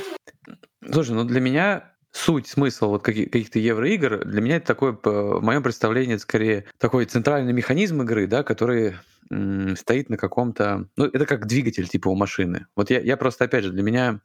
[0.91, 5.63] Слушай, ну для меня суть, смысл вот каких-то евроигр, для меня это такое, в моем
[5.63, 8.95] представлении, это скорее такой центральный механизм игры, да, который
[9.77, 10.89] стоит на каком-то...
[10.97, 12.67] Ну, это как двигатель типа у машины.
[12.77, 14.21] Вот я, я просто, опять же, для меня...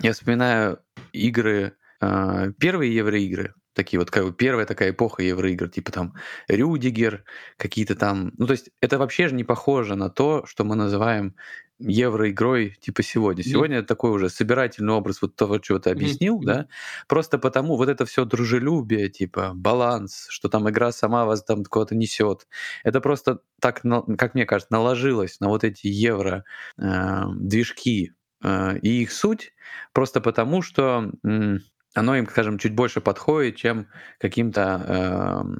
[0.00, 0.78] Я вспоминаю
[1.12, 6.14] игры, э, первые евроигры, такие вот, как бы первая такая эпоха евроигр, типа там
[6.48, 7.24] Рюдигер,
[7.56, 8.32] какие-то там...
[8.38, 11.34] Ну, то есть это вообще же не похоже на то, что мы называем
[11.78, 13.42] евроигрой типа сегодня.
[13.42, 13.78] Сегодня mm.
[13.80, 16.44] это такой уже собирательный образ вот того, чего ты объяснил, mm.
[16.44, 16.66] да,
[17.08, 21.94] просто потому вот это все дружелюбие, типа баланс, что там игра сама вас там куда-то
[21.94, 22.46] несет.
[22.84, 23.82] Это просто так,
[24.18, 26.44] как мне кажется, наложилось на вот эти евро
[26.78, 28.12] э, движки
[28.42, 29.52] э, и их суть,
[29.92, 31.56] просто потому что э,
[31.94, 33.88] оно им, скажем, чуть больше подходит, чем
[34.18, 35.54] каким-то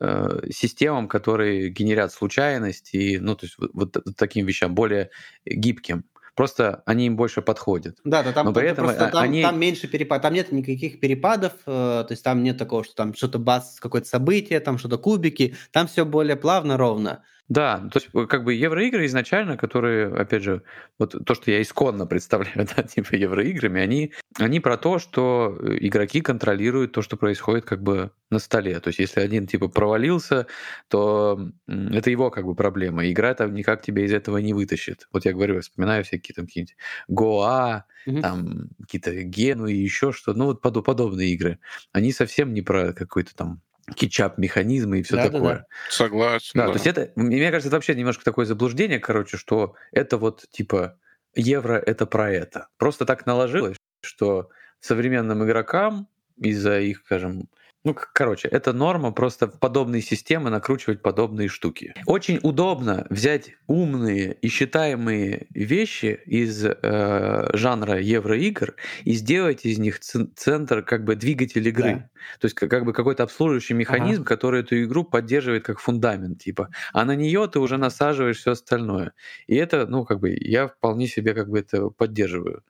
[0.00, 5.10] э, э, системам, которые генерят случайность и, ну, то есть вот, вот таким вещам более
[5.44, 6.04] гибким.
[6.36, 7.98] Просто они им больше подходят.
[8.04, 9.40] Да, да, там, Но при этом просто, там, они...
[9.40, 13.14] там меньше перепадов, там нет никаких перепадов, э, то есть там нет такого, что там
[13.14, 17.24] что-то бац, какое-то событие, там что-то кубики, там все более плавно, ровно.
[17.48, 20.62] Да, то есть как бы евроигры изначально, которые, опять же,
[20.98, 26.20] вот то, что я исконно представляю, да, типа евроиграми, они, они про то, что игроки
[26.20, 28.80] контролируют то, что происходит как бы на столе.
[28.80, 30.46] То есть если один типа провалился,
[30.88, 33.08] то это его как бы проблема.
[33.08, 35.06] Игра там никак тебя из этого не вытащит.
[35.12, 36.76] Вот я говорю, я вспоминаю всякие там какие-нибудь
[37.08, 41.58] Гоа, mm там какие-то Гену и еще что ну вот подобные игры.
[41.92, 43.60] Они совсем не про какой-то там
[43.94, 45.40] кетчап-механизмы и все да, такое.
[45.40, 45.66] Да, да.
[45.90, 46.50] Согласен.
[46.54, 50.16] Да, да, то есть это, мне кажется, это вообще немножко такое заблуждение, короче, что это
[50.18, 50.98] вот типа
[51.34, 52.68] евро это про это.
[52.78, 54.50] Просто так наложилось, что
[54.80, 57.48] современным игрокам из-за их, скажем,
[57.86, 61.94] ну, короче, это норма просто в подобные системы накручивать подобные штуки.
[62.04, 70.00] Очень удобно взять умные и считаемые вещи из э, жанра евроигр и сделать из них
[70.00, 71.94] центр, как бы двигатель игры.
[71.94, 72.10] Да.
[72.40, 74.28] То есть как бы какой-то обслуживающий механизм, ага.
[74.30, 76.70] который эту игру поддерживает как фундамент, типа.
[76.92, 79.12] А на нее ты уже насаживаешь все остальное.
[79.46, 82.64] И это, ну, как бы, я вполне себе как бы это поддерживаю.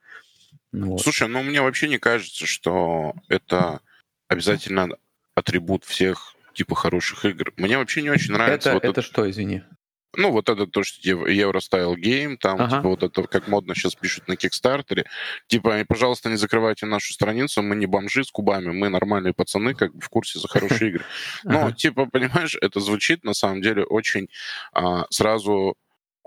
[0.72, 1.00] Вот.
[1.00, 3.80] Слушай, ну мне вообще не кажется, что это
[4.28, 4.98] обязательно
[5.36, 7.52] атрибут всех типа хороших игр.
[7.56, 8.70] Мне вообще не очень нравится.
[8.70, 9.62] Это, вот это, это что, извини?
[10.16, 12.76] Ну, вот это то, что Евростайл Гейм, там, ага.
[12.76, 15.04] типа, вот это, как модно сейчас пишут на Кикстартере.
[15.46, 19.94] Типа, пожалуйста, не закрывайте нашу страницу, мы не бомжи с кубами, мы нормальные пацаны, как
[19.94, 21.04] бы в курсе за хорошие игры.
[21.44, 24.28] Ну, типа, понимаешь, это звучит на самом деле очень
[24.72, 25.76] а, сразу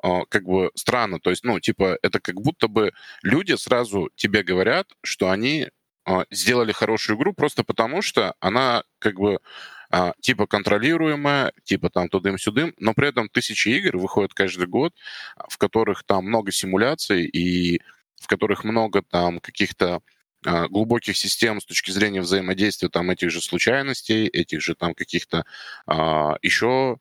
[0.03, 1.19] а, как бы странно.
[1.19, 2.91] То есть, ну, типа, это как будто бы
[3.23, 5.69] люди сразу тебе говорят, что они
[6.31, 9.40] сделали хорошую игру просто потому, что она как бы
[9.91, 14.94] а, типа контролируемая, типа там тудым-сюдым, но при этом тысячи игр выходят каждый год,
[15.48, 17.81] в которых там много симуляций и
[18.22, 20.02] в которых много там каких-то
[20.45, 25.44] а, глубоких систем с точки зрения взаимодействия там этих же случайностей, этих же там каких-то
[25.88, 26.98] а, еще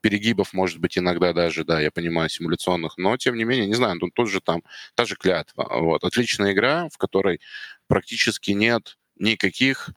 [0.00, 3.96] перегибов, может быть, иногда даже, да, я понимаю, симуляционных, но, тем не менее, не знаю,
[4.00, 4.62] ну, тут же там
[4.94, 5.68] та же клятва.
[5.80, 6.04] Вот.
[6.04, 7.40] Отличная игра, в которой
[7.88, 9.90] практически нет никаких,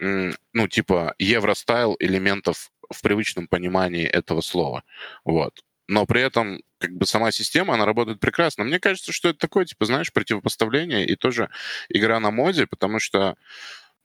[0.00, 4.82] ну, типа, евростайл элементов в привычном понимании этого слова.
[5.24, 5.62] Вот.
[5.88, 8.64] Но при этом, как бы, сама система, она работает прекрасно.
[8.64, 11.48] Мне кажется, что это такое, типа, знаешь, противопоставление и тоже
[11.88, 13.36] игра на моде, потому что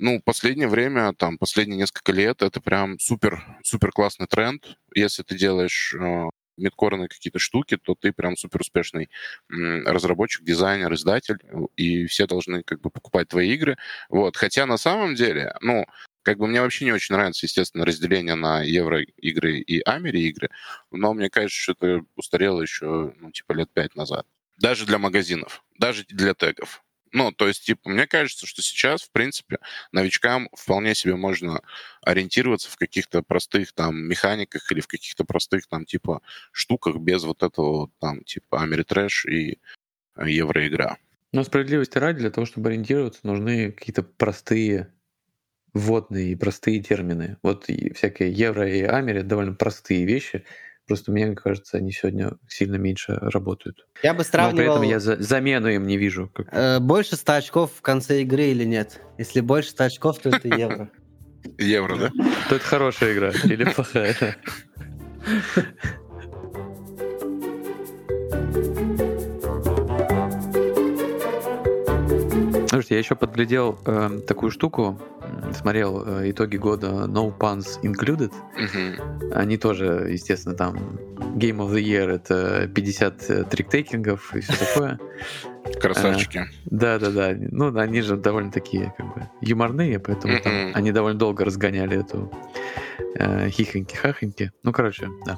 [0.01, 4.77] ну, последнее время, там, последние несколько лет, это прям супер, супер классный тренд.
[4.95, 9.09] Если ты делаешь э, мидкорные какие-то штуки, то ты прям супер успешный
[9.47, 11.37] разработчик, дизайнер, издатель,
[11.75, 13.77] и все должны как бы покупать твои игры.
[14.09, 14.37] Вот.
[14.37, 15.85] Хотя на самом деле, ну,
[16.23, 20.49] как бы мне вообще не очень нравится, естественно, разделение на евро-игры и амери-игры,
[20.89, 24.25] но мне кажется, что это устарело еще, ну, типа, лет пять назад.
[24.57, 26.83] Даже для магазинов, даже для тегов.
[27.13, 29.57] Ну, то есть, типа, мне кажется, что сейчас, в принципе,
[29.91, 31.61] новичкам вполне себе можно
[32.01, 36.21] ориентироваться в каких-то простых там механиках или в каких-то простых там типа
[36.51, 39.59] штуках без вот этого там типа Америтрэш и
[40.17, 40.97] Евроигра.
[41.33, 44.93] Но справедливости ради, для того, чтобы ориентироваться, нужны какие-то простые
[45.73, 47.37] вводные и простые термины.
[47.43, 50.43] Вот всякие евро и амери— довольно простые вещи,
[50.87, 53.85] Просто мне кажется, они сегодня сильно меньше работают.
[54.03, 54.51] Я бы сравнивал...
[54.51, 56.29] Но при этом я за, замену им не вижу.
[56.33, 56.47] Как...
[56.51, 59.01] Э, больше 100 очков в конце игры или нет?
[59.17, 60.89] Если больше 100 очков, то это евро.
[61.57, 62.11] Евро, да?
[62.49, 64.37] То это хорошая игра или плохая?
[72.71, 74.97] Слушайте, я еще подглядел э, такую штуку
[75.53, 78.31] смотрел э, итоги года No Puns Included.
[78.55, 79.33] Угу.
[79.35, 80.77] Они тоже, естественно, там
[81.35, 84.99] Game of the Year это 50 э, триктейкингов и все такое.
[85.81, 86.37] Красавчики.
[86.37, 87.35] А, да, да, да.
[87.37, 91.99] Ну, они же довольно такие, как бы, юморные, поэтому mm там, они довольно долго разгоняли
[91.99, 92.31] эту
[93.15, 94.51] э, хихоньки-хахоньки.
[94.63, 95.37] Ну, короче, да.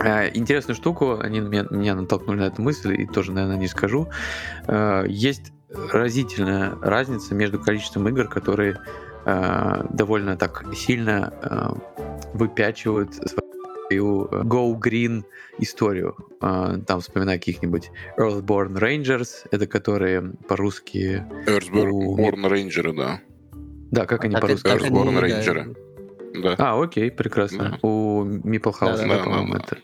[0.00, 4.08] А, интересную штуку, они меня, меня натолкнули на эту мысль, и тоже, наверное, не скажу.
[5.06, 8.78] Есть разительная разница между количеством игр, которые
[9.24, 11.68] э, довольно так сильно э,
[12.34, 15.24] выпячивают свою э, Go Green
[15.58, 16.16] историю.
[16.40, 21.24] Э, там вспоминаю каких-нибудь Earthborn Rangers, это которые по-русски...
[21.46, 22.16] Earthborn у...
[22.18, 23.20] Rangers, да.
[23.90, 24.66] Да, как они а по-русски?
[24.66, 25.76] Earthborn Rangers.
[26.42, 26.54] Да.
[26.58, 27.70] А, окей, прекрасно.
[27.70, 27.88] Да.
[27.88, 29.78] У Meeple House, да, да, да, по-моему, да, это.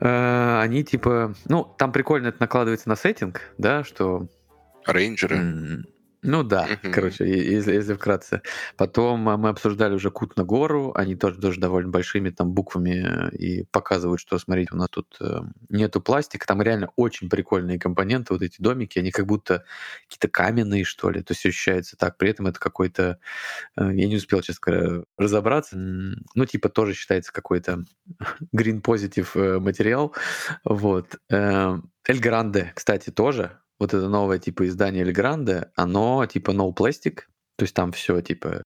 [0.00, 4.28] Э, они типа, ну, там прикольно это накладывается на сеттинг, да, что
[4.86, 5.84] Рейнджеры.
[6.22, 6.92] Ну да, Мгм.
[6.92, 8.42] короче, если, если вкратце.
[8.76, 13.30] Потом а, мы обсуждали уже Кут на гору, они тоже, тоже довольно большими там буквами
[13.30, 17.78] э, и показывают, что, смотрите, у нас тут э, нету пластика, там реально очень прикольные
[17.78, 19.64] компоненты, вот эти домики, они как будто
[20.08, 23.20] какие-то каменные, что ли, то есть ощущается так, при этом это какой-то,
[23.76, 27.84] э, я не успел, честно говоря, разобраться, ну типа тоже считается какой-то
[28.56, 30.12] green positive материал,
[30.64, 31.20] вот.
[31.30, 37.22] Эль Гранде, кстати, тоже, вот это новое типа издание Эль Гранде, оно типа no plastic,
[37.56, 38.62] то есть там все типа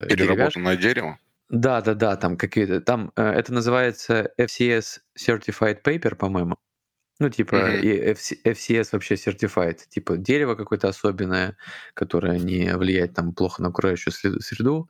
[0.00, 0.06] э.
[0.06, 1.18] Переработанное дерево.
[1.48, 6.56] Да, да, да, там какие-то, там э, это называется FCS Certified Paper, по-моему.
[7.18, 7.80] Ну, типа, Мгм.
[7.82, 9.78] и FC FCS вообще Certified.
[9.88, 11.56] Типа, дерево какое-то особенное,
[11.94, 14.88] которое не влияет там плохо на окружающую среду.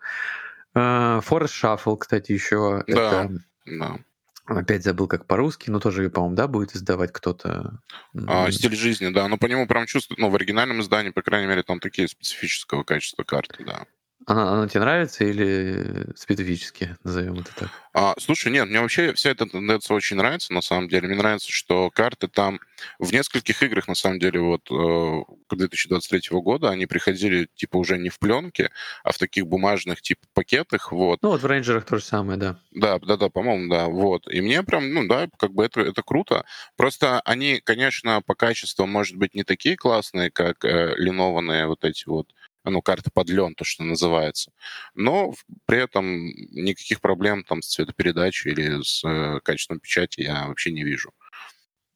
[0.74, 2.85] Э, Forest Shuffle, кстати, еще.
[2.86, 3.24] Да.
[3.24, 3.31] Это,
[3.66, 3.99] Да.
[4.47, 7.81] Опять забыл, как по-русски, но тоже, по-моему, да, будет издавать кто-то.
[8.27, 9.28] А, стиль жизни, да.
[9.28, 12.85] Но по нему прям чувствую, ну, в оригинальном издании, по крайней мере, там такие специфического
[12.85, 13.86] качества карты, да.
[14.27, 17.70] Она, она тебе нравится или специфически, назовем это так?
[17.94, 21.09] А, слушай, нет, мне вообще вся эта тенденция очень нравится, на самом деле.
[21.09, 22.59] Мне нравится, что карты там
[22.99, 27.99] в нескольких играх, на самом деле, вот э, к 2023 года они приходили, типа, уже
[27.99, 28.70] не в пленке,
[29.05, 31.19] а в таких бумажных, типа, пакетах, вот.
[31.23, 32.57] Ну, вот в рейнджерах то же самое, да.
[32.70, 34.27] Да, да, да, по-моему, да, вот.
[34.32, 36.44] И мне прям, ну да, как бы это, это круто.
[36.77, 42.09] Просто они, конечно, по качеству, может быть, не такие классные, как э, линованные вот эти
[42.09, 42.28] вот,
[42.64, 44.52] ну, карты под лен, то, что называется.
[44.94, 45.34] Но
[45.66, 50.84] при этом никаких проблем там с цветопередачей или с э, качеством печати я вообще не
[50.84, 51.12] вижу.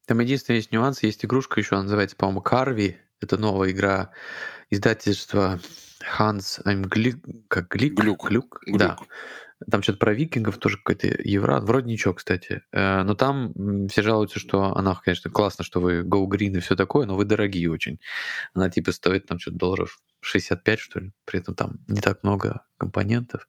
[0.07, 2.97] Там единственный есть нюанс, есть игрушка еще, она называется, по-моему, Карви.
[3.21, 4.11] Это новая игра
[4.71, 5.61] издательства
[6.19, 7.95] Hans Glück, как Глик?
[7.95, 8.29] Глюк.
[8.29, 8.63] Глюк?
[8.67, 8.79] Глюк.
[8.79, 8.99] Да.
[9.71, 11.61] Там что-то про викингов, тоже какой-то евро.
[11.61, 12.63] Вроде ничего, кстати.
[12.73, 13.53] Э, Но там
[13.89, 17.25] все жалуются, что она, конечно, классно, что вы Go Green и все такое, но вы
[17.25, 17.99] дорогие очень.
[18.55, 21.13] Она типа стоит там что-то долларов 65, что ли.
[21.25, 23.49] При этом там не так много компонентов.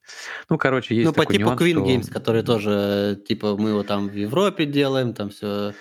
[0.50, 3.84] Ну, короче, есть ну, по типу нюанс, Queen что- Games, которые тоже, типа, мы его
[3.84, 5.74] там в Европе делаем, там все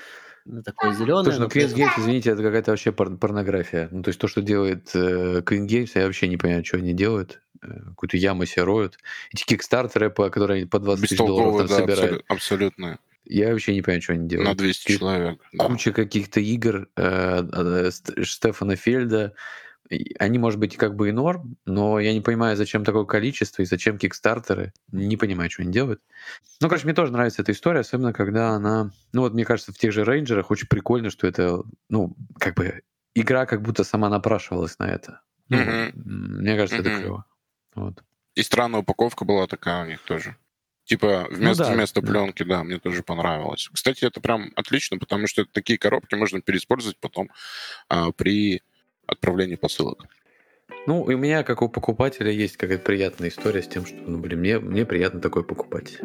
[0.64, 1.24] такое зеленое.
[1.24, 3.89] Слушай, ну Queen Games, извините, это какая-то вообще пор- порнография.
[3.90, 6.93] Ну, то есть то, что делает э, Queen Games, я вообще не понимаю, что они
[6.93, 7.40] делают.
[7.62, 8.98] Э, какую-то яму себе роют.
[9.32, 12.12] Эти кикстартеры, по которые они по 20 тысяч долларов там да, собирают.
[12.12, 12.98] абсолю- абсолютно.
[13.24, 14.48] Я вообще не понимаю, что они делают.
[14.51, 15.40] На 200 Ки- человек.
[15.52, 15.64] да.
[15.66, 19.32] Куча каких-то игр э, э, Ст- Стефана Фельда.
[20.18, 23.66] Они, может быть, как бы и норм, но я не понимаю, зачем такое количество и
[23.66, 24.72] зачем кикстартеры.
[24.90, 26.00] Не понимаю, что они делают.
[26.60, 28.90] Ну, короче, мне тоже нравится эта история, особенно когда она...
[29.12, 32.82] Ну, вот мне кажется, в тех же рейнджерах очень прикольно, что это, ну, как бы
[33.14, 35.20] игра как будто сама напрашивалась на это.
[35.48, 36.98] Ну, м, Мне кажется, это Мгм.
[37.00, 37.24] клево.
[37.74, 38.02] Вот.
[38.34, 40.36] И странная упаковка была такая у них тоже.
[40.84, 42.06] Типа вместо, да, вместо да.
[42.06, 43.68] пленки, да, мне тоже понравилось.
[43.72, 47.28] Кстати, это прям отлично, потому что такие коробки можно переиспользовать потом
[47.88, 48.62] а, при
[49.06, 50.06] отправлении посылок.
[50.86, 54.18] Ну, и у меня, как у покупателя, есть какая-то приятная история с тем, что, ну,
[54.18, 55.98] блин, мне, мне приятно такое покупать.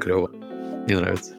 [0.00, 0.28] Клево.
[0.86, 1.34] Мне нравится.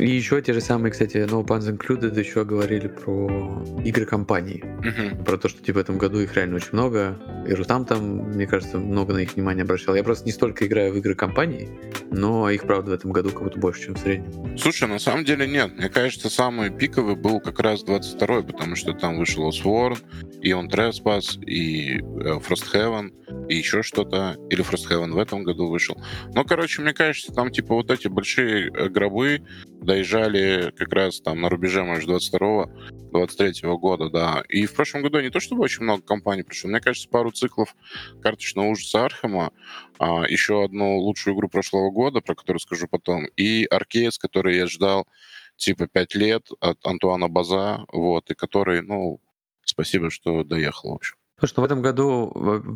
[0.00, 4.64] И еще те же самые, кстати, No Puns Included еще говорили про игры компании.
[4.82, 5.24] Мгм.
[5.24, 7.18] Про то, что типа в этом году их реально очень много.
[7.46, 9.94] И Рустам там, мне кажется, много на их внимание обращал.
[9.94, 11.68] Я просто не столько играю в игры компании,
[12.10, 14.56] но их, правда, в этом году как будто больше, чем в среднем.
[14.56, 15.76] Слушай, на самом деле нет.
[15.76, 19.98] Мне кажется, самый пиковый был как раз 22-й, потому что там вышел Osworn,
[20.40, 23.12] и он Trespass, и э, Frosthaven,
[23.48, 24.36] и еще что-то.
[24.48, 26.00] Или Frosthaven в этом году вышел.
[26.34, 29.42] Но, короче, мне кажется, там типа вот эти большие э, гробы
[29.90, 32.70] доезжали как раз там на рубеже, может, 22-го,
[33.10, 34.44] 23 года, да.
[34.48, 37.74] И в прошлом году не то чтобы очень много компаний пришло, мне кажется, пару циклов
[38.22, 39.50] карточного ужаса Архема,
[39.98, 44.68] а, еще одну лучшую игру прошлого года, про которую скажу потом, и Аркейс, который я
[44.68, 45.08] ждал
[45.56, 49.20] типа пять лет от Антуана База, вот, и который, ну,
[49.64, 51.16] спасибо, что доехал, в общем.
[51.40, 52.32] Слушай, ну в этом году,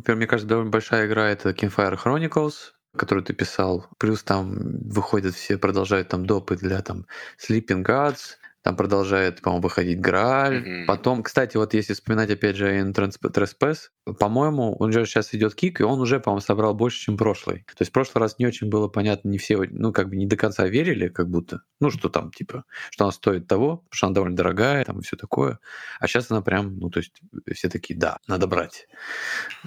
[0.07, 3.87] мне кажется, довольно большая игра это Campfire Chronicles, которую ты писал.
[3.97, 7.05] Плюс там выходят все, продолжают там допы для там
[7.37, 10.61] Sleeping Gods, там продолжает, по-моему, выходить Грааль.
[10.61, 10.85] Мгм.
[10.87, 13.89] Потом, кстати, вот если вспоминать опять же Trespass,
[14.19, 17.59] по-моему, он же сейчас идет кик, и он уже, по-моему, собрал больше, чем прошлый.
[17.59, 20.25] То есть в прошлый раз не очень было понятно, не все, ну, как бы не
[20.25, 24.07] до конца верили, как будто, ну, что там, типа, что она стоит того, потому что
[24.07, 25.59] она довольно дорогая, там, и все такое.
[25.99, 27.21] А сейчас она прям, ну, то есть
[27.53, 28.87] все такие, да, надо брать.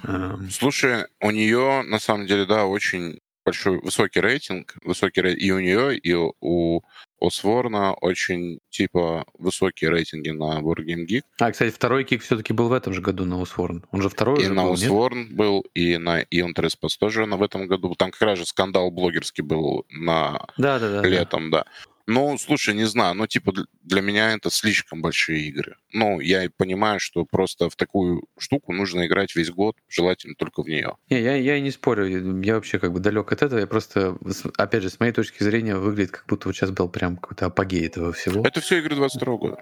[0.03, 5.51] Эм, Слушай, у нее, на самом деле, да, очень большой, высокий рейтинг, высокий рей- и
[5.51, 6.81] у нее, и у
[7.21, 11.23] Осворна очень, типа, высокие рейтинги на Board Game Geek.
[11.39, 13.83] А, кстати, второй кик все-таки был в этом же году на Усворн.
[13.91, 14.83] Он же второй И уже на был, нет?
[14.83, 17.93] Осворн был, и на Ион Треспас тоже на в этом году.
[17.95, 21.01] Там как раз же скандал блогерский был на Да, да, да.
[21.01, 21.07] да.
[21.09, 21.65] летом, да.
[22.09, 23.53] Ну, слушай, не знаю, ну, типа,
[23.83, 25.75] для меня это слишком большие игры.
[25.93, 30.63] Ну, я и понимаю, что просто в такую штуку нужно играть весь год, желательно только
[30.63, 30.95] в нее.
[31.11, 34.17] Не, я, я и не спорю, я вообще как бы далек от этого, я просто,
[34.57, 37.85] опять же, с моей точки зрения, выглядит, как будто вот сейчас был прям какой-то апогей
[37.85, 38.43] этого всего.
[38.43, 39.57] Это все игры 22 года.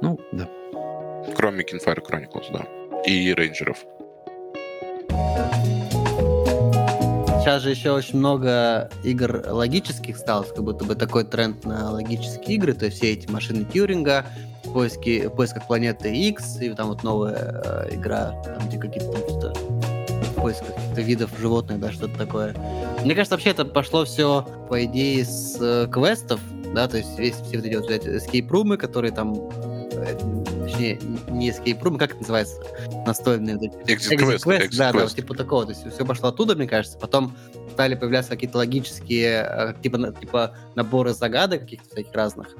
[0.00, 0.48] Ну, да.
[1.34, 2.68] Кроме Kinfire Chronicles, да.
[3.04, 3.84] И Рейнджеров.
[7.44, 12.56] Сейчас же еще очень много игр логических стало, как будто бы такой тренд на логические
[12.56, 14.24] игры, то есть все эти машины Тьюринга,
[14.72, 20.34] поиски, поисках планеты X, и там вот новая э, игра, там где какие-то что-то в
[20.36, 22.56] поисках каких-то видов животных, да, что-то такое.
[23.04, 26.40] Мне кажется, вообще это пошло все, по идее, с э, квестов,
[26.74, 29.34] да, то есть весь, все вот эти вот escape румы, которые там
[30.04, 30.98] точнее,
[31.28, 32.60] не escape room, как это называется?
[33.06, 33.56] Настольные.
[33.56, 34.44] Exit, quest.
[34.44, 34.76] quest.
[34.76, 35.64] да, да, типа такого.
[35.64, 36.98] То есть все пошло оттуда, мне кажется.
[36.98, 37.36] Потом
[37.72, 42.54] стали появляться какие-то логические, э, типа, типа наборы загадок каких-то таких разных.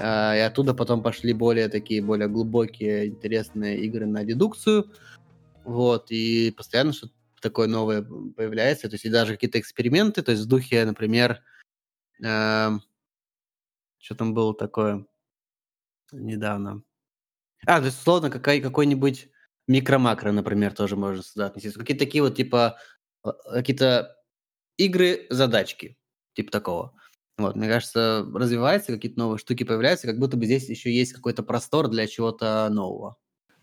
[0.00, 4.90] А, и оттуда потом пошли более такие, более глубокие, интересные игры на дедукцию.
[5.64, 8.88] Вот, и постоянно что-то такое новое появляется.
[8.88, 11.42] То есть и даже какие-то эксперименты, то есть в духе, например,
[12.22, 12.70] э,
[13.98, 15.06] что там было такое
[16.12, 16.82] недавно?
[17.66, 19.28] А, то есть, условно, какая, какой-нибудь
[19.68, 21.70] MicroMacro, например, тоже можно сюда отнести.
[21.70, 22.78] Какие-то такие вот, типа,
[23.24, 24.16] э, какие-то
[24.76, 25.98] игры-задачки,
[26.34, 26.94] типа такого.
[27.38, 31.42] Вот, мне кажется, развивается, какие-то новые штуки появляются, как будто бы здесь еще есть какой-то
[31.42, 33.16] простор для чего-то нового.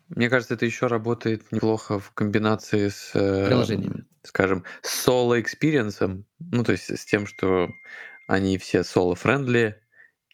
[0.10, 4.06] Мне кажется, это еще работает неплохо в комбинации с, э, Приложениями.
[4.24, 7.70] скажем, соло- experience ом, ну, то есть с тем, что
[8.28, 9.83] они все соло- friendly,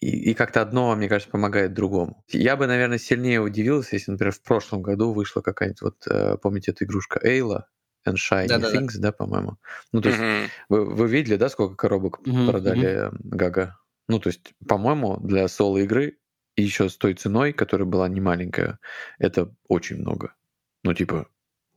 [0.01, 2.23] и, и как-то одно, мне кажется, помогает другому.
[2.29, 6.71] Я бы, наверное, сильнее удивился, если, например, в прошлом году вышла какая-нибудь, вот, э, помните,
[6.71, 7.67] эту игрушка Eila
[8.07, 8.73] and Shiny Да-да-да.
[8.73, 9.57] Things, да, по-моему?
[9.91, 10.51] Ну, то есть Мгм.
[10.69, 13.77] вы, вы видели, да, сколько коробок Мгм, продали э, Гага?
[14.07, 16.17] Ну, то есть, по-моему, для соло-игры
[16.55, 18.79] и еще с той ценой, которая была не маленькая,
[19.19, 20.35] это очень много.
[20.83, 21.27] Ну, типа,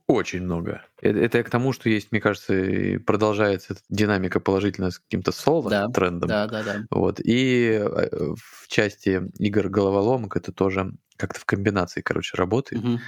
[0.07, 0.83] очень много.
[1.01, 5.31] Это, это я к тому, что есть, мне кажется, и продолжается динамика положительно с каким-то
[5.31, 6.29] соло Да, трендом.
[6.29, 6.83] Да, да, да.
[6.91, 7.19] Вот.
[7.23, 12.83] И э, в части игр головоломок это тоже как-то в комбинации, короче, работает.
[12.83, 12.99] Мгм.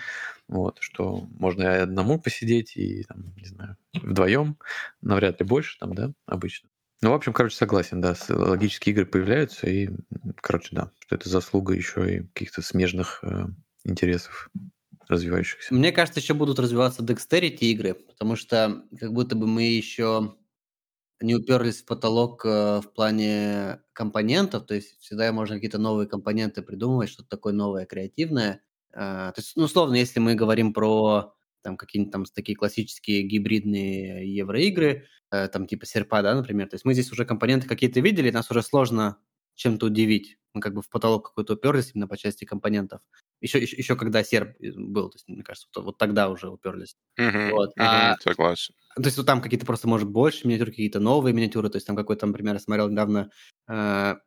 [0.48, 4.58] Вот, что можно и одному посидеть, и, там, не знаю, вдвоем,
[5.02, 6.70] навряд ли больше там, да, обычно.
[7.02, 9.90] Ну, в общем, короче, согласен, да, логические игры появляются, и,
[10.38, 13.48] короче, да, что это заслуга еще и каких-то смежных э,
[13.84, 14.50] интересов
[15.08, 15.74] развивающихся.
[15.74, 20.36] Мне кажется, еще будут развиваться Dexterity игры, потому что как будто бы мы еще
[21.22, 26.62] не уперлись в потолок э, в плане компонентов, то есть всегда можно какие-то новые компоненты
[26.62, 28.62] придумывать, что-то такое новое, креативное.
[28.94, 34.36] А, то есть, ну, условно, если мы говорим про там какие-нибудь там такие классические гибридные
[34.36, 38.30] евроигры, э, там типа серпа, да, например, то есть мы здесь уже компоненты какие-то видели,
[38.30, 39.18] нас уже сложно
[39.56, 40.38] чем-то удивить.
[40.54, 43.02] Мы как бы в потолок какой-то уперлись именно по части компонентов.
[43.42, 46.50] Еще, еще, еще когда серп э, был, то есть, мне кажется, вот, вот тогда уже
[46.50, 46.96] уперлись.
[47.18, 47.52] Мгм.
[47.52, 47.86] Вот, Мгм.
[47.86, 48.74] а- Согласен.
[48.96, 51.70] То есть вот там какие-то просто, может, больше миниатюры, какие-то новые миниатюры.
[51.70, 53.30] То есть там какой-то, например, я смотрел недавно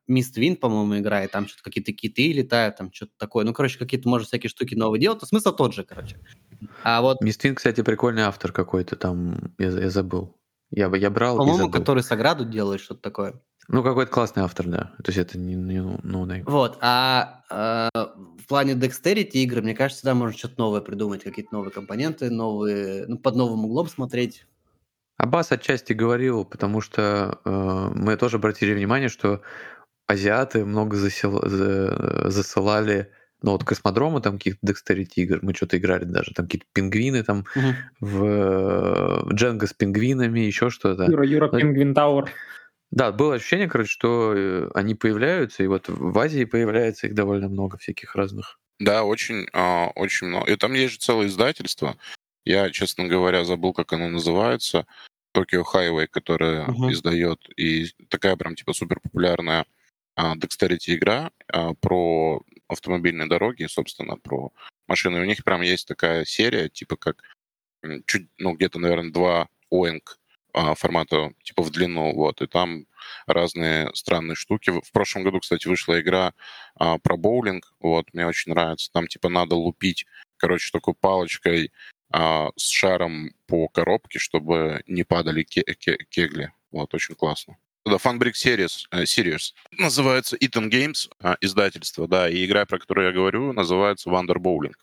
[0.06, 3.46] Мист Вин, по-моему, играет, там что-то какие-то киты летают, там что-то такое.
[3.46, 5.22] Ну, короче, какие-то, может, всякие штуки новые делать.
[5.22, 6.18] Но смысл тот же, короче.
[6.82, 10.36] А вот, Миствин, кстати, прикольный автор какой-то там, я, я забыл.
[10.70, 11.72] Я, бы- я брал и по-моему, забыл.
[11.80, 13.40] который Саграду делает, что-то такое.
[13.70, 14.92] Ну, какой-то классный автор, да.
[15.04, 20.04] То есть это не, не no Вот, а э, в плане Dexterity игры, мне кажется,
[20.04, 24.46] да, можно что-то новое придумать, какие-то новые компоненты, новые, ну, под новым углом смотреть.
[25.18, 29.42] Аббас отчасти говорил, потому что э, мы тоже обратили внимание, что
[30.06, 33.12] азиаты много засел- за- засылали,
[33.42, 37.44] ну вот космодрома, там каких-то Dexterity игр, мы что-то играли даже, там какие-то пингвины, там
[38.00, 41.04] в э, Дженга с пингвинами, еще что-то.
[41.10, 42.30] Юра, Юра, Пингвин Тауэр.
[42.90, 47.48] Да, было ощущение, короче, что э, они появляются, и вот в Азии появляется их довольно
[47.48, 48.58] много всяких разных.
[48.80, 50.50] Да, очень, а, очень много.
[50.50, 51.96] И там есть же целое издательство.
[52.44, 54.86] Я, честно говоря, забыл, как оно называется.
[55.36, 56.92] Tokyo Highway, которое Мгм.
[56.92, 57.40] издает.
[57.56, 59.66] И такая прям типа супер популярная
[60.16, 64.50] Dexterity игра а, про автомобильные дороги, собственно, про
[64.88, 65.18] машины.
[65.18, 67.22] И у них прям есть такая серия, типа как
[68.06, 70.27] чуть, ну, где-то, наверное, два оинг а,
[70.74, 72.86] формата типа в длину, вот, и там
[73.26, 74.70] разные странные штуки.
[74.70, 76.32] В прошлом году, кстати, вышла игра
[76.76, 78.90] а, про боулинг, вот, мне очень нравится.
[78.92, 80.06] Там, типа, надо лупить,
[80.36, 81.72] короче, такой палочкой
[82.10, 86.52] а, с шаром по коробке, чтобы не падали ке- ке- кегли.
[86.70, 87.56] Вот, очень классно.
[87.84, 89.52] Да, Funbrick Series, э, Series.
[89.78, 94.74] Называется Eaton Games, а, издательство, да, и игра, про которую я говорю, называется Wonder Bowling.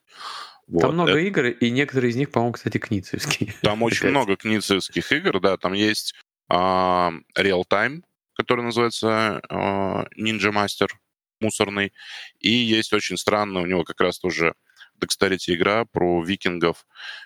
[0.68, 3.54] Вот, Там много это- игр, и некоторые из них, по-моему, кстати, кницевские.
[3.62, 6.16] там очень много кницевских игр, да, там есть
[6.50, 8.02] а, Real Time,
[8.34, 9.56] который называется э,
[10.20, 10.88] Ninja Master,
[11.40, 11.94] мусорный.
[12.40, 14.56] И есть очень странно, у него как раз тоже
[15.00, 16.86] Dexterity игра про викингов,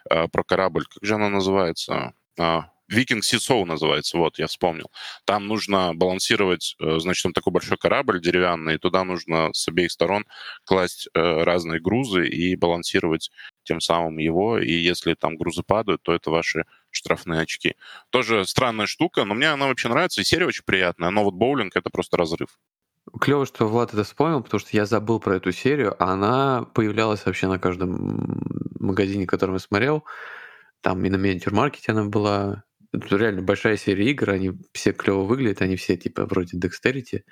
[0.09, 0.85] э, про корабль.
[0.85, 2.13] Как же она называется?
[2.37, 4.91] А, Викинг Сисоу называется, вот, я вспомнил.
[5.25, 9.91] Там нужно балансировать, э, значит, там такой большой корабль деревянный, и туда нужно с обеих
[9.91, 10.25] сторон
[10.65, 13.31] класть э, разные грузы и балансировать
[13.63, 17.75] тем самым его, и если там грузы падают, то это ваши штрафные очки.
[18.09, 21.73] Тоже странная штука, но мне она вообще нравится, и серия очень приятная, но вот боулинг—
[21.75, 22.49] это просто разрыв.
[23.19, 27.47] Клево, что Влад это вспомнил, потому что я забыл про эту серию, она появлялась вообще
[27.47, 28.41] на каждом
[28.79, 30.03] магазине, который я смотрел.
[30.81, 35.61] Там и на миниатюр-маркете она была, это реально большая серия игр, они все клево выглядят,
[35.61, 37.23] они все типа вроде Dexterity,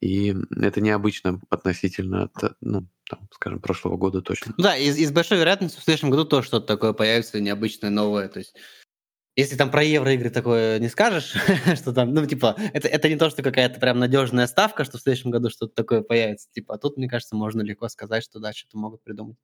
[0.00, 4.54] и это необычно относительно от, ну, там, скажем, прошлого года точно.
[4.58, 8.28] Да, и, и с большой вероятностью в следующем году тоже что-то такое появится необычное, новое,
[8.28, 8.54] то есть
[9.38, 11.36] если там про евроигры такое не скажешь,
[11.76, 15.00] что там, ну, типа, это, это не то, что какая-то прям надежная ставка, что в
[15.00, 16.48] следующем году что-то такое появится.
[16.50, 19.36] Типа, а тут, мне кажется, можно легко сказать, что да, что-то могут придумать.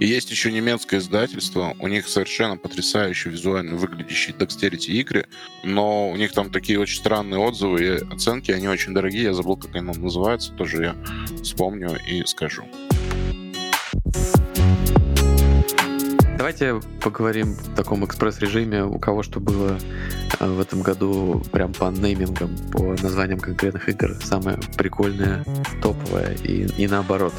[0.00, 5.26] И есть еще немецкое издательство, у них совершенно потрясающие визуально выглядящие Dexterity игры,
[5.62, 9.56] но у них там такие очень странные отзывы и оценки, они очень дорогие, я забыл,
[9.56, 10.96] как они называются, тоже я
[11.42, 12.64] вспомню и скажу.
[16.44, 19.78] Давайте поговорим в таком экспресс-режиме, у кого что было
[20.38, 25.42] э, в этом году прям по неймингам, по названиям конкретных игр, самое прикольное,
[25.80, 27.32] топовое и, и наоборот.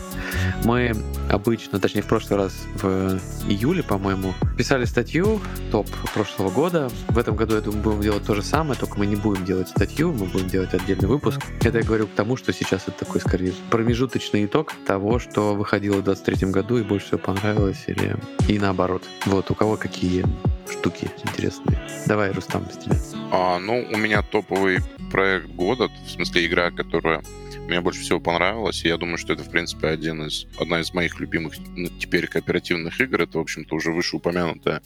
[0.63, 0.93] Мы
[1.29, 5.39] обычно, точнее в прошлый раз в июле, по-моему, писали статью
[5.71, 6.89] топ прошлого года.
[7.09, 9.69] В этом году, я думаю, будем делать то же самое, только мы не будем делать
[9.69, 11.41] статью, мы будем делать отдельный выпуск.
[11.61, 15.97] Это я говорю к тому, что сейчас это такой, скорее, промежуточный итог того, что выходило
[15.97, 18.15] в 2023 году и больше всего понравилось, или
[18.47, 19.03] и наоборот наоборот.
[19.25, 20.25] Вот, у кого какие
[20.69, 21.79] штуки интересные.
[22.07, 22.95] Давай, Рустам, с тебя.
[23.31, 24.79] А, ну, у меня топовый
[25.11, 27.23] проект года, в смысле игра, которая
[27.67, 30.93] мне больше всего понравилась, и я думаю, что это, в принципе, один из, одна из
[30.93, 33.21] моих любимых ну, теперь кооперативных игр.
[33.21, 34.81] Это, в общем-то, уже вышеупомянутая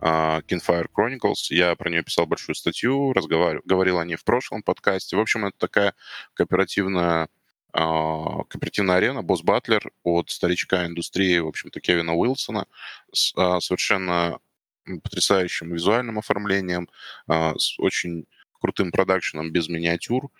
[0.00, 1.50] uh, Kinfire Chronicles.
[1.50, 5.16] Я про нее писал большую статью, разговаривал, говорил о ней в прошлом подкасте.
[5.16, 5.94] В общем, это такая
[6.34, 7.28] кооперативная
[7.72, 12.66] а, кооперативная арена, босс Батлер от старичка индустрии, в общем-то, Кевина Уилсона
[13.12, 14.38] с а, совершенно
[15.02, 16.88] потрясающим визуальным оформлением,
[17.26, 20.30] а, с очень крутым продакшеном без миниатюр.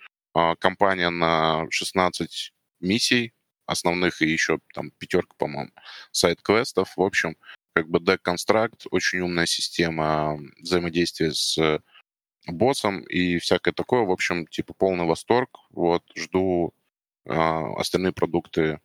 [0.61, 3.35] Компания на 16 миссий
[3.67, 5.71] основных и еще там пятерка, по-моему,
[6.11, 6.97] сайт-квестов.
[6.97, 7.37] В общем,
[7.75, 11.83] как бы Deck Construct, очень умная система взаимодействия с
[12.47, 14.05] боссом и всякое такое.
[14.05, 15.51] В общем, типа полный восторг.
[15.71, 16.73] Вот, жду
[17.27, 18.81] остальные продукты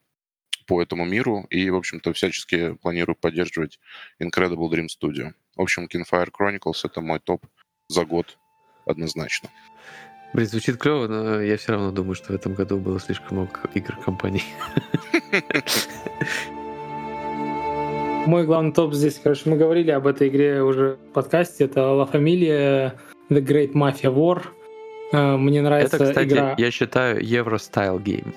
[0.68, 3.80] по этому миру и, в общем-то, всячески планирую поддерживать
[4.22, 5.34] Incredible Dream Studio.
[5.55, 7.45] В общем, Kinfire Chronicles— это мой топ
[7.88, 8.38] за год
[8.85, 9.49] однозначно.
[10.34, 13.61] Блин, звучит клево, но я все равно думаю, что в этом году было слишком много
[13.73, 14.43] игр-кампаний.
[18.27, 21.64] Мой главный топ здесь, короче, мы говорили об этой игре уже в подкасте.
[21.64, 22.99] Это La Familia
[23.30, 24.43] The Great Mafia War—
[25.11, 26.55] мне нравится Это, кстати, игра...
[26.57, 28.34] я считаю eurostyle game.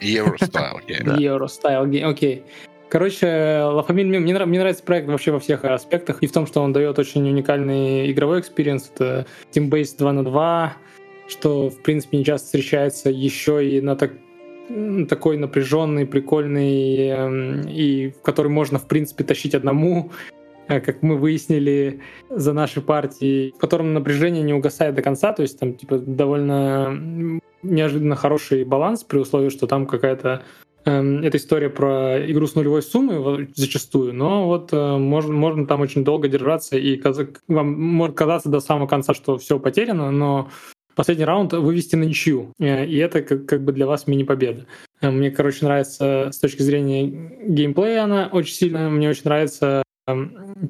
[0.00, 1.16] Eurostyle game.
[1.16, 2.44] Eurostyle game, окей.
[2.88, 6.62] Короче, La Famiglia, мне, мне нравится проект вообще во всех аспектах, и в том, что
[6.62, 8.92] он дает очень уникальный игровой experience.
[8.94, 10.76] Это Team-Based 2 на 2,
[11.28, 14.12] что, в принципе, не часто встречается еще и на так,
[15.08, 20.12] такой напряженный, прикольный, эм, и в который можно, в принципе, тащить одному
[20.68, 22.00] как мы выяснили
[22.30, 27.40] за нашей партией, в котором напряжение не угасает до конца, то есть там типа довольно
[27.62, 30.42] неожиданно хороший баланс при условии, что там какая-то
[30.84, 35.80] э, эта история про игру с нулевой суммой зачастую, но вот э, можно, можно там
[35.80, 37.00] очень долго держаться, и
[37.48, 40.50] вам может казаться до самого конца, что все потеряно, но
[40.94, 44.66] последний раунд вывести на ничью, э, и это как, как бы для вас мини-победа.
[45.00, 47.06] Э, мне, короче, нравится с точки зрения
[47.46, 49.83] геймплея она очень сильно, мне очень нравится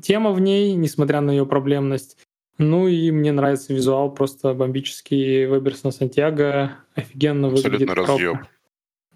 [0.03, 2.19] тема в ней, несмотря на ее проблемность.
[2.59, 8.09] Ну и мне нравится визуал, просто бомбический Веберс на Сантьяго, офигенно Абсолютно выглядит.
[8.09, 8.47] разъем.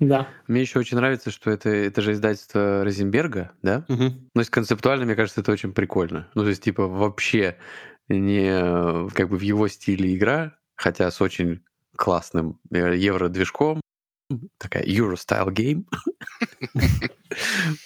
[0.01, 0.28] Да.
[0.47, 3.85] Мне еще очень нравится, что это, это же издательство Розенберга, да?
[3.89, 4.03] Угу.
[4.03, 6.28] Ну, то есть концептуально, мне кажется, это очень прикольно.
[6.35, 7.57] Ну, то есть, типа, вообще
[8.09, 11.62] не как бы в его стиле игра, хотя с очень
[11.97, 13.81] классным э, евро-движком,
[14.59, 15.84] такая Euro-style game.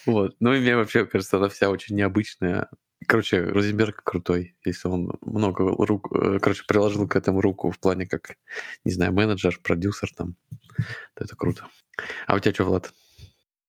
[0.06, 0.36] Вот.
[0.40, 2.68] Ну и мне вообще кажется, она вся очень необычная.
[3.06, 8.06] Короче, Розенберг крутой, если он много рук, э, короче, приложил к этому руку в плане
[8.06, 8.36] как,
[8.84, 10.36] не знаю, менеджер, продюсер там.
[11.14, 11.66] То это круто.
[12.26, 12.92] А у тебя что, Влад?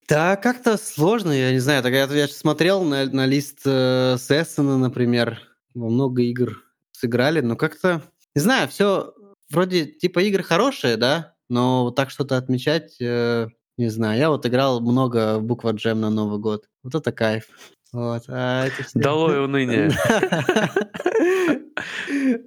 [0.08, 1.82] Да, как-то сложно, я не знаю.
[1.82, 5.40] Так я, я смотрел на, на лист э, Сессона, например,
[5.74, 8.04] во много игр сыграли, но как-то,
[8.36, 9.14] не знаю, все
[9.50, 13.48] вроде типа игры хорошие, да, но вот так что-то отмечать, э,
[13.78, 14.20] не знаю.
[14.20, 16.66] Я вот играл много буква джем на Новый год.
[16.82, 17.46] Вот это кайф.
[17.92, 18.24] Вот.
[18.28, 19.00] А эти все...
[19.00, 19.92] Долой уныние.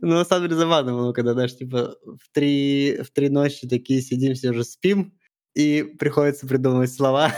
[0.00, 4.00] Ну, на самом деле забавно было, когда, знаешь, типа в три, в три ночи такие
[4.00, 5.14] сидим, все уже спим,
[5.54, 7.32] и приходится придумывать слова.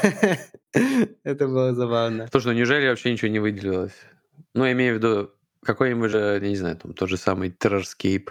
[1.24, 2.28] Это было забавно.
[2.31, 3.95] Слушай, ну неужели вообще ничего не выделилось?
[4.55, 5.31] Ну, я имею в виду,
[5.62, 8.28] какой-нибудь же, не знаю, там тот же самый Terrorscape.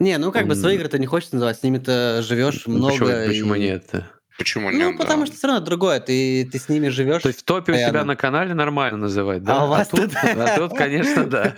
[0.00, 2.92] Не, ну как бы свои игры-то не хочется называть, с ними-то живешь Ну, много.
[2.98, 3.90] Почему, почему и- нет?
[4.38, 4.98] Почему Ну, нет?
[4.98, 5.26] потому да?
[5.26, 7.22] что все равно другое, ты, ты с ними живешь.
[7.22, 8.06] То есть в топе у себя постоянно.
[8.06, 9.62] на канале нормально называть, да?
[9.62, 11.56] А у вас тут, тут- а тут, конечно, да.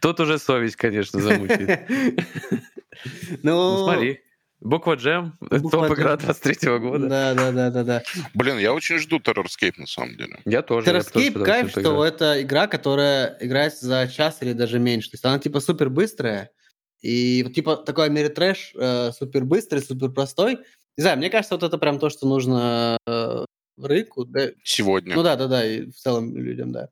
[0.00, 1.88] Тут уже совесть, конечно, замучает.
[3.42, 4.20] Ну, Ну, смотри.
[4.60, 6.26] Буква Джем, топ-игра Джем.
[6.26, 7.06] 23 года.
[7.08, 8.02] Да, да, да, да, да.
[8.34, 10.38] Блин, я очень жду Terrorscape на самом деле.
[10.44, 10.84] Я тоже.
[10.86, 15.10] пытался кайф, что это игра, которая играется за час или даже меньше.
[15.10, 16.50] То есть она типа супер быстрая,
[17.02, 20.58] и вот, типа такой Америтрэш э, супер быстрый, супер простой.
[20.96, 23.44] Не знаю, мне кажется, вот это прям то, что нужно э,
[23.78, 24.24] рынку.
[24.24, 24.50] да.
[24.64, 25.14] Сегодня.
[25.14, 26.88] Ну да, да, да, и в целом людям, да.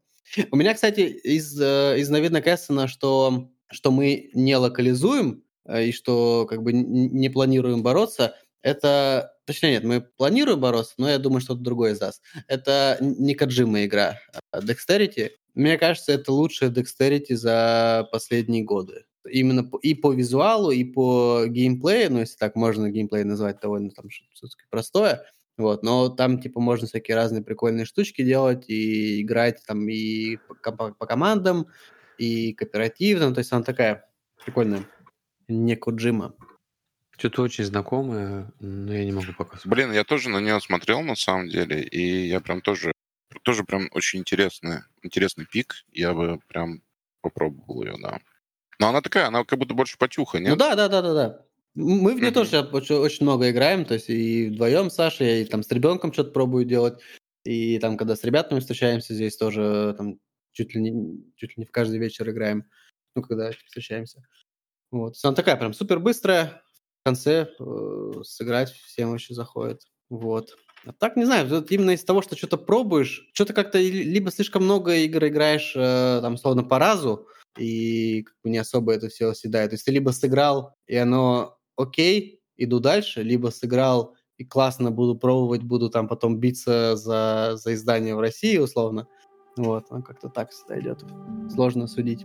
[0.51, 5.93] У меня, кстати, из, э, из новинок Эссена, что, что мы не локализуем э, и
[5.93, 9.35] что как бы не планируем бороться, это...
[9.47, 12.23] Точнее, нет, мы планируем бороться, но я думаю, что-то другое издаст.
[12.49, 14.19] Это н- не Каджима игра,
[14.53, 15.31] а Dexterity.
[15.55, 19.05] Мне кажется, это лучшая Dexterity за последние годы.
[19.31, 23.91] Именно по- и по визуалу, и по геймплею, ну, если так можно геймплей назвать довольно
[23.91, 25.25] там все-таки простое,
[25.57, 30.55] вот, но там, типа, можно всякие разные прикольные штучки делать и играть там и по,
[30.73, 31.67] по- по командам,
[32.17, 34.09] и кооперативно, то есть она такая
[34.45, 34.85] прикольная.
[35.49, 36.35] Не Коджима.
[37.17, 39.77] Что-то очень знакомое, но я не могу пока вспомнить.
[39.77, 42.93] Блин, я тоже на нее смотрел на самом деле, и я прям тоже,
[43.43, 45.85] тоже прям очень интересный, интересный пик.
[45.91, 46.83] Я бы прям
[47.21, 48.21] попробовал ее, да.
[48.79, 50.51] Но она такая, она как будто больше потюха, нет?
[50.51, 51.45] Ну да, да, да, да, да.
[51.75, 52.35] Мы в нее Мгм.
[52.35, 56.13] тоже очень, очень много играем, то есть и вдвоем с Сашей, и там с ребенком
[56.13, 57.01] что-то пробую делать,
[57.45, 60.19] и там, когда с ребятами встречаемся, здесь тоже там
[60.53, 62.65] чуть ли не, чуть ли не в каждый вечер играем,
[63.15, 64.23] ну, когда встречаемся.
[64.91, 65.15] Вот.
[65.23, 66.63] Она такая прям супер быстрая,
[67.03, 69.83] в конце э, сыграть всем вообще заходит.
[70.11, 70.57] Вот.
[70.87, 74.65] А так, не знаю, вот именно из того, что что-то пробуешь, что-то как-то либо слишком
[74.65, 77.29] много игр играешь, э, там, словно по разу,
[77.59, 79.71] и как бы не особо это все съедает.
[79.71, 85.17] То есть ты либо сыграл, и оно окей, иду дальше, либо сыграл, и классно буду
[85.17, 89.09] пробовать, буду там потом биться за, за издание в России, условно.
[89.57, 91.05] Вот, ну, как-то так всегда идет.
[91.53, 92.25] Сложно судить.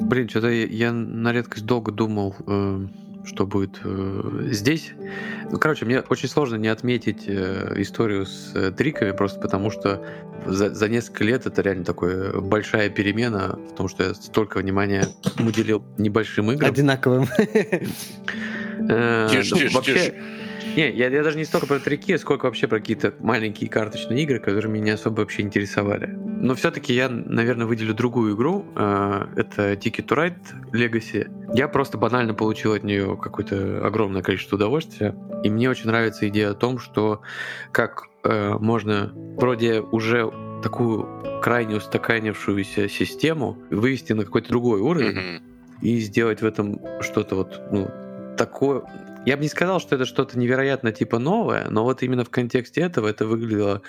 [0.00, 2.86] Блин, что-то я, я на редкость долго думал, э,
[3.24, 4.92] что будет э, здесь.
[5.50, 10.04] Ну, короче, мне очень сложно не отметить э, историю с э, триками, просто потому что
[10.46, 15.06] за, за несколько лет это реально такая большая перемена в том, что я столько внимания
[15.38, 16.70] уделил небольшим играм.
[16.70, 17.28] Одинаковым.
[18.88, 20.14] Э, Тише, ну, тише, вообще- тише.
[20.76, 24.38] Не, я, я даже не столько про трики, сколько вообще про какие-то маленькие карточные игры,
[24.38, 26.06] которые меня особо вообще интересовали.
[26.06, 28.64] Но все-таки я, наверное, выделю другую игру.
[28.74, 31.30] э, Это Ticket to Ride Legacy.
[31.54, 35.14] Я просто банально получил от нее какое-то огромное количество удовольствия.
[35.44, 37.20] И мне очень нравится идея о том, что
[37.70, 40.32] как э, можно вроде уже
[40.62, 41.06] такую
[41.42, 45.42] крайне устаканившуюся систему вывести на какой-то другой уровень Мгм.
[45.82, 47.90] и сделать в этом что-то вот, ну,
[48.38, 48.82] такое...
[49.24, 52.80] Я бы не сказал, что это что-то невероятно типа новое, но вот именно в контексте
[52.80, 53.82] этого это выглядело,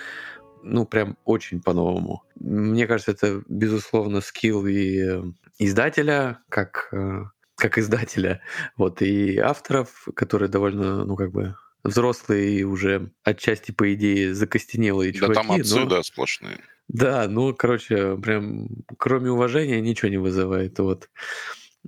[0.62, 2.24] ну, прям очень по-новому.
[2.36, 5.24] Мне кажется, это, безусловно, скилл и э,
[5.58, 7.24] издателя, как, э,
[7.56, 8.42] как издателя,
[8.78, 15.12] вот, и авторов, которые довольно, ну, как бы взрослые и уже отчасти, по идее, закостенелые
[15.14, 15.34] Да чуваки.
[15.34, 16.60] там отцы, но- да, сплошные.
[16.88, 21.10] да, ну, короче, прям кроме уважения ничего не вызывает, вот.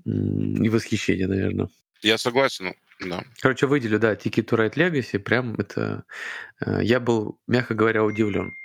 [0.03, 1.69] И восхищения, наверное.
[2.01, 3.23] Я согласен, ну, да.
[3.41, 6.05] Короче, выделю, да, Ticket to Ride Legacy, прям это...
[6.65, 8.55] э, Я был, мягко говоря, удивлен.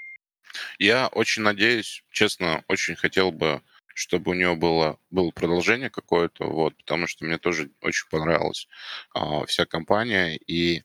[0.78, 3.62] Я очень надеюсь, честно, очень хотел бы,
[3.94, 8.68] чтобы у нее было, было продолжение какое-то, вот, потому что мне тоже очень понравилась
[9.14, 10.82] а, вся компания, и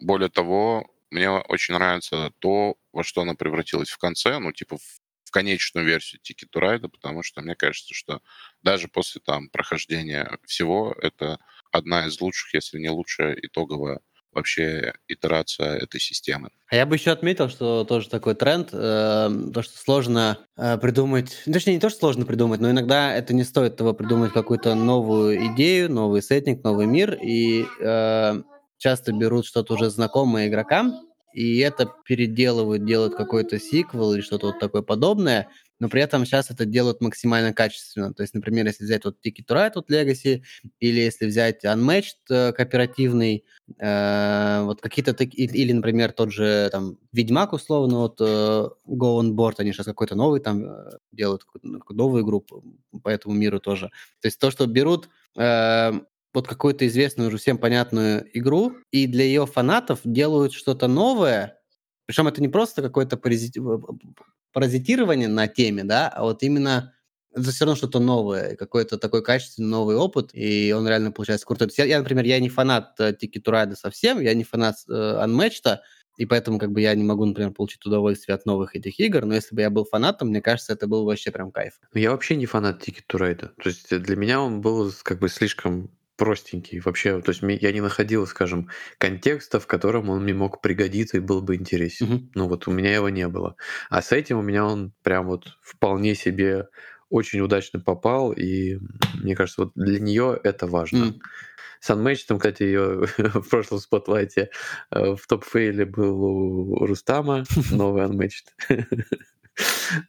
[0.00, 4.82] более того, мне очень нравится то, во что она превратилась в конце, ну, типа, в,
[5.24, 8.20] в конечную версию Ticket to Ride, потому что мне кажется, что
[8.62, 11.38] даже после там прохождения всего, это
[11.72, 14.00] одна из лучших, если не лучшая итоговая
[14.32, 16.50] вообще итерация этой системы.
[16.70, 21.42] А я бы еще отметил, что тоже такой тренд, э, то, что сложно э, придумать,
[21.44, 25.52] точнее, не то, что сложно придумать, но иногда это не стоит того придумать какую-то новую
[25.52, 28.42] идею, новый сеттинг, новый мир, и э,
[28.78, 30.94] часто берут что-то уже знакомое игрокам,
[31.34, 35.48] и это переделывают, делают какой-то сиквел или что-то вот такое подобное,
[35.82, 38.14] но при этом сейчас это делают максимально качественно.
[38.14, 40.44] То есть, например, если взять вот Ticket to Ride от Legacy,
[40.78, 43.44] или если взять Unmatched э, кооперативный,
[43.80, 49.32] э, вот какие-то такие, или, например, тот же там Ведьмак условно, вот э, Go On
[49.32, 52.46] Board, они сейчас какой-то новый там э, делают, новую игру
[53.02, 53.90] по этому миру тоже.
[54.20, 55.92] То есть то, что берут э,
[56.32, 61.58] вот какую-то известную уже всем понятную игру, и для ее фанатов делают что-то новое,
[62.06, 63.16] причем это не просто какое-то
[64.52, 66.92] паразитирование на теме, да, а вот именно
[67.34, 71.70] это все равно что-то новое, какой-то такой качественный новый опыт, и он реально получается крутой.
[71.76, 75.78] Я, я, например, я не фанат э, Ticket to совсем, я не фанат э, Unmatched,
[76.18, 79.34] и поэтому как бы я не могу, например, получить удовольствие от новых этих игр, но
[79.34, 81.80] если бы я был фанатом, мне кажется, это был вообще прям кайф.
[81.94, 83.50] Я вообще не фанат Ticket to Ride.
[83.62, 85.90] То есть для меня он был как бы слишком
[86.22, 86.78] простенький.
[86.78, 88.68] Вообще, то есть я не находил, скажем,
[88.98, 92.06] контекста, в котором он мне мог пригодиться и был бы интересен.
[92.06, 92.28] Mm-hmm.
[92.36, 93.56] Ну вот у меня его не было.
[93.90, 96.68] А с этим у меня он прям вот вполне себе
[97.10, 98.78] очень удачно попал, и
[99.14, 101.06] мне кажется, вот для нее это важно.
[101.06, 101.20] Mm.
[101.80, 104.50] С Unmatched, кстати, ее в прошлом спотлайте
[104.92, 107.42] э, в топ-фейле был у Рустама,
[107.72, 108.46] новый Unmatched.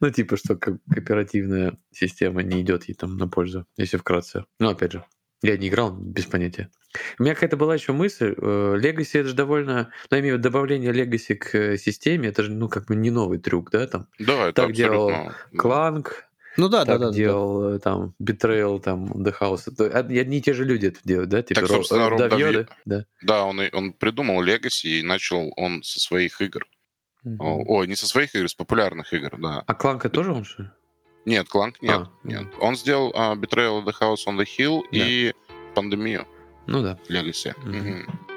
[0.00, 4.46] Ну, типа, что кооперативная система не идет ей там на пользу, если вкратце.
[4.58, 5.04] Ну, опять же,
[5.44, 6.70] я не играл, без понятия.
[7.18, 8.32] У меня какая-то была еще мысль.
[8.32, 9.90] Legacy это же довольно...
[10.10, 12.96] Ну, я имею в виду добавление Legacy к э, системе, это же, ну, как бы
[12.96, 14.06] не новый трюк, да, там?
[14.18, 16.24] Да, это Так делал Кланк,
[16.56, 17.12] ну да, так да, да.
[17.12, 17.76] делал да.
[17.76, 19.62] э, там Betrayal, там The House.
[19.66, 21.42] Это одни и те же люди это делают, да?
[21.42, 23.04] Типа так, собственно, Роб Давьё, Давьё, да?
[23.22, 26.66] Да, он, он придумал Legacy и начал он со своих игр.
[27.24, 27.64] Угу.
[27.66, 29.64] Ой, не со своих игр, с популярных игр, да.
[29.66, 30.70] А Кланка тоже он ли?
[31.24, 32.00] Нет, Кланк нет.
[32.00, 32.46] А, нет.
[32.60, 34.98] Он сделал uh, Betrayal of the House on the Hill да.
[34.98, 35.32] и
[35.74, 36.26] пандемию.
[36.66, 36.98] Ну да.
[37.08, 37.54] Legacy.
[37.64, 38.34] Угу.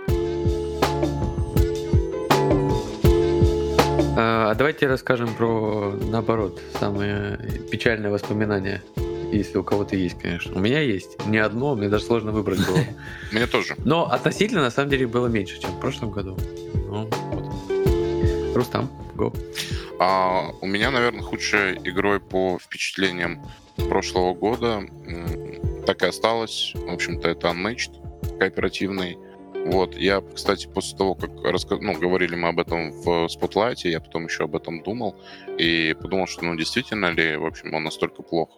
[4.19, 7.37] А давайте расскажем про, наоборот, самые
[7.69, 8.81] печальные воспоминания.
[9.31, 10.55] Если у кого-то есть, конечно.
[10.55, 11.23] У меня есть.
[11.27, 12.79] Не одно, мне даже сложно выбрать было.
[13.33, 13.75] Мне тоже.
[13.83, 16.37] Но относительно, на самом деле, было меньше, чем в прошлом году.
[16.73, 18.55] Ну, вот.
[18.55, 19.33] Рустам, го.
[19.99, 23.43] А, у меня, наверное, худшей игрой по впечатлениям
[23.89, 24.83] прошлого года
[25.85, 26.73] так и осталось.
[26.75, 29.17] В общем-то, это Unmatched кооперативный.
[29.65, 31.77] Вот, я, кстати, после того, как раска...
[31.77, 35.19] ну, говорили мы об этом в Спотлайте, я потом еще об этом думал
[35.57, 38.49] и подумал, что, ну, действительно ли, в общем, он настолько плох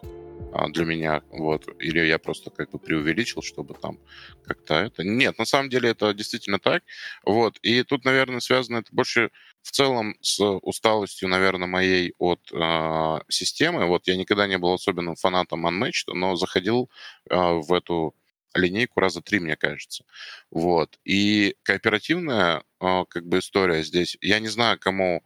[0.52, 3.98] а, для меня, вот, или я просто как бы преувеличил, чтобы там
[4.44, 5.02] как-то это...
[5.02, 6.84] Нет, на самом деле это действительно так,
[7.24, 9.30] вот, и тут, наверное, связано это больше
[9.62, 13.86] в целом с усталостью, наверное, моей от э, системы.
[13.86, 16.90] Вот я никогда не был особенным фанатом Unmatched, но заходил
[17.28, 18.14] э, в эту
[18.54, 20.04] линейку раза три, мне кажется.
[20.50, 20.98] Вот.
[21.04, 25.22] И кооперативная э, как бы история здесь, я не знаю, кому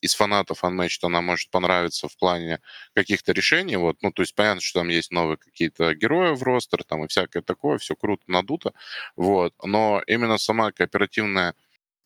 [0.00, 2.60] из фанатов Unmatched она может понравиться в плане
[2.94, 3.76] каких-то решений.
[3.76, 7.08] Вот, ну, то есть понятно, что там есть новые какие-то герои в ростер, там и
[7.08, 8.72] всякое такое, все круто, надуто.
[9.16, 9.54] Вот.
[9.62, 11.54] Но именно сама кооперативная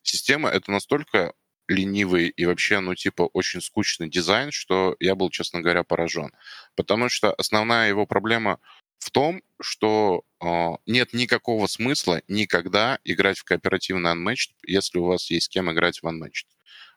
[0.04, 1.34] система— это настолько
[1.68, 6.30] ленивый и вообще, ну, типа, очень скучный дизайн, что я был, честно говоря, поражен.
[6.76, 8.58] Потому что основная его проблема
[8.98, 10.46] в том, что э,
[10.86, 16.02] нет никакого смысла никогда играть в кооперативный Unmatched, если у вас есть с кем играть
[16.02, 16.46] в Unmatched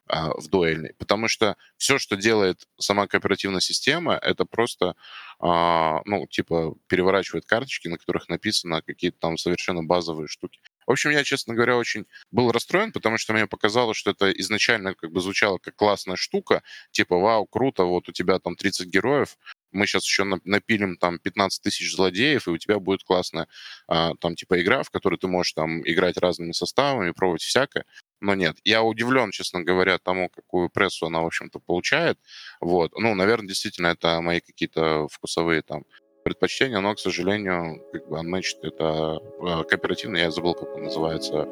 [0.10, 0.94] в дуэльный.
[0.98, 4.96] Потому что все, что делает сама кооперативная система, это просто,
[5.42, 10.60] э, ну, типа, переворачивает карточки, на которых написано какие-то там совершенно базовые штуки.
[10.88, 14.96] В общем, я, честно говоря, очень был расстроен, потому что мне показалось, что это изначально
[14.96, 19.38] как бы звучало как классная штука, типа, вау, круто, вот у тебя там 30 героев,
[19.72, 23.48] мы сейчас еще напилим там 15 тысяч злодеев, и у тебя будет классная
[23.88, 27.86] а, там типа игра, в которой ты можешь там играть разными составами, пробовать всякое.
[28.20, 32.18] Но нет, я удивлен, честно говоря, тому, какую прессу она, в общем-то, получает.
[32.60, 32.94] Вот.
[32.98, 35.84] Ну, наверное, действительно, это мои какие-то вкусовые там
[36.24, 41.48] предпочтения, но, к сожалению, как бы Unmatched это э, кооперативно, я забыл, как он называется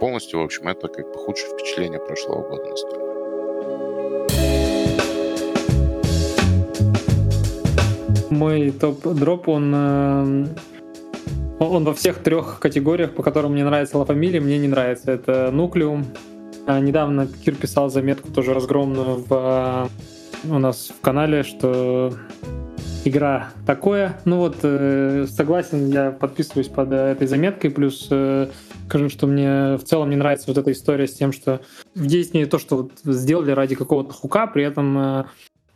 [0.00, 0.40] полностью.
[0.40, 2.76] В общем, это как бы худшее впечатление прошлого года на
[8.40, 10.46] Мой топ-дроп, он, э,
[11.58, 15.12] он во всех трех категориях, по которым мне нравится La Familia, мне не нравится.
[15.12, 16.06] Это Нуклеум.
[16.66, 19.90] А недавно Кир писал заметку тоже разгромную в,
[20.44, 22.14] у нас в канале, что
[23.04, 24.18] игра такое.
[24.24, 28.08] Ну вот, э, согласен, я подписываюсь под этой заметкой, плюс
[28.90, 31.60] скажу, что мне в целом не нравится вот эта история с тем, что
[31.94, 35.24] в действии то, что вот сделали ради какого-то хука, при этом э,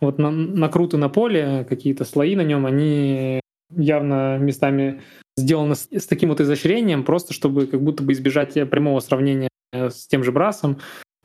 [0.05, 3.41] вот на, накруты на поле, какие-то слои на нем, они
[3.75, 5.03] явно местами
[5.37, 10.07] сделаны с, с таким вот изощрением, просто чтобы как будто бы избежать прямого сравнения с
[10.07, 10.79] тем же Брасом.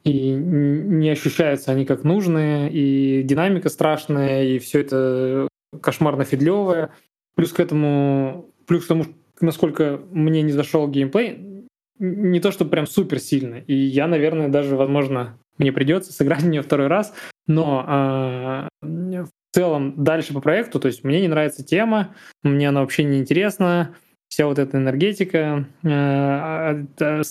[0.04, 5.48] и не ощущаются они как нужные, и динамика страшная, и все это
[5.82, 6.92] кошмарно фидлевое.
[7.36, 9.06] Плюс к этому, плюс к тому,
[9.42, 11.68] насколько мне не зашел геймплей,
[12.00, 13.56] не то, что прям супер сильно.
[13.56, 17.14] И я, наверное, даже, возможно, мне придется сыграть в нее второй раз,
[17.50, 22.82] но а, в целом дальше по проекту, то есть мне не нравится тема, мне она
[22.82, 23.96] вообще не интересна,
[24.30, 27.22] вся вот эта энергетика, э, а, а,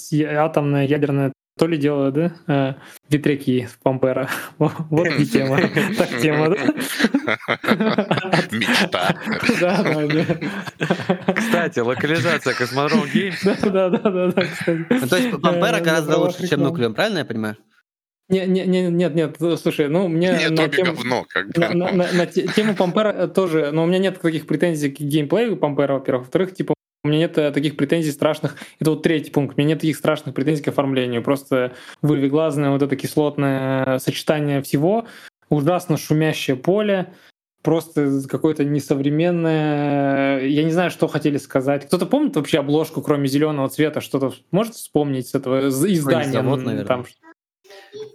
[0.45, 2.77] атомная, ядерная то ли дело, да?
[3.11, 4.28] Ветряки в Пампера.
[4.59, 5.59] Вот и тема.
[5.99, 6.57] Так тема, да?
[8.53, 9.16] Мечта.
[9.61, 13.43] Да, да, Кстати, локализация Космодром Геймс.
[13.43, 13.57] Да,
[13.90, 14.86] да, да, да, кстати.
[14.89, 16.61] Ну, то есть Пампера Э, гораздо лучше, чем.
[16.61, 17.57] Нуклеум, правильно я понимаю?
[18.28, 21.74] Не, не, не, нет, нет, слушай, ну мне Нет, на тему- говно, как на, бы.
[21.74, 25.56] на- на- на те- тему Пампера тоже, но у меня нет таких претензий к геймплею
[25.56, 26.24] Пампера, во-первых.
[26.24, 26.74] Во-вторых, типа,
[27.05, 28.56] у меня нет э, таких претензий страшных.
[28.80, 29.55] Это вот третий пункт.
[29.56, 31.22] У меня нет таких страшных претензий к оформлению.
[31.22, 31.72] Просто
[32.02, 35.06] вырвиглазное вот это кислотное сочетание всего,
[35.48, 37.06] ужасно шумящее поле,
[37.62, 40.44] просто какое-то несовременное.
[40.44, 41.86] Я не знаю, что хотели сказать.
[41.86, 44.00] Кто-то помнит вообще обложку, кроме зеленого цвета?
[44.00, 46.32] Что-то можете вспомнить с этого из- издания?
[46.32, 46.84] завод, наверное.
[46.86, 47.05] Там,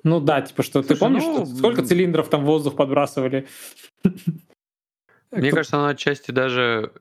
[0.04, 0.82] ну да, типа что.
[0.82, 3.48] Ты Слушай, помнишь, ну, что- сколько цилиндров там в воздух подбрасывали?
[5.32, 6.92] Мне Кто- кажется, она отчасти даже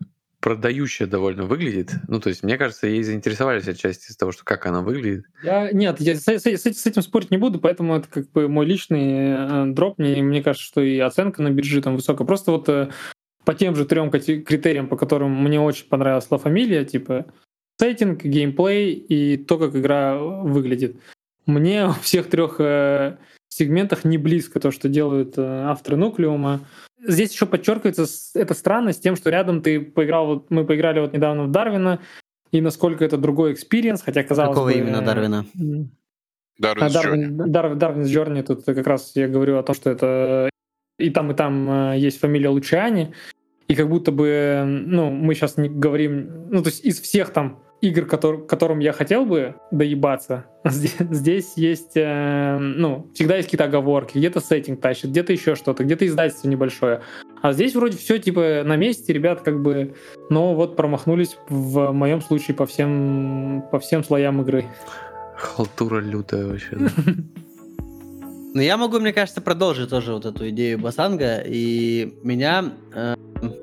[0.40, 1.92] продающая довольно выглядит.
[2.08, 5.24] Ну, то есть, мне кажется, ей заинтересовались отчасти из того, что как она выглядит.
[5.44, 8.48] Я, нет, я с, с- с- с этим спорить не буду, поэтому это как бы
[8.48, 9.98] мой личный э, дроп.
[9.98, 12.26] Мне, мне кажется, что и оценка на бирже там высокая.
[12.26, 12.90] Просто вот э,
[13.44, 17.26] по тем же трем критериям, по которым мне очень понравилась La Familia, типа
[17.78, 20.96] сеттинг, геймплей и то, как игра выглядит.
[21.46, 23.16] Мне во всех трех э,
[23.48, 26.66] сегментах не близко то, что делают э, авторы Нуклеума.
[27.04, 31.44] Здесь еще подчеркивается эта странность тем, что рядом ты поиграл, вот мы поиграли вот недавно
[31.44, 32.00] в Дарвина,
[32.52, 34.78] и насколько это другой experience, хотя казалось Какого бы...
[34.78, 35.46] именно Дарвина?
[36.58, 36.90] Дарвин а.
[36.90, 40.50] Дарвин, Дар- Darwin's Journey, тут как раз я говорю о том, что это
[40.98, 43.12] и там, и там э, есть фамилия Лучиани,
[43.68, 47.62] и как будто бы, ну, мы сейчас не говорим, ну, то есть из всех там
[47.82, 53.64] игр, котор- которым я хотел бы доебаться, здесь, здесь есть, э, ну, всегда есть какие-то
[53.64, 57.02] оговорки, где-то сеттинг тащит, где-то еще что-то, где-то издательство небольшое.
[57.42, 59.94] А здесь вроде все типа на месте, ребят, как бы,
[60.30, 64.64] но вот промахнулись в моем случае по всем, по всем слоям игры.
[65.36, 66.78] Халтура лютая вообще.
[68.54, 71.42] Ну, я могу, мне кажется, продолжить тоже вот эту идею Басанга.
[71.42, 73.14] И меня, э,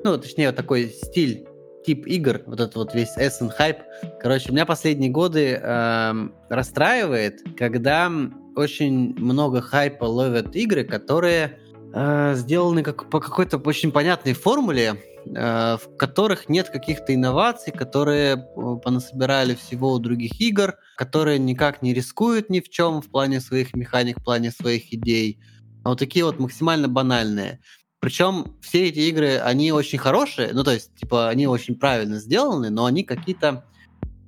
[0.02, 1.46] ну, точнее, вот такой стиль,
[1.90, 3.78] тип игр, вот этот вот весь Essen хайп.
[4.20, 8.10] Короче, меня последние годы эм, расстраивает, когда
[8.54, 11.58] очень много хайпа ловят игры, которые
[11.92, 18.36] э, сделаны как, по какой-то очень понятной формуле, э, в которых нет каких-то инноваций, которые
[18.36, 23.40] э, понасобирали всего у других игр, которые никак не рискуют ни в чем в плане
[23.40, 25.40] своих механик, в плане своих идей.
[25.82, 27.58] А вот такие вот максимально банальные.
[28.00, 32.70] Причем все эти игры, они очень хорошие, ну то есть, типа, они очень правильно сделаны,
[32.70, 33.64] но они какие-то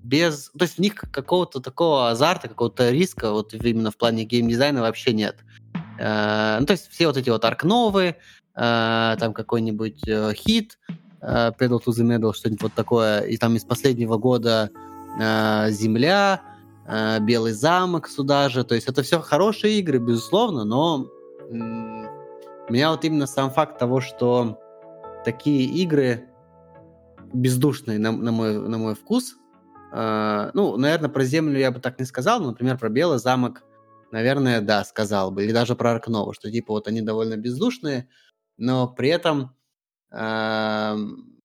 [0.02, 0.50] без...
[0.50, 5.12] То есть в них какого-то такого азарта, какого-то риска вот именно в плане геймдизайна вообще
[5.12, 5.38] нет.
[5.98, 8.16] Э, Ну, то есть все вот эти вот аркновы,
[8.54, 10.78] э, там какой-нибудь э, хит,
[11.22, 14.70] э, Pedal to the Metal, что-нибудь вот такое, и там из последнего года
[15.18, 16.42] э, Земля,
[16.86, 21.06] э, Белый замок сюда же, то есть это все хорошие игры, безусловно, но
[22.72, 24.58] меня вот именно сам факт того, что
[25.24, 26.28] такие игры
[27.32, 29.36] бездушные на, на мой, на мой вкус,
[29.92, 33.62] э, ну, наверное, про Землю я бы так не сказал, но, например, про Белый замок,
[34.10, 38.08] наверное, да, сказал бы, или даже про Аркнова, что типа вот они довольно бездушные,
[38.56, 39.54] но при этом
[40.10, 41.40] эм,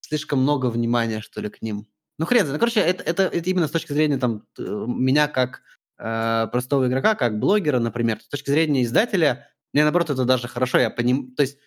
[0.00, 1.86] слишком много внимания, что ли, к ним.
[2.18, 2.54] Ну, хрен знает.
[2.54, 5.62] Ну, короче, это, это, это именно с точки зрения там, т- меня как
[5.98, 8.20] э, простого игрока, как блогера, например.
[8.20, 10.78] С точки зрения издателя, мне, наоборот, это даже хорошо.
[10.78, 11.34] Я поним...
[11.34, 11.58] То есть,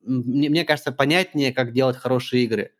[0.00, 2.72] мне, мне кажется, понятнее, как делать хорошие игры.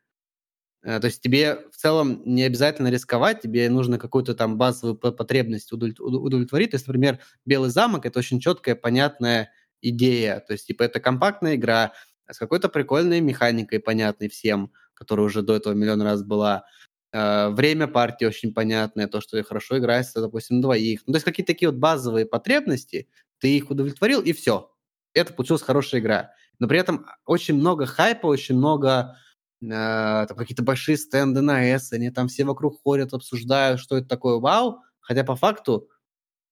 [0.83, 5.13] Э, То есть тебе в целом не обязательно рисковать, тебе нужно какую-то там базовую по-
[5.13, 6.71] потребность удовлет- уд- удовлетворить.
[6.71, 9.51] То есть, например, «Белый замок»— это очень четкая, понятная
[9.83, 10.41] идея.
[10.41, 11.93] То есть, типа, это компактная игра
[12.31, 16.65] с какой-то прикольной механикой, понятной всем, которая уже до этого миллион раз была.
[17.13, 21.03] Э, Время партии очень понятное, то, что хорошо играется, допустим, двоих.
[21.07, 23.09] Ну, то есть какие-то такие вот базовые потребности,
[23.39, 24.71] ты их удовлетворил, и все.
[25.13, 26.33] Это получилась хорошая игра.
[26.59, 29.17] Но при этом очень много хайпа, очень много
[29.63, 34.09] э, там какие-то большие стенды на S, они там все вокруг ходят, обсуждают, что это
[34.09, 34.81] такое, вау.
[35.01, 35.89] Хотя по факту,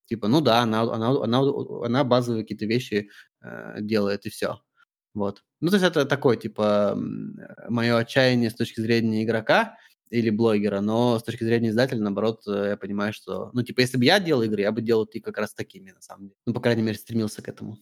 [0.06, 1.42] типа, ну да, она, она, она,
[1.84, 3.10] она базовые какие-то вещи
[3.42, 4.60] э, делает, и все.
[5.14, 5.42] Вот.
[5.60, 6.98] Ну, то есть это такое, типа,
[7.68, 9.76] мое отчаяние с точки зрения игрока.
[10.12, 13.96] Или блогера, но с точки зрения издателя, наоборот, э, я понимаю, что, ну, типа, если
[13.96, 16.34] бы я делал игры, я бы делал и как раз такими, на самом деле.
[16.46, 17.78] Ну, по крайней мере, стремился к этому.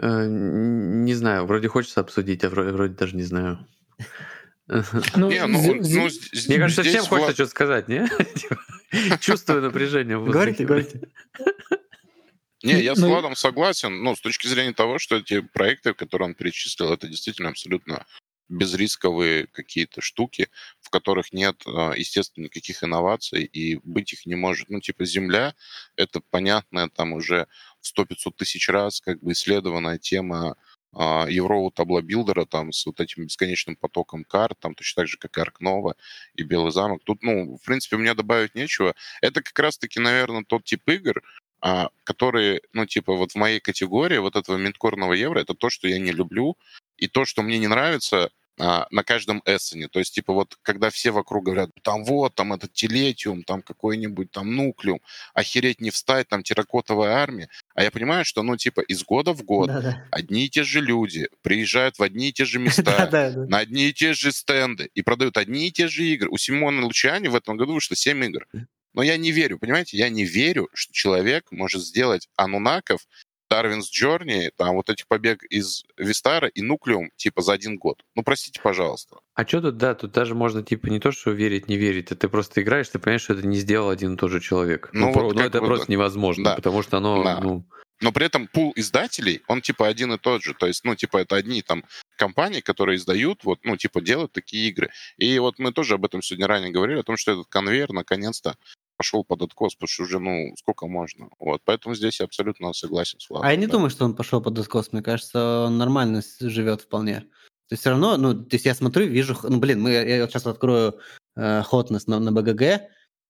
[0.00, 3.66] Э, Не знаю, вроде хочется обсудить, а вроде, вроде даже не знаю.
[5.16, 6.08] Ну, Не, ну, ну,
[6.48, 8.08] Мне кажется, всем хочется Влад- что-то сказать, не?
[9.20, 11.00] Чувствую напряжение Говорите, говорите.
[12.62, 16.34] Не, я с Владом согласен, ну, с точки зрения того, что эти проекты, которые он
[16.34, 18.06] перечислил, это действительно абсолютно
[18.52, 20.48] безрисковые какие-то штуки,
[20.80, 24.68] в которых нет, а, естественно, никаких инноваций, и быть их не может.
[24.70, 25.54] Ну, типа Земля—
[25.96, 27.46] это понятная там уже
[27.80, 30.56] в 100-500 тысяч раз как бы исследованная тема
[30.94, 35.08] а, еврового tableau builder а там с вот этим бесконечным потоком карт, там точно так
[35.08, 35.96] же, как и Ark Nova
[36.34, 37.02] и Белый замок.
[37.04, 38.94] Тут, ну, в принципе, мне добавить нечего.
[39.22, 41.22] Это как раз-таки, наверное, тот тип игр,
[41.62, 45.88] а, которые, ну, типа, вот в моей категории вот этого минткорного евро, это то, что
[45.88, 46.56] я не люблю,
[46.98, 49.88] и то, что мне не нравится а, на каждом эссене.
[49.88, 54.30] То есть, типа, вот когда все вокруг говорят, там вот, там этот телетиум, там какой-нибудь
[54.30, 55.00] там нуклеум,
[55.34, 57.48] охереть не встать, там терракотовая армия.
[57.74, 60.06] А я понимаю, что, ну, типа, из года в год Да-да.
[60.10, 63.08] одни и те же люди приезжают в одни и те же места,
[63.48, 66.28] на одни и те же стенды и продают одни и те же игры.
[66.30, 68.46] У Симона Лучани в этом году вышло 7 игр.
[68.94, 73.00] Но я не верю, понимаете, я не верю, что человек может сделать Анунаков,
[73.52, 78.02] Darwin's Journey, там вот этих побег из Вистара и Нуклеум типа за один год.
[78.14, 79.16] Ну, простите, пожалуйста.
[79.34, 82.16] А что тут, да, тут даже можно, типа, не то, что верить, не верить, а
[82.16, 84.88] ты просто играешь, ты понимаешь, что это не сделал один и тот же человек.
[84.92, 85.92] Ну, Ну, вот про- ну, это бы просто да.
[85.92, 86.54] невозможно, Да.
[86.56, 87.40] потому что оно, Да.
[87.40, 87.64] ну,
[88.00, 90.54] Но при этом пул издателей, он типа один и тот же.
[90.54, 91.84] То есть, ну, типа, это одни там
[92.16, 94.90] компании, которые издают, вот, ну, типа, делают такие игры.
[95.18, 98.56] И вот мы тоже об этом сегодня ранее говорили, о том, что этот конвейер наконец-то
[99.02, 101.28] пошел под откос, потому что уже, ну, сколько можно.
[101.40, 103.48] Вот, поэтому здесь я абсолютно согласен с Владом.
[103.48, 103.72] А я не да.
[103.72, 104.92] думаю, что он пошел под откос.
[104.92, 107.20] Мне кажется, он нормально живет вполне.
[107.20, 110.46] То есть все равно, ну, то есть я смотрю, вижу, ну, блин, мы, я сейчас
[110.46, 111.00] открою
[111.36, 112.82] э, Hotness на, на БГГ,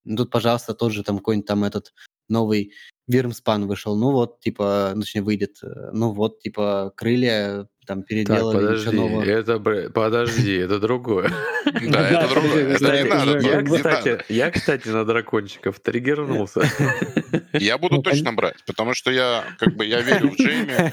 [0.04, 1.94] ну, тут, пожалуйста, тот же там какой-нибудь там этот
[2.28, 2.72] новый
[3.06, 8.56] Вирмспан вышел, ну вот, типа, точнее, выйдет, э, ну вот, типа, крылья там так, переделали,
[8.56, 9.24] подожди, ничего нового.
[9.24, 11.30] это, подожди, это другое.
[11.64, 12.64] Да, это подожди, другое.
[12.64, 13.38] Это кстати, не надо.
[13.38, 16.62] уже Я, кстати, на дракончиков триггернулся.
[17.52, 20.72] Я буду Ну, точно брать, потому что я, как бы, я верю в Джейми,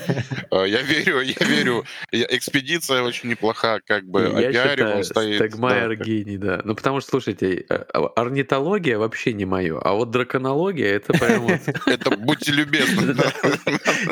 [0.52, 5.36] э, я верю, я верю, экспедиция очень неплоха, как бы, Я стоит.
[5.36, 6.62] Стегмайер гений, да.
[6.64, 7.76] Ну, потому что, слушайте, э,
[8.16, 11.60] орнитология вообще не мое, а вот драконология, это прям вот...
[11.86, 13.16] Это будьте любезны.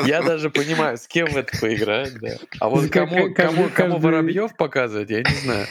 [0.06, 2.36] Я даже понимаю, с кем это поиграть, да.
[2.60, 5.66] А вот Как- кому, кому, кому Воробьев показывать, я не знаю.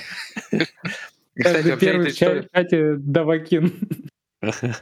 [1.36, 3.74] Кстати, первый в чате Давакин.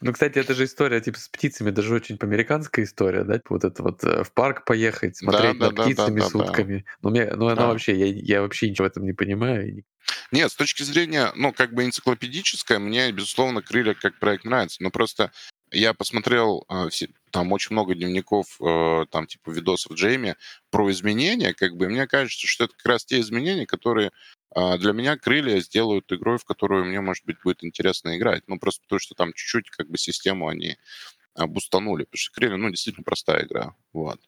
[0.00, 3.40] Ну, кстати, это же история типа с птицами, даже очень по-американская история, да?
[3.48, 6.44] Вот это вот э, в парк поехать, смотреть да, на да, птицами да, да, да.
[6.46, 6.84] сутками.
[7.02, 7.66] Ну, мне, ну, она Да.
[7.66, 9.84] вообще, я, я вообще ничего в этом не понимаю.
[10.32, 14.82] Нет, с точки зрения, ну, как бы энциклопедической, мне, безусловно, крылья как проект нравится.
[14.82, 15.30] Но просто
[15.70, 20.36] я посмотрел все- там очень много дневников, э, там, типа, видосов Джейми
[20.70, 24.10] про изменения, как бы, и мне кажется, что это как раз те изменения, которые
[24.54, 28.44] э, для меня крылья сделают игрой, в которую мне, может быть, будет интересно играть.
[28.46, 30.78] Ну, просто потому что там чуть-чуть, как бы, систему они
[31.34, 32.04] обустанули.
[32.04, 33.74] Потому что крылья, ну, действительно простая игра.
[33.92, 34.18] Вот.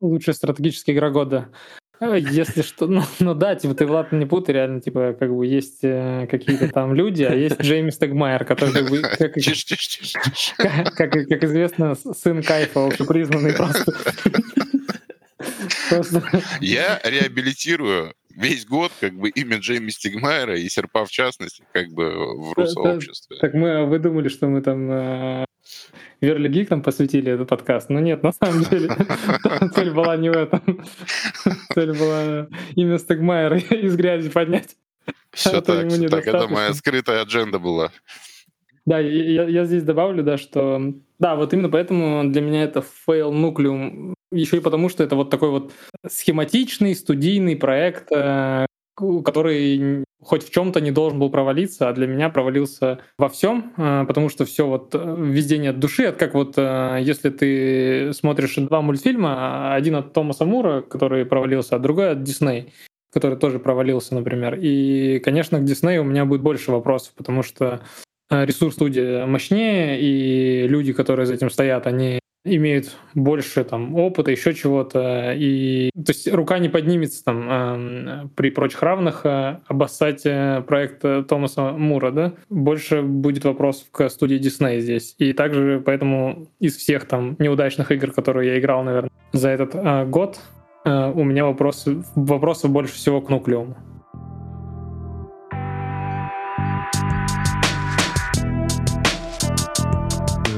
[0.00, 1.52] Лучшая стратегическая игра года.
[2.00, 5.46] А, Если что, ну, ну да, типа ты Влад не путай, реально, типа как бы
[5.46, 9.34] есть э, какие-то там люди, а есть Джейми Стегмайер, который как бы, как,
[10.94, 13.92] как, как, как известно, сын Кайфа, общепризнанный просто.
[15.88, 16.22] Просто
[16.60, 22.10] Я реабилитирую весь год как бы имя Джейми Стигмайера и Серпа в частности как бы
[22.14, 23.36] в Да, русообществе.
[23.40, 25.44] Так мы, вы думали, что мы там э,
[26.20, 28.90] Верли Гик там посвятили этот подкаст, но нет, на самом деле
[29.74, 30.82] цель была не в этом.
[31.74, 34.76] Цель была имя Стегмайера из грязи поднять.
[35.32, 36.26] Все так, все так.
[36.26, 37.90] Это моя скрытая agenda была.
[38.86, 43.32] Да, я, я- здесь добавлю, да, что да, вот именно поэтому для меня это fail
[43.32, 44.14] Nucleum.
[44.30, 45.72] Еще и потому, что это вот такой вот
[46.06, 48.66] схематичный студийный проект, э,
[49.24, 54.04] который хоть в чем-то не должен был провалиться, а для меня провалился во всем, э,
[54.06, 56.04] потому что все вот э, везде нет души.
[56.04, 61.76] Это как вот э, если ты смотришь два мультфильма, один от Томаса Мура, который провалился,
[61.76, 62.72] а другой от Дисней
[63.10, 64.58] который тоже провалился, например.
[64.60, 67.80] И, конечно, к Диснею у меня будет больше вопросов, потому что
[68.30, 74.54] ресурс студии мощнее, и люди, которые за этим стоят, они имеют больше там опыта, еще
[74.54, 80.62] чего-то, и то есть рука не поднимется там эм, при прочих равных э, обоссать э,
[80.66, 82.32] проект э, Томаса Мура, да?
[82.48, 85.14] Больше будет вопросов к студии Disney здесь.
[85.18, 90.06] И также поэтому из всех там неудачных игр, которые я играл, наверное, за этот э,
[90.06, 90.40] год,
[90.84, 93.76] э, у меня вопросы, вопросов больше всего к нуклеуму.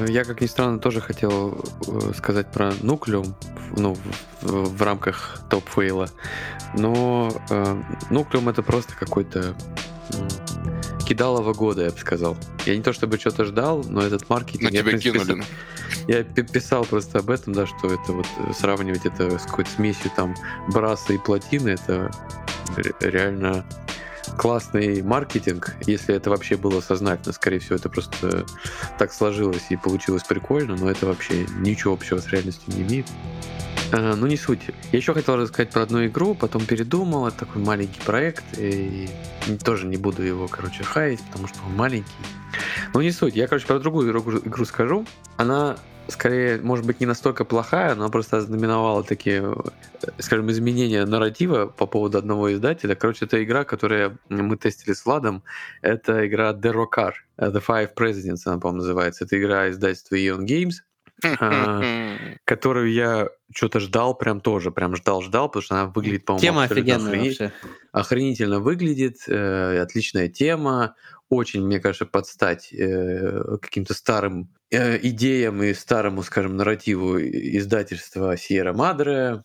[0.07, 3.35] Я, как ни странно, тоже хотел э, сказать про Нуклеум,
[3.75, 3.95] ну,
[4.41, 6.09] в, в рамках топ-фейла.
[6.75, 9.55] Но э, Нуклеум это просто какой-то
[11.05, 12.37] кидалово года, я бы сказал.
[12.65, 14.71] Я не то чтобы что-то ждал, но этот маркетинг...
[14.71, 15.43] На тебя я, кинули.
[16.07, 20.11] Я писал просто об этом, да, что это вот э, сравнивать это с какой-то смесью
[20.15, 20.35] там
[20.69, 22.11] браса и плотины, это
[23.01, 23.65] реально
[24.37, 27.33] классный маркетинг, если это вообще было сознательно.
[27.33, 28.45] Скорее всего, это просто
[28.97, 33.07] так сложилось и получилось прикольно, но это вообще ничего общего с реальностью не имеет.
[33.93, 34.61] А, ну, не суть.
[34.91, 37.27] Я еще хотел рассказать про одну игру, потом передумал.
[37.27, 39.09] Это такой маленький проект, и
[39.63, 42.09] тоже не буду его, короче, хаять, потому что он маленький.
[42.93, 43.35] Ну, не суть.
[43.35, 45.05] Я, короче, про другую игру, игру скажу.
[45.37, 45.77] Она
[46.07, 49.55] скорее, может быть, не настолько плохая, но просто знаменовала такие,
[50.03, 52.95] э, скажем, изменения нарратива по поводу одного издателя.
[52.95, 55.43] Короче, это игра, которую мы тестили с Владом.
[55.81, 59.25] Это игра The Rockar, The Five Presidents, она, по-моему, называется.
[59.25, 60.75] Это игра издательства Ion Games,
[61.39, 61.81] а,
[62.45, 67.23] которую я что-то ждал, прям тоже, прям ждал-ждал, потому что она выглядит, по-моему, Тема офигенная
[67.23, 67.51] вообще.
[67.91, 70.95] Охренительно выглядит, э, отличная тема,
[71.29, 78.73] очень, мне кажется, подстать э, каким-то старым э, идеям и старому, скажем, нарративу издательства Sierra
[78.73, 79.43] Madre,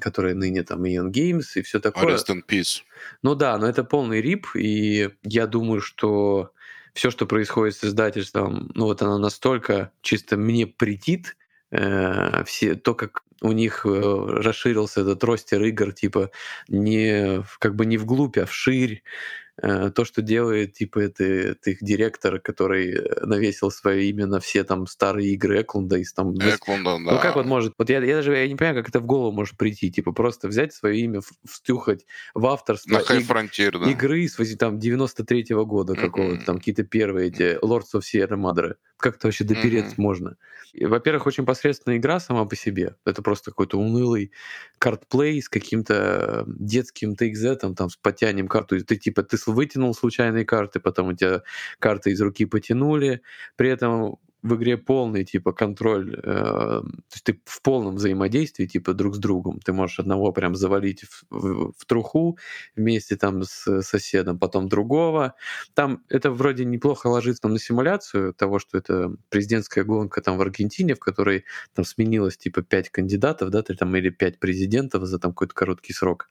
[0.00, 2.14] которые ныне там Ion Games и все такое.
[2.14, 2.82] Rest in peace.
[3.22, 6.52] Ну да, но это полный рип, и я думаю, что
[6.94, 11.36] все, что происходит с издательством, ну вот оно настолько чисто мне претит,
[11.70, 16.30] э, все, то, как у них э, расширился этот ростер игр, типа
[16.68, 21.78] не как бы не вглубь, а вширь, Э, то, что делает, типа, это, это их
[21.82, 26.34] директор, который э, навесил свое имя на все там старые игры Эклунда из там...
[26.34, 27.12] Эклунда, да.
[27.12, 27.74] Ну как вот может...
[27.76, 29.90] Вот я, я даже я не понимаю, как это в голову может прийти.
[29.90, 33.90] Типа просто взять свое имя, встюхать в авторство на High Frontier, да.
[33.90, 36.44] игры с там 93-го года какого-то, mm-hmm.
[36.44, 38.74] там какие-то первые эти Lords of Sierra Madre.
[38.96, 40.02] Как это вообще допереться mm-hmm.
[40.02, 40.36] можно?
[40.80, 42.96] Во-первых, очень посредственная игра сама по себе.
[43.04, 44.32] Это просто какой-то унылый
[44.78, 48.82] картплей с каким-то детским TXZ, там, с подтянием карту.
[48.82, 51.42] Ты типа ты вытянул случайные карты, потом у тебя
[51.78, 53.22] карты из руки потянули.
[53.56, 58.92] При этом в игре полный типа контроль, э, то есть ты в полном взаимодействии типа
[58.92, 59.60] друг с другом.
[59.60, 62.38] Ты можешь одного прям завалить в, в, в труху
[62.74, 65.34] вместе там с соседом, потом другого.
[65.74, 70.40] Там это вроде неплохо ложится там, на симуляцию того, что это президентская гонка там в
[70.40, 71.44] Аргентине, в которой
[71.74, 76.28] там сменилось типа пять кандидатов, да, там или пять президентов за там какой-то короткий срок.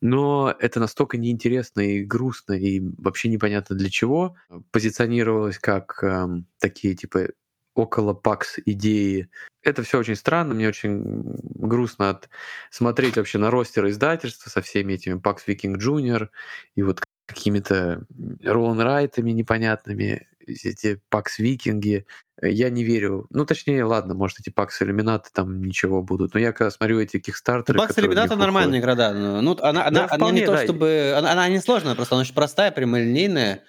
[0.00, 4.36] Но это настолько неинтересно и грустно и вообще непонятно для чего
[4.70, 6.28] позиционировалось как э,
[6.58, 7.31] такие типа
[7.74, 9.28] около ПАКС идеи.
[9.62, 12.28] Это все очень странно, мне очень грустно от
[12.70, 16.28] смотреть вообще на ростер издательства со всеми этими ПАКС Викинг Junior
[16.74, 18.04] и вот какими-то
[18.44, 22.06] Ролан Райтами непонятными, эти ПАКС Викинги.
[22.40, 23.26] Я не верю.
[23.30, 26.34] Ну, точнее, ладно, может, эти ПАКС Иллюминаты там ничего будут.
[26.34, 27.78] Но я когда смотрю эти кикстартеры...
[27.78, 29.12] ПАКС Иллюминаты нормальная игра, да.
[29.12, 30.64] Ну, она, она, да, она не то, да.
[30.64, 31.14] чтобы...
[31.16, 33.62] Она, она не сложная, просто она очень простая, прямолинейная.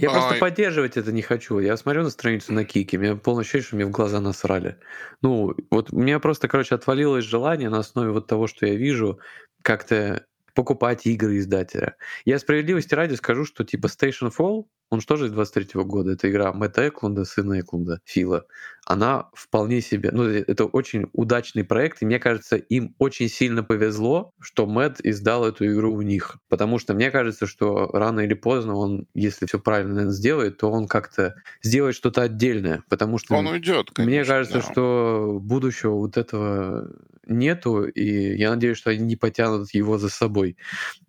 [0.00, 1.58] Я просто поддерживать это не хочу.
[1.58, 4.78] Я смотрю на страницу на Кике, мне полное ощущение, что мне в глаза насрали.
[5.22, 9.18] Ну, вот у меня просто, короче, отвалилось желание на основе вот того, что я вижу,
[9.62, 10.24] как-то
[10.58, 11.94] покупать игры издателя.
[12.24, 16.28] Я справедливости ради скажу, что типа Station Fall, он же тоже из 23 года, это
[16.28, 18.44] игра Мэтта Эклунда, сына Эклунда, Фила.
[18.84, 24.32] Она вполне себе, ну это очень удачный проект, и мне кажется, им очень сильно повезло,
[24.40, 26.38] что Мэтт издал эту игру у них.
[26.48, 30.88] Потому что мне кажется, что рано или поздно он, если все правильно сделает, то он
[30.88, 32.82] как-то сделает что-то отдельное.
[32.88, 34.72] Потому что он уйдет, конечно, мне кажется, да.
[34.72, 36.90] что будущего вот этого
[37.28, 40.56] нету, и я надеюсь, что они не потянут его за собой.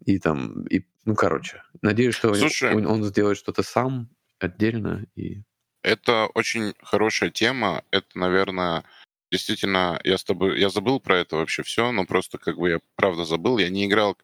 [0.05, 4.09] И там, и, ну, короче, надеюсь, что Слушай, он, он сделает что-то сам
[4.39, 5.05] отдельно.
[5.15, 5.43] И...
[5.83, 7.83] Это очень хорошая тема.
[7.91, 8.83] Это, наверное,
[9.31, 12.79] действительно, я с тобой, я забыл про это вообще все, но просто как бы я
[12.95, 13.57] правда забыл.
[13.57, 14.17] Я не играл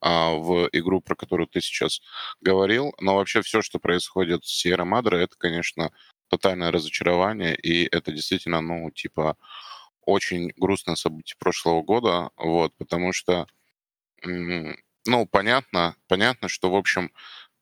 [0.00, 2.00] а, в игру, про которую ты сейчас
[2.40, 5.90] говорил, но вообще все, что происходит с Sierra Madre, это, конечно,
[6.28, 9.36] тотальное разочарование, и это действительно, ну, типа,
[10.04, 13.46] очень грустное событие прошлого года, вот, потому что,
[14.24, 17.10] ну, понятно, понятно, что, в общем,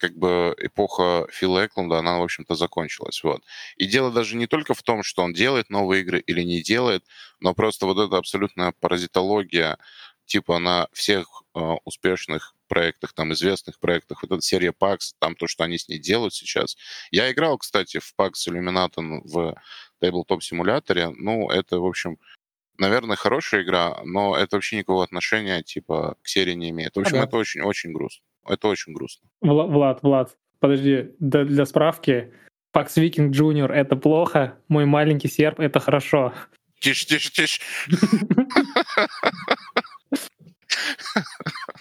[0.00, 3.22] как бы эпоха Фила Эклунда, она, в общем-то, закончилась.
[3.22, 3.44] Вот.
[3.76, 7.04] И дело даже не только в том, что он делает новые игры или не делает,
[7.38, 9.78] но просто вот эта абсолютная паразитология,
[10.24, 15.46] типа на всех э, успешных проектах, там, известных проектах, вот эта серия PAX, там то,
[15.46, 16.76] что они с ней делают сейчас.
[17.10, 19.54] Я играл, кстати, в PAX Illuminaton в
[20.00, 21.10] тейблтоп-симуляторе.
[21.10, 22.18] Ну, это, в общем,
[22.78, 26.96] наверное, хорошая игра, но это вообще никакого отношения, типа, к серии не имеет.
[26.96, 27.26] В общем, ага.
[27.26, 28.24] это очень-очень грустно.
[28.48, 29.28] Это очень грустно.
[29.40, 32.32] Влад, Влад, подожди, для, для справки,
[32.72, 36.32] Пакс Викинг Джуниор— это плохо, мой маленький серп— это хорошо.
[36.78, 37.60] Тише, тише, тише.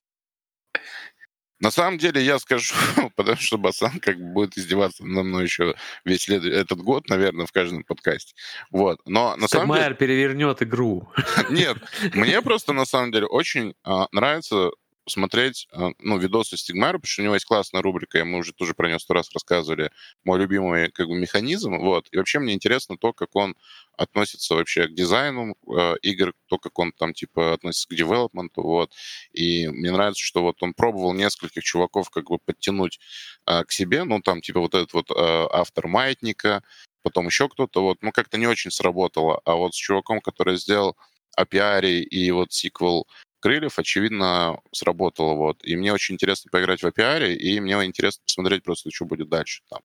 [1.59, 2.73] На самом деле я скажу,
[3.15, 5.75] потому что Басан как бы будет издеваться на мной еще
[6.05, 6.43] весь след...
[6.45, 8.33] этот год, наверное, в каждом подкасте.
[8.71, 8.99] Вот.
[9.05, 9.95] Но на самом деле...
[9.95, 11.09] перевернет игру.
[11.49, 11.77] Нет,
[12.13, 14.71] мне просто на самом деле очень а, нравится
[15.09, 18.53] смотреть а, ну, видосы Стигмара, потому что у него есть классная рубрика, и мы уже
[18.53, 19.91] тоже про нее сто раз рассказывали,
[20.23, 22.07] мой любимый как бы механизм, вот.
[22.11, 23.55] И вообще мне интересно то, как он
[23.97, 28.93] относится вообще к дизайну э, игр, то, как он там, типа, относится к девелопменту, вот.
[29.33, 32.99] И мне нравится, что вот он пробовал нескольких чуваков как бы подтянуть
[33.45, 35.13] э, к себе, ну, там, типа, вот этот вот э,
[35.51, 36.63] автор Маятника,
[37.03, 39.41] потом еще кто-то, вот, ну, как-то не очень сработало.
[39.45, 40.95] А вот с чуваком, который сделал
[41.37, 43.07] API и вот сиквел
[43.39, 45.33] крыльев, очевидно, сработало.
[45.35, 45.63] Вот.
[45.63, 49.61] И мне очень интересно поиграть в API, и мне интересно посмотреть просто, что будет дальше
[49.69, 49.81] там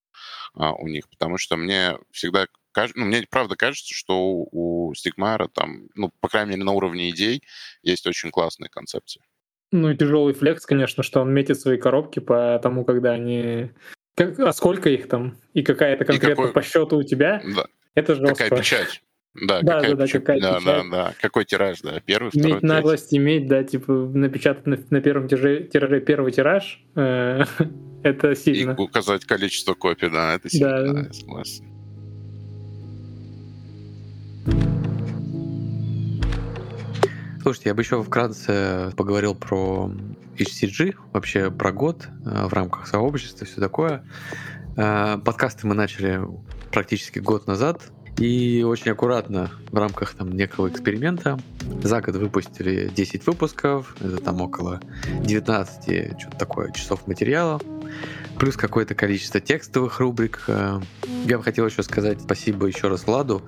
[0.55, 1.09] а, у них.
[1.09, 2.47] Потому что мне всегда
[2.95, 7.11] ну, мне правда кажется, что у, у Стигмара там, ну, по крайней мере, на уровне
[7.11, 7.43] идей
[7.83, 9.23] есть очень классные концепции.
[9.73, 13.71] Ну и тяжелый флекс, конечно, что он метит свои коробки по тому, когда они...
[14.17, 15.39] Как, а сколько их там?
[15.53, 16.53] И какая это конкретно какой...
[16.53, 17.43] по счету у тебя?
[17.45, 17.67] Да.
[17.95, 18.45] Это жестко.
[18.45, 19.03] Какая печать?
[19.35, 20.23] Да, да, какая да, печать?
[20.23, 20.65] какая да, печать.
[20.65, 21.15] да, да.
[21.21, 22.01] Какой тираж, да?
[22.07, 23.25] Первый, второй, Иметь наглость третий.
[23.25, 27.43] иметь, да, типа напечатать на, на первом тираже, тираже первый тираж, э,
[28.05, 28.73] это сильно.
[28.73, 30.93] И указать количество копий, да, это сильно, Да.
[30.93, 31.65] да, я согласен.
[37.43, 39.91] Слушайте, я бы еще вкратце поговорил про
[40.39, 44.05] HCG, вообще про год э, в рамках сообщества, все такое.
[44.77, 46.21] Э, Подкасты мы начали
[46.73, 47.83] практически год назад,
[48.19, 51.39] и очень аккуратно в рамках там некого эксперимента
[51.83, 54.81] за год выпустили 10 выпусков, это там около
[55.23, 57.61] 19 что-то такое часов материала,
[58.39, 60.43] плюс какое-то количество текстовых рубрик.
[60.49, 60.81] Э,
[61.27, 63.43] Я бы хотел еще сказать спасибо еще раз Владу,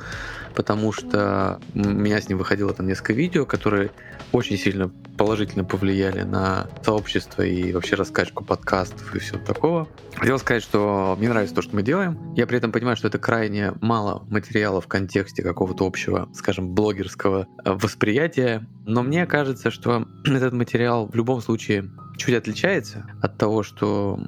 [0.54, 3.90] потому что у меня с ним выходило там несколько видео, которые
[4.32, 9.88] очень сильно положительно повлияли на сообщество и вообще раскачку подкастов и всего такого.
[10.14, 12.34] Хотел сказать, что мне нравится то, что мы делаем.
[12.34, 17.46] Я при этом понимаю, что это крайне мало материала в контексте какого-то общего, скажем, блогерского
[17.64, 18.66] э, восприятия.
[18.84, 24.18] Но мне кажется, что этот материал в любом случае чуть отличается от того, что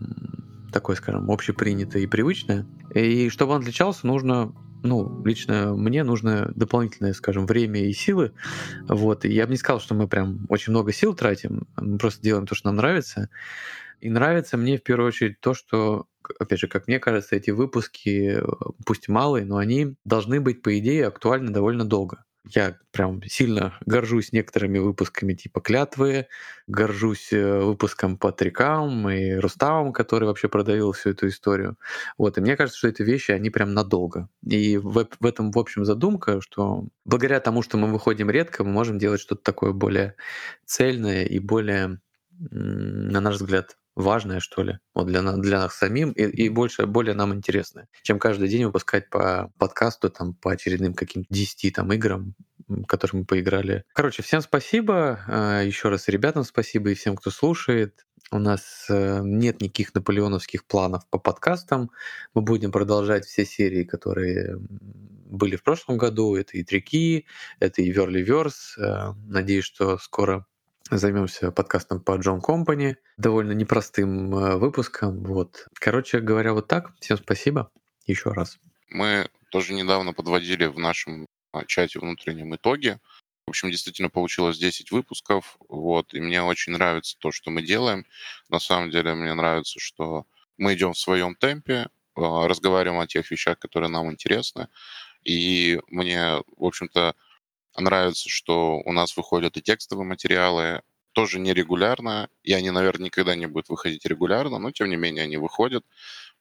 [0.73, 2.67] такое, скажем, общепринятое и привычное.
[2.95, 4.53] И чтобы он отличался, нужно
[4.83, 8.33] ну, лично мне нужно дополнительное, скажем, время и силы.
[8.89, 9.25] Вот.
[9.25, 11.67] И я бы не сказал, что мы прям очень много сил тратим.
[11.77, 13.29] Мы просто делаем то, что нам нравится.
[14.01, 16.07] И нравится мне в первую очередь то, что,
[16.39, 18.41] опять же, как мне кажется, эти выпуски,
[18.87, 22.25] пусть малые, но они должны быть, по идее, актуальны довольно долго.
[22.47, 26.29] Я прям сильно горжусь некоторыми выпусками типа «Клятвы»,
[26.67, 31.77] горжусь э, выпуском по Трикам и Руставом, который вообще продавил всю эту историю.
[32.17, 34.29] Вот, и мне кажется, что эти вещи, они прям надолго.
[34.47, 38.71] И в, в этом, в общем, задумка, что благодаря тому, что мы выходим редко, мы
[38.71, 40.15] можем делать что-то такое более
[40.65, 42.01] цельное и более,
[42.31, 46.87] на наш взгляд, важное, что ли, вот для, на- для нас самим и, и больше,
[46.87, 51.93] более нам интересное, чем каждый день выпускать по подкасту, там, по очередным каким-то 10 там,
[51.93, 52.35] играм,
[52.87, 53.85] которые мы поиграли.
[53.93, 58.05] Короче, всем спасибо, э, еще раз ребятам спасибо, и всем, кто слушает.
[58.31, 61.91] У нас э, нет никаких наполеоновских планов по подкастам.
[62.35, 66.37] Мы будем продолжать все серии, которые были в прошлом году.
[66.37, 67.27] Это и Трики,
[67.59, 68.77] это и Верливерс.
[69.27, 70.47] Надеюсь, что скоро
[70.91, 75.23] займемся подкастом по Джон Компани, довольно непростым э, выпуском.
[75.25, 75.67] Вот.
[75.75, 76.93] Короче говоря, вот так.
[77.01, 77.71] Всем спасибо
[78.07, 78.59] еще раз.
[78.91, 82.99] Мы тоже недавно подводили в нашем а, чате внутреннем итоги.
[83.47, 85.59] В общем, действительно получилось 10 выпусков.
[85.69, 88.07] Вот, и мне очень нравится то, что мы делаем.
[88.49, 93.31] На самом деле, мне нравится, что мы идем в своем темпе, а, разговариваем о тех
[93.31, 94.69] вещах, которые нам интересны.
[95.25, 97.15] И мне, в общем-то,
[97.81, 100.83] нравится, что у нас выходят и текстовые материалы,
[101.13, 105.37] тоже нерегулярно, и они, наверное, никогда не будут выходить регулярно, но тем не менее они
[105.37, 105.85] выходят.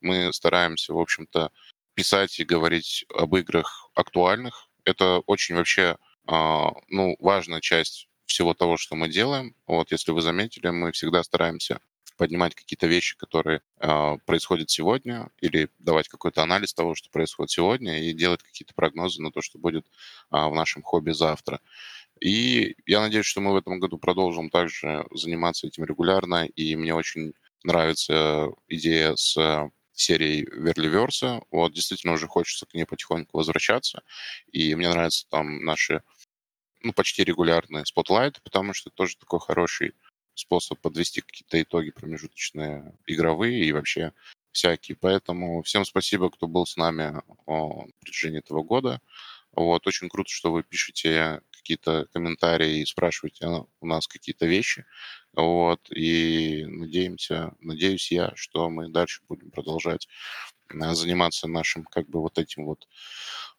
[0.01, 1.51] Мы стараемся, в общем-то,
[1.95, 4.67] писать и говорить об играх актуальных.
[4.85, 5.97] Это очень вообще
[6.27, 9.55] а, ну, важная часть всего того, что мы делаем.
[9.65, 11.79] Вот, если вы заметили, мы всегда стараемся
[12.17, 18.03] поднимать какие-то вещи, которые э, происходят сегодня, или давать какой-то анализ того, что происходит сегодня,
[18.03, 19.89] и делать какие-то прогнозы на то, что будет э,
[20.31, 21.61] в нашем хобби завтра.
[22.19, 26.95] И я надеюсь, что мы в этом году продолжим также заниматься этим регулярно, и мне
[26.95, 27.33] очень
[27.63, 31.41] нравится идея с серией Верливерса.
[31.51, 34.03] Вот, действительно, уже хочется к ней потихоньку возвращаться.
[34.51, 36.01] И мне нравятся там наши
[36.83, 39.93] ну, почти регулярные спотлайты, потому что тоже такой хороший
[40.39, 44.13] способ подвести какие-то итоги промежуточные игровые и вообще
[44.51, 44.97] всякие.
[44.99, 49.01] Поэтому всем спасибо, кто был с нами о протяжении этого года.
[49.51, 54.85] Вот, очень круто, что вы пишете какие-то комментарии и спрашиваете у нас какие-то вещи.
[55.33, 60.07] Вот, и надеемся, надеюсь я, что мы дальше будем продолжать
[60.69, 62.87] э, заниматься нашим как бы вот этим вот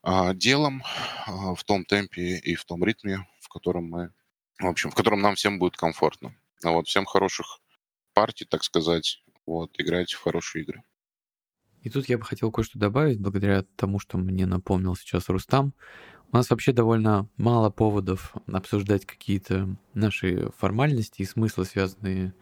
[0.02, 0.82] а, делом
[1.26, 4.12] а, в том темпе и в том ритме, в котором мы,
[4.58, 6.34] в общем, в котором нам всем будет комфортно.
[6.64, 7.60] Вот, всем хороших
[8.14, 10.82] партий, так сказать, вот, играйте в хорошие игры.
[11.82, 15.74] И тут я бы хотел кое-что добавить, благодаря тому, что мне напомнил сейчас Рустам.
[16.30, 22.34] У нас вообще довольно мало поводов обсуждать какие-то наши формальности и смыслы, связанные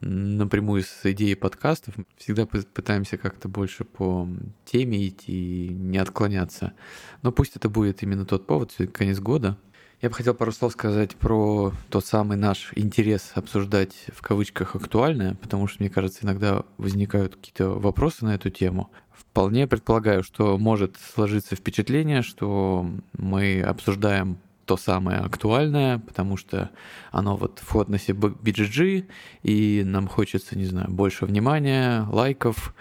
[0.00, 1.94] напрямую с идеей подкастов.
[2.16, 4.26] Всегда пытаемся как-то больше по
[4.64, 6.72] теме идти и не отклоняться.
[7.22, 9.58] Но пусть это будет именно тот повод, конец года,
[10.02, 15.36] я бы хотел пару слов сказать про тот самый наш интерес обсуждать в кавычках актуальное,
[15.36, 18.90] потому что, мне кажется, иногда возникают какие-то вопросы на эту тему.
[19.12, 22.84] Вполне предполагаю, что может сложиться впечатление, что
[23.16, 26.70] мы обсуждаем то самое актуальное, потому что
[27.12, 29.06] оно вот в ходности BGG,
[29.44, 32.74] и нам хочется, не знаю, больше внимания, лайков,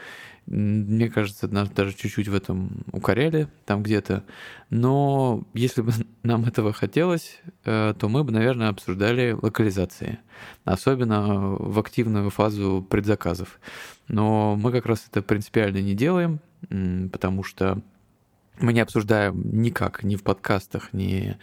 [0.52, 4.24] мне кажется, нас даже чуть-чуть в этом укоряли там где-то.
[4.70, 10.20] Но если бы нам этого хотелось, э, то мы бы, наверное, обсуждали локализации.
[10.66, 13.62] Особенно в активную фазу предзаказов.
[14.10, 16.42] Но мы как раз это принципиально не делаем,
[17.12, 17.82] потому что
[18.62, 21.38] мы не обсуждаем никак, ни в подкастах, ни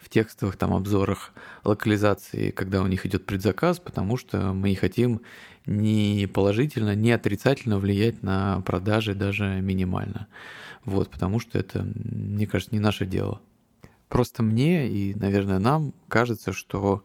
[0.00, 1.32] в текстовых там обзорах
[1.64, 5.22] локализации, когда у них идет предзаказ, потому что мы не хотим
[5.66, 10.26] ни положительно, ни отрицательно влиять на продажи даже минимально.
[10.84, 13.40] Вот, потому что это, мне кажется, не наше дело.
[14.08, 17.02] Просто мне и, наверное, нам кажется, что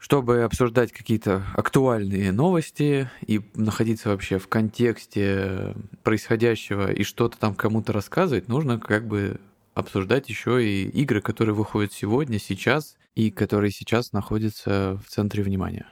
[0.00, 7.92] чтобы обсуждать какие-то актуальные новости и находиться вообще в контексте происходящего и что-то там кому-то
[7.92, 9.38] рассказывать, нужно как бы
[9.74, 15.86] обсуждать еще и игры, которые выходят сегодня, сейчас и которые сейчас находятся в центре внимания.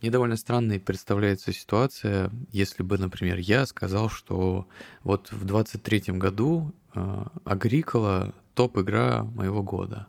[0.00, 4.68] Мне довольно странной представляется ситуация, если бы, например, я сказал, что
[5.02, 10.06] вот в 23 году э, Агрикола топ-игра моего года.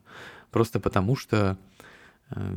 [0.52, 1.68] Просто потому что э,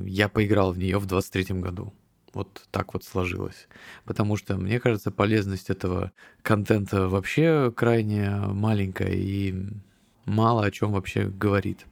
[0.04, 1.92] я поиграл в нее в 23 году.
[2.34, 3.68] Вот так вот сложилось.
[4.04, 6.12] Потому что, мне кажется, полезность этого
[6.42, 9.54] контента вообще крайне маленькая и
[10.24, 11.86] мало о чем вообще говорит.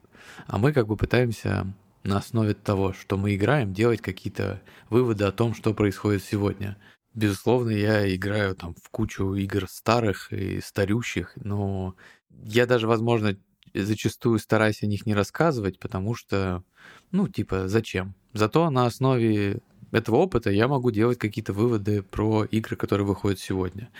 [0.46, 1.66] А мы как бы пытаемся
[2.04, 6.78] на основе того, что мы играем, делать какие-то выводы о том, что происходит сегодня.
[7.12, 11.96] Безусловно, я играю там в кучу игр старых и старющих, но
[12.30, 13.36] я даже, возможно,
[13.74, 16.62] зачастую стараюсь о них не рассказывать, потому что,
[17.10, 18.14] ну, типа, зачем?
[18.32, 19.60] Зато на основе
[19.92, 23.90] этого опыта я могу делать какие-то выводы про игры, которые выходят сегодня.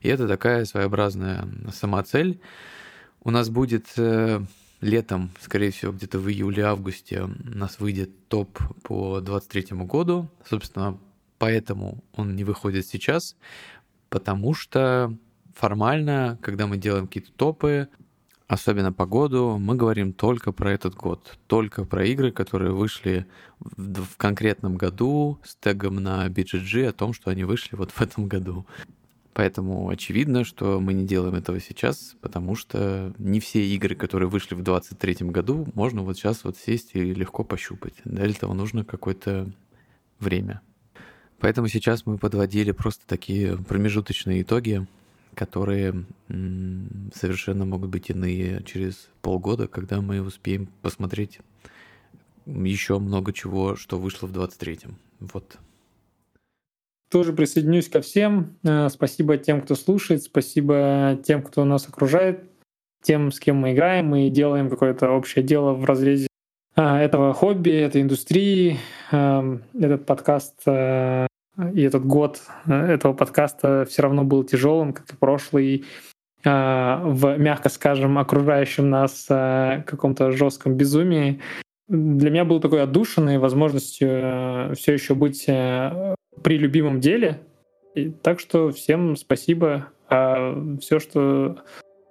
[0.00, 2.40] И это такая своеобразная самоцель.
[3.22, 4.40] У нас будет э,
[4.80, 10.28] летом, скорее всего, где-то в июле-августе у нас выйдет топ по 23 году.
[10.44, 10.98] Собственно,
[11.38, 13.36] поэтому он не выходит сейчас,
[14.08, 15.16] потому что
[15.54, 17.88] формально, когда мы делаем какие-то топы,
[18.48, 23.26] особенно по году, мы говорим только про этот год, только про игры, которые вышли
[23.58, 28.00] в, в конкретном году с тегом на BGG о том, что они вышли вот в
[28.00, 28.66] этом году.
[29.32, 34.54] Поэтому очевидно, что мы не делаем этого сейчас, потому что не все игры, которые вышли
[34.54, 37.94] в 2023 году, можно вот сейчас вот сесть и легко пощупать.
[38.04, 39.52] Для этого нужно какое-то
[40.20, 40.62] время.
[41.38, 44.86] Поэтому сейчас мы подводили просто такие промежуточные итоги,
[45.36, 46.06] которые
[47.14, 51.40] совершенно могут быть иные через полгода, когда мы успеем посмотреть
[52.46, 54.96] еще много чего, что вышло в 23-м.
[55.20, 55.58] Вот.
[57.10, 58.56] Тоже присоединюсь ко всем.
[58.64, 62.44] Э, спасибо тем, кто слушает, спасибо тем, кто нас окружает,
[63.02, 64.06] тем, с кем мы играем.
[64.06, 66.28] Мы делаем какое-то общее дело в разрезе
[66.74, 68.78] а, этого хобби, этой индустрии.
[69.12, 71.26] Эм, этот подкаст э,
[71.74, 75.84] и этот год э, этого подкаста все равно был тяжелым, как и прошлый,
[76.44, 81.40] в, мягко скажем, окружающем нас каком-то жестком безумии.
[81.88, 87.40] Для меня был такой отдушенной возможностью все еще быть при любимом деле.
[87.96, 89.88] И, так что всем спасибо.
[90.08, 91.56] А все, что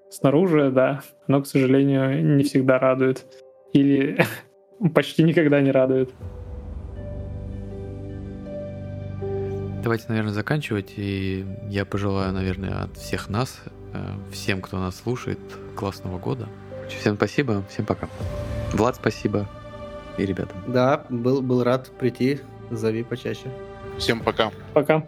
[0.10, 3.26] снаружи, да, оно, к сожалению, не всегда радует.
[3.74, 4.18] Или
[4.94, 6.12] почти никогда не радует.
[9.86, 10.94] Давайте, наверное, заканчивать.
[10.96, 13.60] И я пожелаю, наверное, от всех нас,
[13.94, 15.38] э, всем, кто нас слушает,
[15.76, 16.48] классного года.
[16.90, 18.10] Всем спасибо, всем пока.
[18.74, 19.48] Влад, спасибо.
[20.18, 20.56] И ребята.
[20.66, 22.40] Да, был, был рад прийти.
[22.72, 23.52] Зови почаще.
[24.00, 24.52] Всем пока.
[24.74, 25.06] Пока.